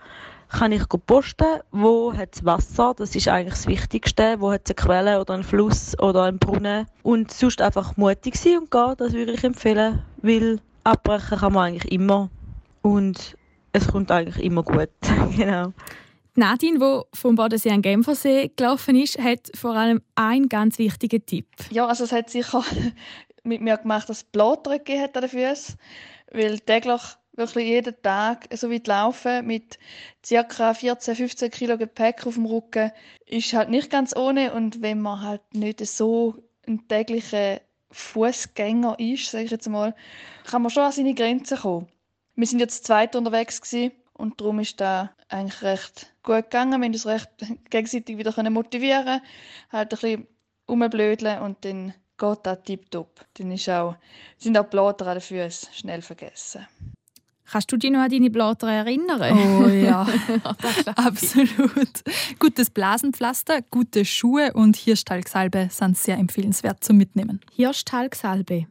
kann 0.49 0.71
ich 0.71 0.83
posten, 0.87 1.61
wo 1.71 2.13
hat 2.13 2.35
es 2.35 2.45
Wasser, 2.45 2.93
das 2.95 3.15
ist 3.15 3.27
eigentlich 3.27 3.55
das 3.55 3.67
Wichtigste, 3.67 4.39
wo 4.39 4.51
hat 4.51 4.61
es 4.65 4.77
eine 4.77 4.85
Quelle 4.85 5.19
oder 5.19 5.33
einen 5.33 5.43
Fluss 5.43 5.97
oder 5.99 6.23
einen 6.23 6.37
Brunnen. 6.37 6.85
Und 7.01 7.31
sonst 7.31 7.61
einfach 7.61 7.97
mutig 7.97 8.35
sein 8.35 8.59
und 8.59 8.71
gehen, 8.71 8.93
das 8.97 9.13
würde 9.13 9.33
ich 9.33 9.43
empfehlen, 9.43 10.03
weil 10.21 10.59
abbrechen 10.83 11.39
kann 11.39 11.53
man 11.53 11.63
eigentlich 11.69 11.91
immer. 11.91 12.29
Und 12.83 13.35
es 13.71 13.87
kommt 13.87 14.11
eigentlich 14.11 14.43
immer 14.43 14.61
gut, 14.61 14.89
genau. 15.35 15.73
Nadine, 16.35 16.79
die 16.79 17.17
vom 17.17 17.35
Bodensee 17.35 17.69
an 17.69 17.83
Genfersee 17.83 18.51
gelaufen 18.55 18.95
ist, 18.95 19.19
hat 19.19 19.51
vor 19.55 19.75
allem 19.75 20.01
einen 20.15 20.49
ganz 20.49 20.79
wichtigen 20.79 21.23
Tipp. 21.25 21.47
Ja, 21.69 21.85
also 21.85 22.05
es 22.05 22.11
hat 22.11 22.29
sicher 22.29 22.63
mit 23.43 23.61
mir 23.61 23.77
gemacht, 23.77 24.09
dass 24.09 24.17
es 24.17 24.23
Blattern 24.23 24.79
gegeben 24.79 25.01
hat 25.01 25.15
an 25.15 25.21
den 25.21 25.29
Füßen, 25.29 25.75
weil 26.31 26.59
täglich 26.59 27.01
wirklich 27.35 27.67
jeden 27.67 27.95
Tag 28.01 28.47
so 28.55 28.71
weit 28.71 28.87
laufen 28.87 29.45
mit 29.45 29.77
ca. 30.27 30.73
14, 30.73 31.15
15 31.15 31.51
Kilo 31.51 31.77
Gepäck 31.77 32.25
auf 32.25 32.35
dem 32.35 32.45
Rücken 32.45 32.91
ist 33.25 33.53
halt 33.53 33.69
nicht 33.69 33.89
ganz 33.89 34.15
ohne 34.15 34.53
und 34.53 34.81
wenn 34.81 35.01
man 35.01 35.21
halt 35.21 35.41
nicht 35.53 35.85
so 35.85 36.35
ein 36.67 36.87
täglicher 36.87 37.61
Fußgänger 37.91 38.97
ist, 38.99 39.29
sage 39.29 39.45
ich 39.45 39.51
jetzt 39.51 39.69
mal, 39.69 39.95
kann 40.45 40.63
man 40.63 40.71
schon 40.71 40.83
an 40.83 40.91
seine 40.91 41.13
Grenzen 41.13 41.59
kommen. 41.59 41.87
Wir 42.35 42.47
sind 42.47 42.59
jetzt 42.59 42.85
zweit 42.85 43.15
unterwegs 43.15 43.61
gewesen 43.61 43.91
und 44.13 44.39
darum 44.39 44.59
ist 44.59 44.79
da 44.79 45.11
eigentlich 45.29 45.61
recht 45.61 46.13
gut 46.23 46.43
gegangen. 46.43 46.81
Wir 46.81 46.85
haben 46.85 46.93
uns 46.93 47.05
recht 47.05 47.29
gegenseitig 47.69 48.17
wieder 48.17 48.49
motivieren 48.49 49.21
halt 49.71 49.73
ein 49.73 49.89
bisschen 49.89 50.27
rumblödeln 50.69 51.41
und 51.41 51.65
dann 51.65 51.93
geht 52.17 52.39
das 52.43 52.63
tipptopp. 52.63 53.25
Dann 53.33 53.51
ist 53.51 53.69
auch, 53.69 53.95
sind 54.37 54.57
auch 54.57 54.63
die 54.63 54.69
Blatter 54.69 55.07
an 55.07 55.15
den 55.15 55.21
Füßen 55.21 55.69
schnell 55.73 56.01
vergessen. 56.01 56.67
Kannst 57.45 57.71
du 57.71 57.77
dich 57.77 57.91
noch 57.91 57.99
an 57.99 58.09
deine 58.09 58.29
Blatter 58.29 58.71
erinnern? 58.71 59.37
Oh 59.37 59.67
ja, 59.67 60.07
absolut. 60.95 62.03
Gutes 62.39 62.69
Blasenpflaster, 62.69 63.61
gute 63.69 64.05
Schuhe 64.05 64.53
und 64.53 64.75
Hirschtalgsalbe 64.75 65.67
sind 65.69 65.97
sehr 65.97 66.17
empfehlenswert 66.17 66.83
zum 66.83 66.97
Mitnehmen. 66.97 67.41
Hirschtalgsalbe? 67.53 68.67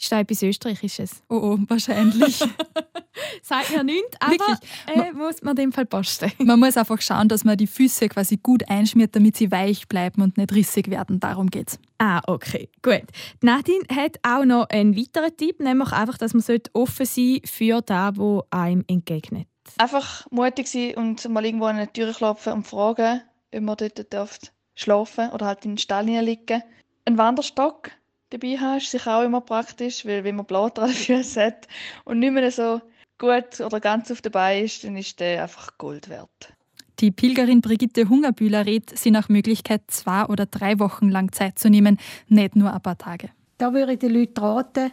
Ist 0.00 0.12
das 0.12 0.20
etwas 0.20 0.42
Österreichisches? 0.42 1.22
Oh, 1.28 1.36
oh 1.36 1.58
wahrscheinlich. 1.66 2.38
Sagt 3.42 3.70
ja 3.70 3.82
nichts, 3.82 4.16
aber 4.20 4.58
äh, 4.86 5.12
muss 5.12 5.42
man 5.42 5.56
dem 5.56 5.72
Fall 5.72 5.86
posten. 5.86 6.30
Man 6.38 6.60
muss 6.60 6.76
einfach 6.76 7.00
schauen, 7.00 7.28
dass 7.28 7.44
man 7.44 7.56
die 7.56 7.66
Füße 7.66 8.08
quasi 8.08 8.36
gut 8.36 8.68
einschmiert, 8.68 9.16
damit 9.16 9.36
sie 9.36 9.50
weich 9.50 9.88
bleiben 9.88 10.22
und 10.22 10.36
nicht 10.38 10.52
rissig 10.52 10.88
werden. 10.88 11.18
Darum 11.18 11.50
geht's. 11.50 11.80
Ah, 11.98 12.20
okay, 12.28 12.68
gut. 12.82 13.02
Nadine 13.42 13.84
hat 13.92 14.18
auch 14.22 14.44
noch 14.44 14.68
einen 14.68 14.96
weiteren 14.96 15.36
Tipp, 15.36 15.58
nämlich 15.58 15.90
einfach, 15.90 16.16
dass 16.16 16.32
man 16.32 16.44
offen 16.74 17.06
sein 17.06 17.40
für 17.44 17.80
das, 17.80 18.16
was 18.16 18.44
einem 18.50 18.84
entgegnet. 18.86 19.48
Einfach 19.78 20.26
mutig 20.30 20.68
sein 20.68 20.94
und 20.94 21.28
mal 21.28 21.44
irgendwo 21.44 21.66
an 21.66 21.76
eine 21.76 21.92
Tür 21.92 22.12
klopfen 22.12 22.52
und 22.52 22.66
fragen, 22.66 23.22
ob 23.52 23.60
man 23.62 23.76
dort 23.76 24.12
darf 24.12 24.38
schlafen 24.76 25.30
oder 25.30 25.46
halt 25.46 25.64
in 25.64 25.72
den 25.72 25.78
Stall 25.78 26.06
liegen. 26.06 26.62
Ein 27.04 27.18
Wanderstock 27.18 27.90
dabei 28.30 28.56
hast, 28.58 28.84
ist 28.84 28.90
sicher 28.92 29.18
auch 29.18 29.24
immer 29.24 29.40
praktisch, 29.40 30.04
weil 30.04 30.24
wenn 30.24 30.36
man 30.36 30.46
Blatter 30.46 30.82
an 30.82 30.88
den 30.88 30.96
Füßen 30.96 31.42
hat 31.42 31.68
und 32.04 32.18
nicht 32.18 32.32
mehr 32.32 32.50
so 32.50 32.80
gut 33.18 33.60
oder 33.60 33.80
ganz 33.80 34.10
auf 34.10 34.22
dabei 34.22 34.62
ist, 34.62 34.84
dann 34.84 34.96
ist 34.96 35.18
der 35.20 35.42
einfach 35.42 35.76
Gold 35.78 36.08
wert. 36.08 36.52
Die 37.00 37.10
Pilgerin 37.12 37.60
Brigitte 37.60 38.08
Hungerbühler 38.08 38.66
rät, 38.66 38.96
sie 38.98 39.12
nach 39.12 39.28
Möglichkeit 39.28 39.82
zwei 39.86 40.24
oder 40.24 40.46
drei 40.46 40.78
Wochen 40.80 41.10
lang 41.10 41.30
Zeit 41.32 41.58
zu 41.58 41.70
nehmen, 41.70 41.98
nicht 42.26 42.56
nur 42.56 42.72
ein 42.72 42.82
paar 42.82 42.98
Tage. 42.98 43.30
Da 43.58 43.72
würde 43.72 43.92
ich 43.92 43.98
den 44.00 44.12
Leuten 44.12 44.40
raten, 44.40 44.90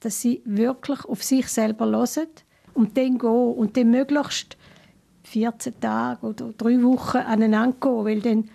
dass 0.00 0.20
sie 0.20 0.42
wirklich 0.44 1.04
auf 1.04 1.22
sich 1.24 1.48
selber 1.48 1.86
hören 1.86 2.28
und 2.74 2.96
dann 2.96 3.18
gehen 3.18 3.30
und 3.30 3.76
dann 3.76 3.90
möglichst 3.90 4.56
14 5.24 5.80
Tage 5.80 6.26
oder 6.26 6.52
drei 6.56 6.82
Wochen 6.82 7.18
aneinander 7.18 7.76
gehen, 7.80 8.04
weil 8.04 8.20
dann 8.20 8.50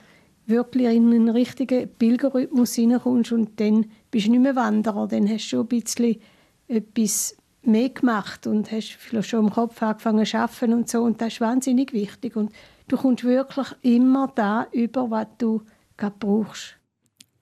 wirklich 0.47 0.88
in 0.88 1.12
einen 1.12 1.29
richtigen 1.29 1.89
Pilgerrhythmus 1.89 2.75
hineinkommst 2.75 3.31
und 3.31 3.60
dann 3.60 3.86
bist 4.12 4.27
du 4.27 4.31
nicht 4.31 4.41
mehr 4.41 4.55
Wanderer, 4.55 5.08
dann 5.08 5.27
hast 5.27 5.45
du 5.45 5.49
schon 5.49 5.62
ein 5.62 5.67
bisschen 5.67 6.17
etwas 6.67 7.38
mehr 7.63 7.89
gemacht 7.89 8.47
und 8.47 8.71
hast 8.71 8.93
vielleicht 8.93 9.29
schon 9.29 9.45
im 9.45 9.51
Kopf 9.51 9.81
angefangen 9.81 10.25
zu 10.25 10.38
arbeiten 10.38 10.73
und 10.73 10.89
so 10.89 11.03
und 11.03 11.21
das 11.21 11.34
ist 11.34 11.41
wahnsinnig 11.41 11.93
wichtig 11.93 12.36
und 12.36 12.51
du 12.88 12.97
kommst 12.97 13.23
wirklich 13.23 13.67
immer 13.81 14.31
da 14.36 14.67
über, 14.71 15.10
was 15.10 15.27
du 15.38 15.63
gerade 15.97 16.15
brauchst. 16.19 16.74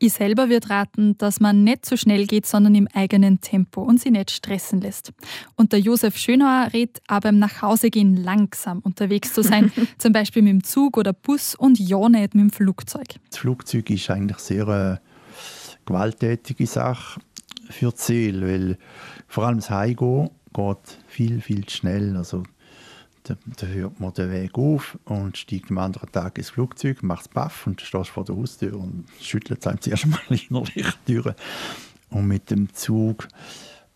Ich 0.04 0.12
selber 0.12 0.50
würde 0.50 0.70
raten, 0.70 1.18
dass 1.18 1.40
man 1.40 1.64
nicht 1.64 1.86
so 1.86 1.96
schnell 1.96 2.28
geht, 2.28 2.46
sondern 2.46 2.76
im 2.76 2.90
eigenen 2.94 3.40
Tempo 3.40 3.82
und 3.84 4.02
sie 4.02 4.12
nicht 4.12 4.32
stressen 4.32 4.82
lässt. 4.82 5.14
Und 5.56 5.72
der 5.72 5.80
Josef 5.80 6.18
Schönauer 6.18 6.74
rät 6.74 7.02
aber 7.08 7.30
im 7.30 7.40
Nachhausegehen 7.40 8.18
langsam 8.18 8.80
unterwegs 8.80 9.34
zu 9.34 9.44
sein, 9.44 9.72
zum 9.98 10.12
Beispiel 10.12 10.42
mit 10.42 10.52
dem 10.52 10.64
Zug 10.66 10.98
oder 10.98 11.14
Bus 11.14 11.56
und 11.56 11.80
ja 11.80 12.10
nicht 12.10 12.36
mit 12.36 12.42
dem 12.42 12.50
Flugzeug. 12.52 13.08
Das 13.30 13.40
Flugzeug 13.40 13.90
ist 13.92 14.10
eigentlich 14.10 14.40
sehr 14.40 14.68
eine 14.68 15.00
gewalttätige 15.86 16.68
Sache 16.68 17.22
für 17.70 17.92
die 17.92 17.98
Seele, 17.98 18.46
weil 18.46 18.78
vor 19.30 19.46
allem 19.46 19.60
das 19.60 19.70
Heimgehen 19.70 20.32
geht 20.54 20.98
viel, 21.08 21.40
viel 21.40 21.66
zu 21.66 21.78
schnell. 21.78 22.18
Also, 22.18 22.44
da, 23.24 23.36
da, 23.58 23.68
hört 23.68 24.00
man 24.00 24.14
den 24.14 24.32
Weg 24.32 24.58
auf 24.58 24.98
und 25.06 25.38
steigt 25.38 25.72
am 25.72 25.78
anderen 25.78 26.12
Tag 26.12 26.38
ins 26.38 26.50
Flugzeug, 26.50 27.04
macht 27.04 27.22
es 27.22 27.28
Baff 27.30 27.68
und 27.68 27.82
stehst 27.82 28.10
vor 28.10 28.26
der 28.26 28.36
Haustür 28.36 28.78
und 28.78 29.06
schüttelt 29.22 29.66
einem 29.66 29.82
zuerst 29.82 30.08
mal 30.08 30.20
innerlich 30.30 30.88
die 31.08 31.14
Türen. 31.14 31.36
Und 32.10 32.28
mit 32.28 32.52
dem 32.52 32.74
Zug 32.74 33.28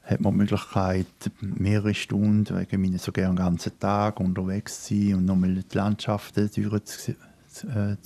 hat 0.04 0.22
man 0.22 0.34
die 0.34 0.38
Möglichkeit, 0.40 1.08
mehrere 1.42 1.94
Stunden, 1.94 2.58
wegen 2.58 2.82
meiner 2.82 2.98
so 2.98 3.12
gerne 3.12 3.34
den 3.34 3.38
ganzen 3.38 3.78
Tag 3.80 4.20
unterwegs 4.20 4.86
zu 4.86 4.96
sein 4.96 5.16
und 5.16 5.26
nochmal 5.26 5.54
die 5.54 5.78
Landschaften 5.78 6.50
durchzuziehen. 6.56 7.18
Äh, 7.64 7.98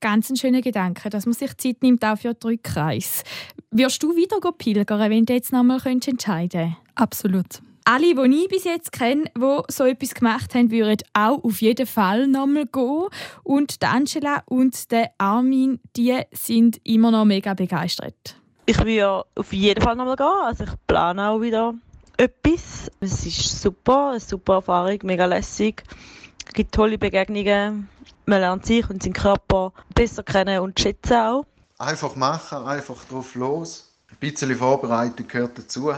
Ganz 0.00 0.30
ein 0.30 0.36
schöner 0.36 0.62
Gedanke, 0.62 1.10
dass 1.10 1.26
man 1.26 1.34
sich 1.34 1.56
Zeit 1.58 1.82
nimmt 1.82 2.04
auch 2.04 2.18
für 2.18 2.34
die 2.34 2.46
Rückreise. 2.46 3.22
Wirst 3.70 4.02
du 4.02 4.16
wieder 4.16 4.40
pilgern, 4.52 5.10
wenn 5.10 5.24
du 5.24 5.32
jetzt 5.32 5.52
nochmal 5.52 5.80
entscheiden 5.84 6.18
könntest? 6.18 6.76
Absolut. 6.96 7.62
Alle, 7.84 8.14
die 8.14 8.42
ich 8.42 8.48
bis 8.48 8.64
jetzt 8.64 8.92
kenne, 8.92 9.24
die 9.36 9.60
so 9.68 9.84
etwas 9.84 10.14
gemacht 10.14 10.54
haben, 10.54 10.70
würden 10.70 10.98
auch 11.14 11.42
auf 11.42 11.60
jeden 11.60 11.86
Fall 11.86 12.26
nochmal 12.26 12.66
gehen. 12.66 13.08
Und 13.42 13.82
die 13.82 13.86
Angela 13.86 14.42
und 14.46 14.90
der 14.90 15.10
Armin, 15.18 15.80
die 15.96 16.20
sind 16.32 16.80
immer 16.84 17.10
noch 17.10 17.24
mega 17.24 17.54
begeistert. 17.54 18.36
Ich 18.66 18.78
würde 18.78 19.24
auf 19.34 19.52
jeden 19.52 19.82
Fall 19.82 19.96
nochmal 19.96 20.16
gehen. 20.16 20.44
Also 20.44 20.64
ich 20.64 20.70
plane 20.86 21.28
auch 21.28 21.40
wieder 21.40 21.74
etwas. 22.16 22.90
Es 23.00 23.26
ist 23.26 23.60
super, 23.60 24.10
eine 24.10 24.20
super 24.20 24.54
Erfahrung, 24.54 24.98
mega 25.02 25.26
lässig. 25.26 25.82
Es 26.46 26.52
gibt 26.52 26.72
tolle 26.72 26.98
Begegnungen 26.98 27.88
man 28.26 28.40
lernt 28.40 28.66
sich 28.66 28.88
und 28.88 29.02
seinen 29.02 29.14
Körper 29.14 29.72
besser 29.94 30.22
kennen 30.22 30.60
und 30.60 30.78
schätzen 30.78 31.14
auch. 31.14 31.44
Einfach 31.78 32.14
machen, 32.14 32.64
einfach 32.64 33.04
drauf 33.04 33.34
los. 33.34 33.90
Ein 34.10 34.16
bisschen 34.18 34.54
Vorbereitung 34.54 35.26
gehört 35.26 35.58
dazu. 35.58 35.92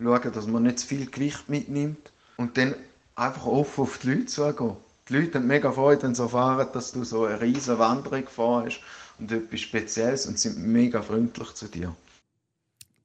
Schauen, 0.00 0.32
dass 0.32 0.46
man 0.46 0.62
nicht 0.64 0.80
zu 0.80 0.86
viel 0.86 1.06
Gewicht 1.06 1.48
mitnimmt. 1.48 2.10
Und 2.36 2.56
dann 2.58 2.74
einfach 3.14 3.46
offen 3.46 3.82
auf 3.82 3.98
die 3.98 4.10
Leute 4.10 4.26
zugehen. 4.26 4.76
Die 5.08 5.16
Leute 5.16 5.38
haben 5.38 5.46
mega 5.46 5.70
Freude, 5.70 6.02
wenn 6.02 6.14
sie 6.14 6.22
erfahren, 6.22 6.66
dass 6.72 6.92
du 6.92 7.04
so 7.04 7.24
eine 7.24 7.40
riesige 7.40 7.78
Wanderung 7.78 8.24
gefahren 8.24 8.66
hast 8.66 8.80
und 9.18 9.30
etwas 9.30 9.60
Spezielles 9.60 10.26
und 10.26 10.38
sind 10.38 10.58
mega 10.58 11.02
freundlich 11.02 11.54
zu 11.54 11.68
dir. 11.68 11.94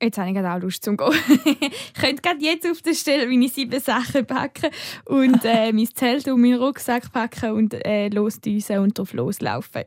Jetzt 0.02 0.18
habe 0.18 0.30
ich 0.30 0.36
gerade 0.36 0.56
auch 0.56 0.62
Lust 0.62 0.84
zum 0.86 0.96
Gehen. 0.96 1.12
ich 1.60 1.94
könnte 1.94 2.22
gerade 2.22 2.40
jetzt 2.40 2.66
auf 2.66 2.82
der 2.82 2.94
Stelle 2.94 3.28
meine 3.28 3.50
sieben 3.50 3.82
Sachen 3.82 4.26
packen 4.26 4.70
und 5.06 5.44
äh, 5.44 5.74
mein 5.74 5.94
Zelt 5.94 6.26
und 6.30 6.40
meinen 6.40 6.58
Rucksack 6.58 7.12
packen 7.12 7.52
und 7.52 7.74
äh, 7.86 8.08
losdüsen 8.08 8.80
und 8.80 8.98
drauf 8.98 9.12
loslaufen. 9.12 9.84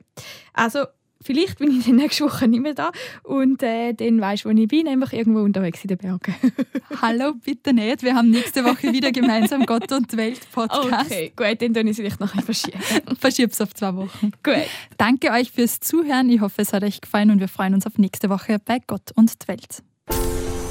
Also, 0.52 0.84
vielleicht 1.22 1.58
bin 1.58 1.70
ich 1.70 1.86
in 1.88 1.96
der 1.96 2.04
nächsten 2.04 2.24
Woche 2.24 2.48
nicht 2.48 2.62
mehr 2.62 2.74
da 2.74 2.92
und 3.22 3.62
äh, 3.62 3.92
dann 3.92 4.20
weisst 4.20 4.44
du, 4.44 4.48
wo 4.48 4.54
ich 4.54 4.68
bin, 4.68 4.84
nämlich 4.84 5.12
irgendwo 5.12 5.40
unterwegs 5.40 5.82
in 5.82 5.88
den 5.88 5.98
Bergen. 5.98 6.34
Hallo, 7.02 7.34
bitte 7.44 7.72
nicht. 7.72 8.02
Wir 8.02 8.14
haben 8.14 8.30
nächste 8.30 8.64
Woche 8.64 8.92
wieder 8.92 9.12
gemeinsam 9.12 9.64
Gott 9.66 9.90
und 9.92 10.16
Welt 10.16 10.40
Podcast. 10.52 11.10
Okay, 11.10 11.32
gut, 11.34 11.62
dann 11.62 11.74
tue 11.74 11.82
ich 11.82 11.90
es 11.90 11.96
vielleicht 11.96 12.20
noch 12.20 12.34
verschieben. 12.42 12.80
Verschieb's 13.18 13.60
auf 13.60 13.74
zwei 13.74 13.94
Wochen. 13.94 14.32
Gut. 14.42 14.66
Danke 14.98 15.30
euch 15.30 15.50
fürs 15.50 15.80
Zuhören. 15.80 16.28
Ich 16.30 16.40
hoffe, 16.40 16.62
es 16.62 16.72
hat 16.72 16.82
euch 16.82 17.00
gefallen 17.00 17.30
und 17.30 17.40
wir 17.40 17.48
freuen 17.48 17.74
uns 17.74 17.86
auf 17.86 17.98
nächste 17.98 18.28
Woche 18.30 18.58
bei 18.64 18.78
Gott 18.86 19.12
und 19.14 19.32
Welt. 19.46 19.82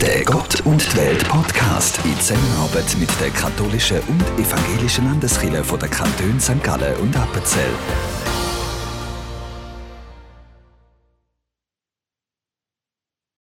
Der 0.02 0.24
Gott 0.24 0.62
und 0.66 0.82
die 0.82 0.98
Welt 0.98 1.28
Podcast 1.28 2.00
in 2.04 2.20
Zusammenarbeit 2.20 2.98
mit 3.00 3.10
der 3.22 3.30
katholischen 3.30 4.00
und 4.00 4.22
evangelischen 4.40 5.06
Landeskirche 5.06 5.64
von 5.64 5.80
der 5.80 5.90
Kantone 5.90 6.40
St. 6.40 6.64
Gallen 6.64 6.96
und 6.98 7.16
Appenzell. 7.16 7.70